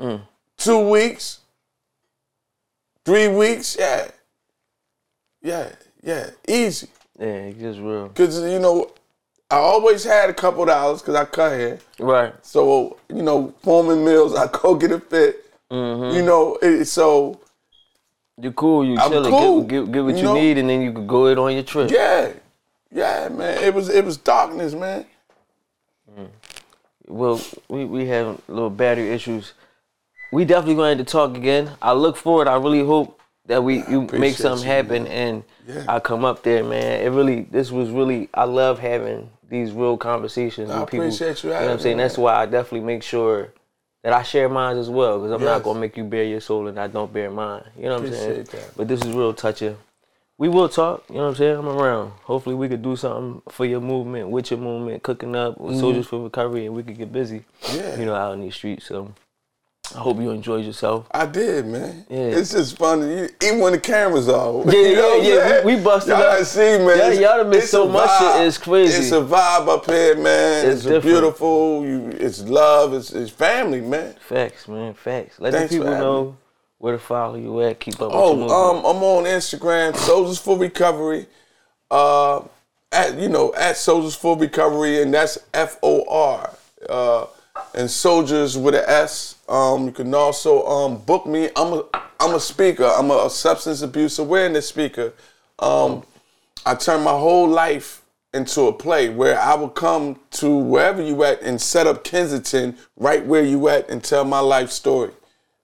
Mm. 0.00 0.20
Two 0.56 0.88
weeks, 0.90 1.40
three 3.04 3.28
weeks, 3.28 3.76
yeah, 3.78 4.08
yeah, 5.42 5.70
yeah, 6.02 6.30
easy. 6.46 6.88
yeah, 7.18 7.26
it's 7.26 7.58
just 7.58 7.78
real. 7.80 8.08
Cause 8.10 8.40
you 8.42 8.58
know, 8.58 8.92
I 9.50 9.56
always 9.56 10.04
had 10.04 10.30
a 10.30 10.34
couple 10.34 10.64
dollars 10.64 11.00
because 11.00 11.14
I 11.14 11.24
cut 11.24 11.52
hair. 11.52 11.78
Right. 11.98 12.34
So 12.44 12.98
you 13.08 13.22
know, 13.22 13.54
Forman 13.62 14.04
Mills, 14.04 14.34
I 14.36 14.46
go 14.48 14.74
get 14.74 14.92
a 14.92 15.00
fit. 15.00 15.44
Mm-hmm. 15.70 16.16
You 16.16 16.22
know, 16.22 16.58
it, 16.62 16.84
so 16.86 17.40
You 18.40 18.52
cool, 18.52 18.84
you 18.84 18.96
I'm 18.98 19.10
chilling, 19.10 19.30
cool, 19.30 19.62
get, 19.62 19.84
get, 19.86 19.92
get 19.92 20.04
what 20.04 20.14
you 20.14 20.16
you, 20.18 20.22
know? 20.24 20.34
need, 20.34 20.58
and 20.58 20.68
then 20.70 20.80
you 20.82 20.92
could 20.92 21.06
go 21.06 21.26
it 21.26 21.38
on 21.38 21.52
your 21.54 21.62
trip. 21.64 21.90
yeah, 21.90 22.32
yeah, 22.92 23.28
man. 23.28 23.62
It 23.62 23.74
was 23.74 23.88
it 23.88 24.04
was 24.04 24.16
darkness, 24.16 24.74
man. 24.74 25.06
Well, 27.06 27.40
we, 27.68 27.86
we 27.86 28.06
have 28.08 28.38
little 28.48 28.68
battery 28.70 29.10
issues. 29.10 29.54
We 30.30 30.44
definitely 30.44 30.74
going 30.74 30.98
to 30.98 31.04
talk 31.04 31.36
again. 31.36 31.70
I 31.80 31.92
look 31.92 32.16
forward. 32.16 32.48
I 32.48 32.56
really 32.56 32.84
hope 32.84 33.18
that 33.46 33.64
we 33.64 33.78
you 33.88 34.02
make 34.12 34.36
something 34.36 34.66
you, 34.66 34.72
happen 34.72 35.04
man. 35.04 35.12
and 35.12 35.44
Yeah. 35.66 35.84
I 35.88 36.00
come 36.00 36.24
up 36.24 36.42
there, 36.42 36.62
man. 36.62 37.00
It 37.00 37.08
really 37.10 37.42
this 37.50 37.70
was 37.70 37.88
really 37.90 38.28
I 38.34 38.44
love 38.44 38.78
having 38.78 39.30
these 39.48 39.72
real 39.72 39.96
conversations 39.96 40.70
I 40.70 40.80
with 40.80 40.90
people. 40.90 41.06
appreciate 41.06 41.42
you 41.42 41.50
know 41.50 41.56
what 41.60 41.70
I'm 41.70 41.78
saying? 41.78 41.96
me, 41.96 42.02
That's 42.02 42.18
why 42.18 42.34
I 42.34 42.44
definitely 42.44 42.80
make 42.86 43.02
sure 43.02 43.54
that 44.02 44.12
I 44.12 44.22
share 44.22 44.50
mine 44.50 44.76
as 44.76 44.90
well 44.90 45.18
because 45.18 45.32
I'm 45.32 45.40
Yes. 45.40 45.46
not 45.48 45.62
gonna 45.62 45.80
make 45.80 45.96
you 45.96 46.04
bear 46.04 46.24
your 46.24 46.40
soul 46.42 46.68
and 46.68 46.78
I 46.78 46.88
don't 46.88 47.10
bear 47.12 47.30
mine. 47.30 47.64
You 47.76 47.84
know 47.84 47.94
what 47.94 48.06
I'm 48.08 48.12
saying? 48.12 48.44
That. 48.44 48.70
But 48.76 48.88
this 48.88 49.00
is 49.02 49.12
real 49.14 49.32
touching. 49.32 49.76
We 50.36 50.48
will 50.50 50.68
talk. 50.68 51.04
You 51.08 51.16
know 51.16 51.22
what 51.22 51.28
I'm 51.30 51.34
saying? 51.36 51.56
I'm 51.56 51.68
around. 51.68 52.12
Hopefully, 52.24 52.54
we 52.54 52.68
could 52.68 52.82
do 52.82 52.94
something 52.94 53.42
for 53.48 53.64
your 53.64 53.80
movement, 53.80 54.28
with 54.28 54.50
your 54.52 54.60
movement, 54.60 55.02
cooking 55.02 55.34
up 55.34 55.58
with 55.58 55.80
Soldiers 55.80 56.06
for 56.06 56.22
Recovery, 56.22 56.66
and 56.66 56.76
we 56.76 56.82
could 56.84 56.96
get 56.96 57.10
busy. 57.12 57.44
Mm-hmm. 57.62 57.76
Yeah. 57.76 57.98
You 57.98 58.06
know, 58.06 58.14
out 58.14 58.34
in 58.34 58.40
these 58.42 58.54
streets. 58.54 58.86
So, 58.86 59.12
I 59.94 60.00
hope 60.00 60.18
you 60.20 60.30
enjoyed 60.30 60.64
yourself. 60.64 61.06
I 61.12 61.26
did, 61.26 61.66
man. 61.66 62.04
Yeah. 62.10 62.18
It's 62.18 62.52
just 62.52 62.76
funny, 62.76 63.28
even 63.42 63.60
when 63.60 63.72
the 63.72 63.80
cameras 63.80 64.28
off. 64.28 64.66
Yeah, 64.66 64.72
you 64.80 64.96
know 64.96 65.16
yeah, 65.16 65.48
yeah. 65.48 65.64
We- 65.64 65.76
we 65.76 65.82
busted 65.82 66.10
y'all 66.10 66.22
up. 66.22 66.44
See, 66.44 66.60
man. 66.60 66.86
Y'all- 66.86 66.94
it's- 66.96 67.18
y'all 67.18 67.36
done 67.38 67.50
missed 67.50 67.70
so 67.70 67.88
much 67.88 68.10
shit, 68.18 68.46
it's 68.46 68.58
crazy. 68.58 68.98
It's 68.98 69.12
a 69.12 69.20
vibe 69.20 69.68
up 69.68 69.86
here, 69.86 70.16
man. 70.16 70.66
It's 70.68 70.84
It's, 70.84 71.04
beautiful. 71.04 71.84
You, 71.86 72.08
it's 72.18 72.40
love. 72.42 72.92
It's, 72.94 73.12
it's 73.12 73.30
family, 73.30 73.80
man. 73.80 74.14
Facts, 74.20 74.68
man. 74.68 74.94
Facts. 74.94 75.40
Let 75.40 75.52
Thanks 75.54 75.72
the 75.72 75.78
people 75.78 75.92
know 75.92 76.36
where 76.78 76.92
to 76.92 76.98
follow 76.98 77.36
you 77.36 77.60
at. 77.62 77.80
Keep 77.80 77.94
up 78.00 78.12
with 78.12 78.14
Oh, 78.14 78.42
um, 78.78 78.84
I'm 78.84 79.02
on 79.02 79.24
Instagram, 79.24 79.96
Soldiers 79.96 80.38
for 80.38 80.56
Recovery. 80.58 81.26
Uh, 81.90 82.42
at 82.92 83.18
you 83.18 83.28
know, 83.28 83.52
at 83.54 83.76
Soldiers 83.76 84.14
for 84.14 84.36
Recovery, 84.36 85.02
and 85.02 85.12
that's 85.12 85.38
F 85.54 85.78
O 85.82 86.04
R. 86.08 86.54
Uh, 86.88 87.26
and 87.74 87.90
Soldiers 87.90 88.56
with 88.56 88.74
an 88.74 88.84
S. 88.86 89.36
Um, 89.48 89.86
you 89.86 89.92
can 89.92 90.14
also 90.14 90.66
um 90.66 90.98
book 90.98 91.26
me. 91.26 91.50
I'm 91.56 91.72
a 91.72 91.82
I'm 92.20 92.34
a 92.34 92.40
speaker. 92.40 92.84
I'm 92.84 93.10
a, 93.10 93.30
substance 93.30 93.82
abuse 93.82 94.18
awareness 94.18 94.68
speaker. 94.68 95.12
Um, 95.58 96.02
I 96.66 96.74
turn 96.74 97.02
my 97.02 97.12
whole 97.12 97.48
life 97.48 98.02
into 98.34 98.62
a 98.62 98.72
play 98.72 99.08
where 99.08 99.38
I 99.40 99.54
will 99.54 99.68
come 99.68 100.18
to 100.32 100.54
wherever 100.56 101.00
you 101.00 101.22
at 101.24 101.40
and 101.42 101.60
set 101.60 101.86
up 101.86 102.04
Kensington 102.04 102.76
right 102.96 103.24
where 103.24 103.44
you 103.44 103.68
at 103.68 103.88
and 103.88 104.02
tell 104.02 104.24
my 104.24 104.40
life 104.40 104.70
story 104.70 105.12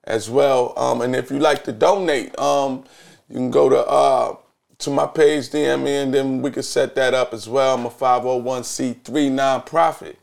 as 0.05 0.29
well. 0.29 0.73
Um, 0.77 1.01
and 1.01 1.15
if 1.15 1.29
you 1.29 1.39
like 1.39 1.63
to 1.65 1.71
donate, 1.71 2.37
um, 2.39 2.85
you 3.29 3.35
can 3.35 3.51
go 3.51 3.69
to 3.69 3.85
uh, 3.85 4.35
to 4.79 4.89
my 4.89 5.07
page, 5.07 5.49
DM 5.49 5.83
me, 5.83 5.95
and 5.97 6.13
then 6.13 6.41
we 6.41 6.51
can 6.51 6.63
set 6.63 6.95
that 6.95 7.13
up 7.13 7.33
as 7.33 7.47
well. 7.47 7.75
I'm 7.75 7.85
a 7.85 7.89
501c3 7.89 9.03
nonprofit. 9.03 10.15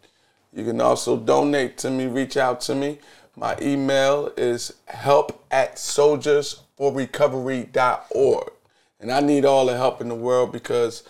You 0.53 0.65
can 0.65 0.81
also 0.81 1.17
donate 1.17 1.79
to 1.79 1.91
me, 1.91 2.07
reach 2.07 2.37
out 2.37 2.61
to 2.63 2.75
me. 2.75 2.99
My 3.37 3.57
email 3.63 4.33
is 4.37 4.75
help 4.87 5.45
at 5.51 5.77
soldiersforrecovery.org. 5.77 8.53
And 9.01 9.11
I 9.11 9.21
need 9.21 9.47
all 9.47 9.67
the 9.67 9.77
help 9.77 10.01
in 10.01 10.09
the 10.09 10.15
world 10.15 10.53
because 10.53 11.03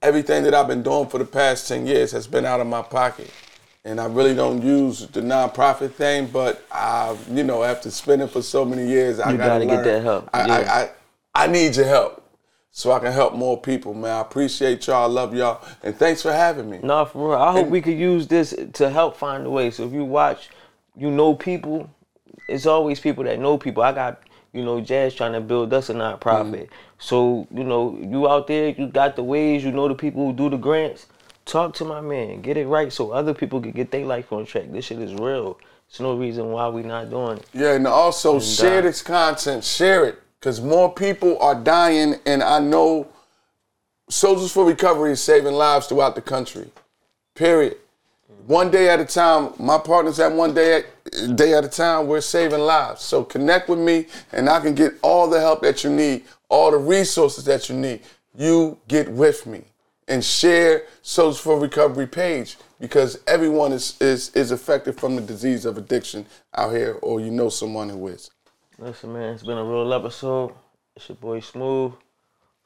everything 0.00 0.44
that 0.44 0.54
I've 0.54 0.68
been 0.68 0.84
doing 0.84 1.08
for 1.08 1.18
the 1.18 1.24
past 1.24 1.66
10 1.68 1.86
years 1.86 2.12
has 2.12 2.28
been 2.28 2.44
out 2.44 2.60
of 2.60 2.68
my 2.68 2.82
pocket. 2.82 3.30
And 3.84 4.00
I 4.00 4.06
really 4.06 4.36
don't 4.36 4.62
use 4.62 5.08
the 5.08 5.20
nonprofit 5.20 5.94
thing, 5.94 6.28
but 6.28 6.64
I, 6.70 7.16
you 7.28 7.42
know, 7.42 7.64
after 7.64 7.90
spending 7.90 8.28
for 8.28 8.40
so 8.40 8.64
many 8.64 8.86
years, 8.86 9.18
I 9.18 9.32
You 9.32 9.38
gotta, 9.38 9.66
gotta 9.66 9.68
get 9.82 9.82
that 9.84 10.04
help, 10.04 10.30
I, 10.32 10.46
yeah. 10.46 10.54
I, 10.54 10.82
I, 10.82 10.90
I 11.34 11.46
need 11.48 11.74
your 11.74 11.86
help 11.86 12.21
so 12.74 12.90
I 12.90 12.98
can 13.00 13.12
help 13.12 13.34
more 13.34 13.60
people, 13.60 13.92
man. 13.92 14.16
I 14.16 14.20
appreciate 14.20 14.86
y'all, 14.86 15.04
I 15.04 15.06
love 15.06 15.34
y'all, 15.34 15.62
and 15.82 15.94
thanks 15.94 16.22
for 16.22 16.32
having 16.32 16.70
me. 16.70 16.80
No, 16.82 17.04
for 17.04 17.30
real. 17.30 17.38
I 17.38 17.52
hope 17.52 17.68
we 17.68 17.82
could 17.82 17.98
use 17.98 18.26
this 18.26 18.54
to 18.72 18.90
help 18.90 19.16
find 19.16 19.46
a 19.46 19.50
way. 19.50 19.70
So 19.70 19.86
if 19.86 19.92
you 19.92 20.04
watch, 20.04 20.48
you 20.96 21.10
know 21.10 21.34
people. 21.34 21.88
It's 22.48 22.66
always 22.66 22.98
people 22.98 23.24
that 23.24 23.38
know 23.38 23.56
people. 23.56 23.82
I 23.82 23.92
got 23.92 24.22
you 24.52 24.64
know 24.64 24.80
Jazz 24.80 25.14
trying 25.14 25.32
to 25.32 25.40
build 25.40 25.72
us 25.72 25.90
a 25.90 25.94
nonprofit. 25.94 26.20
Mm-hmm. 26.20 26.74
So 26.98 27.46
you 27.54 27.64
know 27.64 27.98
you 28.00 28.28
out 28.28 28.46
there, 28.46 28.70
you 28.70 28.88
got 28.88 29.16
the 29.16 29.22
ways. 29.22 29.62
You 29.62 29.70
know 29.70 29.86
the 29.86 29.94
people 29.94 30.26
who 30.26 30.32
do 30.32 30.50
the 30.50 30.56
grants. 30.56 31.06
Talk 31.44 31.74
to 31.74 31.84
my 31.84 32.00
man. 32.00 32.40
Get 32.40 32.56
it 32.56 32.66
right 32.66 32.92
so 32.92 33.10
other 33.10 33.34
people 33.34 33.60
can 33.60 33.72
get 33.72 33.90
their 33.90 34.06
life 34.06 34.32
on 34.32 34.46
track. 34.46 34.70
This 34.70 34.86
shit 34.86 35.00
is 35.00 35.12
real. 35.14 35.58
There's 35.88 36.00
no 36.00 36.16
reason 36.16 36.50
why 36.50 36.68
we 36.68 36.82
not 36.82 37.10
doing 37.10 37.38
it. 37.38 37.46
Yeah, 37.52 37.74
and 37.74 37.86
also 37.86 38.40
share 38.40 38.78
uh, 38.78 38.82
this 38.82 39.02
content, 39.02 39.64
share 39.64 40.06
it, 40.06 40.21
because 40.42 40.60
more 40.60 40.92
people 40.92 41.40
are 41.40 41.54
dying, 41.54 42.16
and 42.26 42.42
I 42.42 42.58
know 42.58 43.06
Soldiers 44.08 44.50
for 44.50 44.64
Recovery 44.64 45.12
is 45.12 45.22
saving 45.22 45.54
lives 45.54 45.86
throughout 45.86 46.16
the 46.16 46.20
country. 46.20 46.68
Period. 47.36 47.76
One 48.48 48.68
day 48.68 48.88
at 48.88 48.98
a 48.98 49.04
time. 49.04 49.52
My 49.60 49.78
partners 49.78 50.18
at 50.18 50.32
one 50.32 50.52
day 50.52 50.82
at, 50.82 51.36
day 51.36 51.54
at 51.54 51.64
a 51.64 51.68
time. 51.68 52.08
We're 52.08 52.20
saving 52.20 52.58
lives. 52.58 53.02
So 53.02 53.22
connect 53.22 53.68
with 53.68 53.78
me, 53.78 54.06
and 54.32 54.48
I 54.48 54.58
can 54.58 54.74
get 54.74 54.94
all 55.00 55.30
the 55.30 55.38
help 55.38 55.62
that 55.62 55.84
you 55.84 55.90
need, 55.90 56.24
all 56.48 56.72
the 56.72 56.78
resources 56.78 57.44
that 57.44 57.68
you 57.68 57.76
need. 57.76 58.00
You 58.36 58.78
get 58.88 59.12
with 59.12 59.46
me 59.46 59.62
and 60.08 60.24
share 60.24 60.86
Soldiers 61.02 61.38
for 61.38 61.60
Recovery 61.60 62.08
page 62.08 62.56
because 62.80 63.20
everyone 63.28 63.70
is, 63.70 63.96
is 64.00 64.30
is 64.34 64.50
affected 64.50 64.98
from 64.98 65.14
the 65.14 65.22
disease 65.22 65.64
of 65.64 65.78
addiction 65.78 66.26
out 66.52 66.72
here, 66.72 66.98
or 67.00 67.20
you 67.20 67.30
know 67.30 67.48
someone 67.48 67.88
who 67.88 68.08
is. 68.08 68.31
Listen, 68.82 69.12
man, 69.12 69.34
it's 69.34 69.44
been 69.44 69.58
a 69.58 69.62
real 69.62 69.94
episode. 69.94 70.54
It's 70.96 71.08
your 71.08 71.14
boy 71.14 71.38
Smooth, 71.38 71.92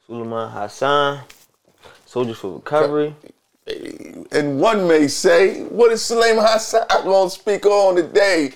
Suleiman 0.06 0.50
Hassan, 0.50 1.20
Soldiers 2.06 2.38
for 2.38 2.54
Recovery. 2.54 3.14
And 4.32 4.58
one 4.58 4.88
may 4.88 5.08
say, 5.08 5.64
what 5.64 5.92
is 5.92 6.02
Suleiman 6.02 6.42
Hassan 6.42 6.86
going 7.04 7.28
to 7.28 7.34
speak 7.34 7.66
on 7.66 7.96
today? 7.96 8.54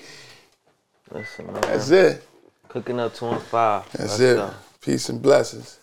Listen, 1.11 1.53
man. 1.53 1.61
That's 1.61 1.91
it. 1.91 2.27
Cooking 2.67 2.99
up 2.99 3.13
25. 3.13 3.91
That's 3.91 4.19
Let's 4.19 4.19
it. 4.19 4.53
Peace 4.81 5.09
and 5.09 5.21
blessings. 5.21 5.80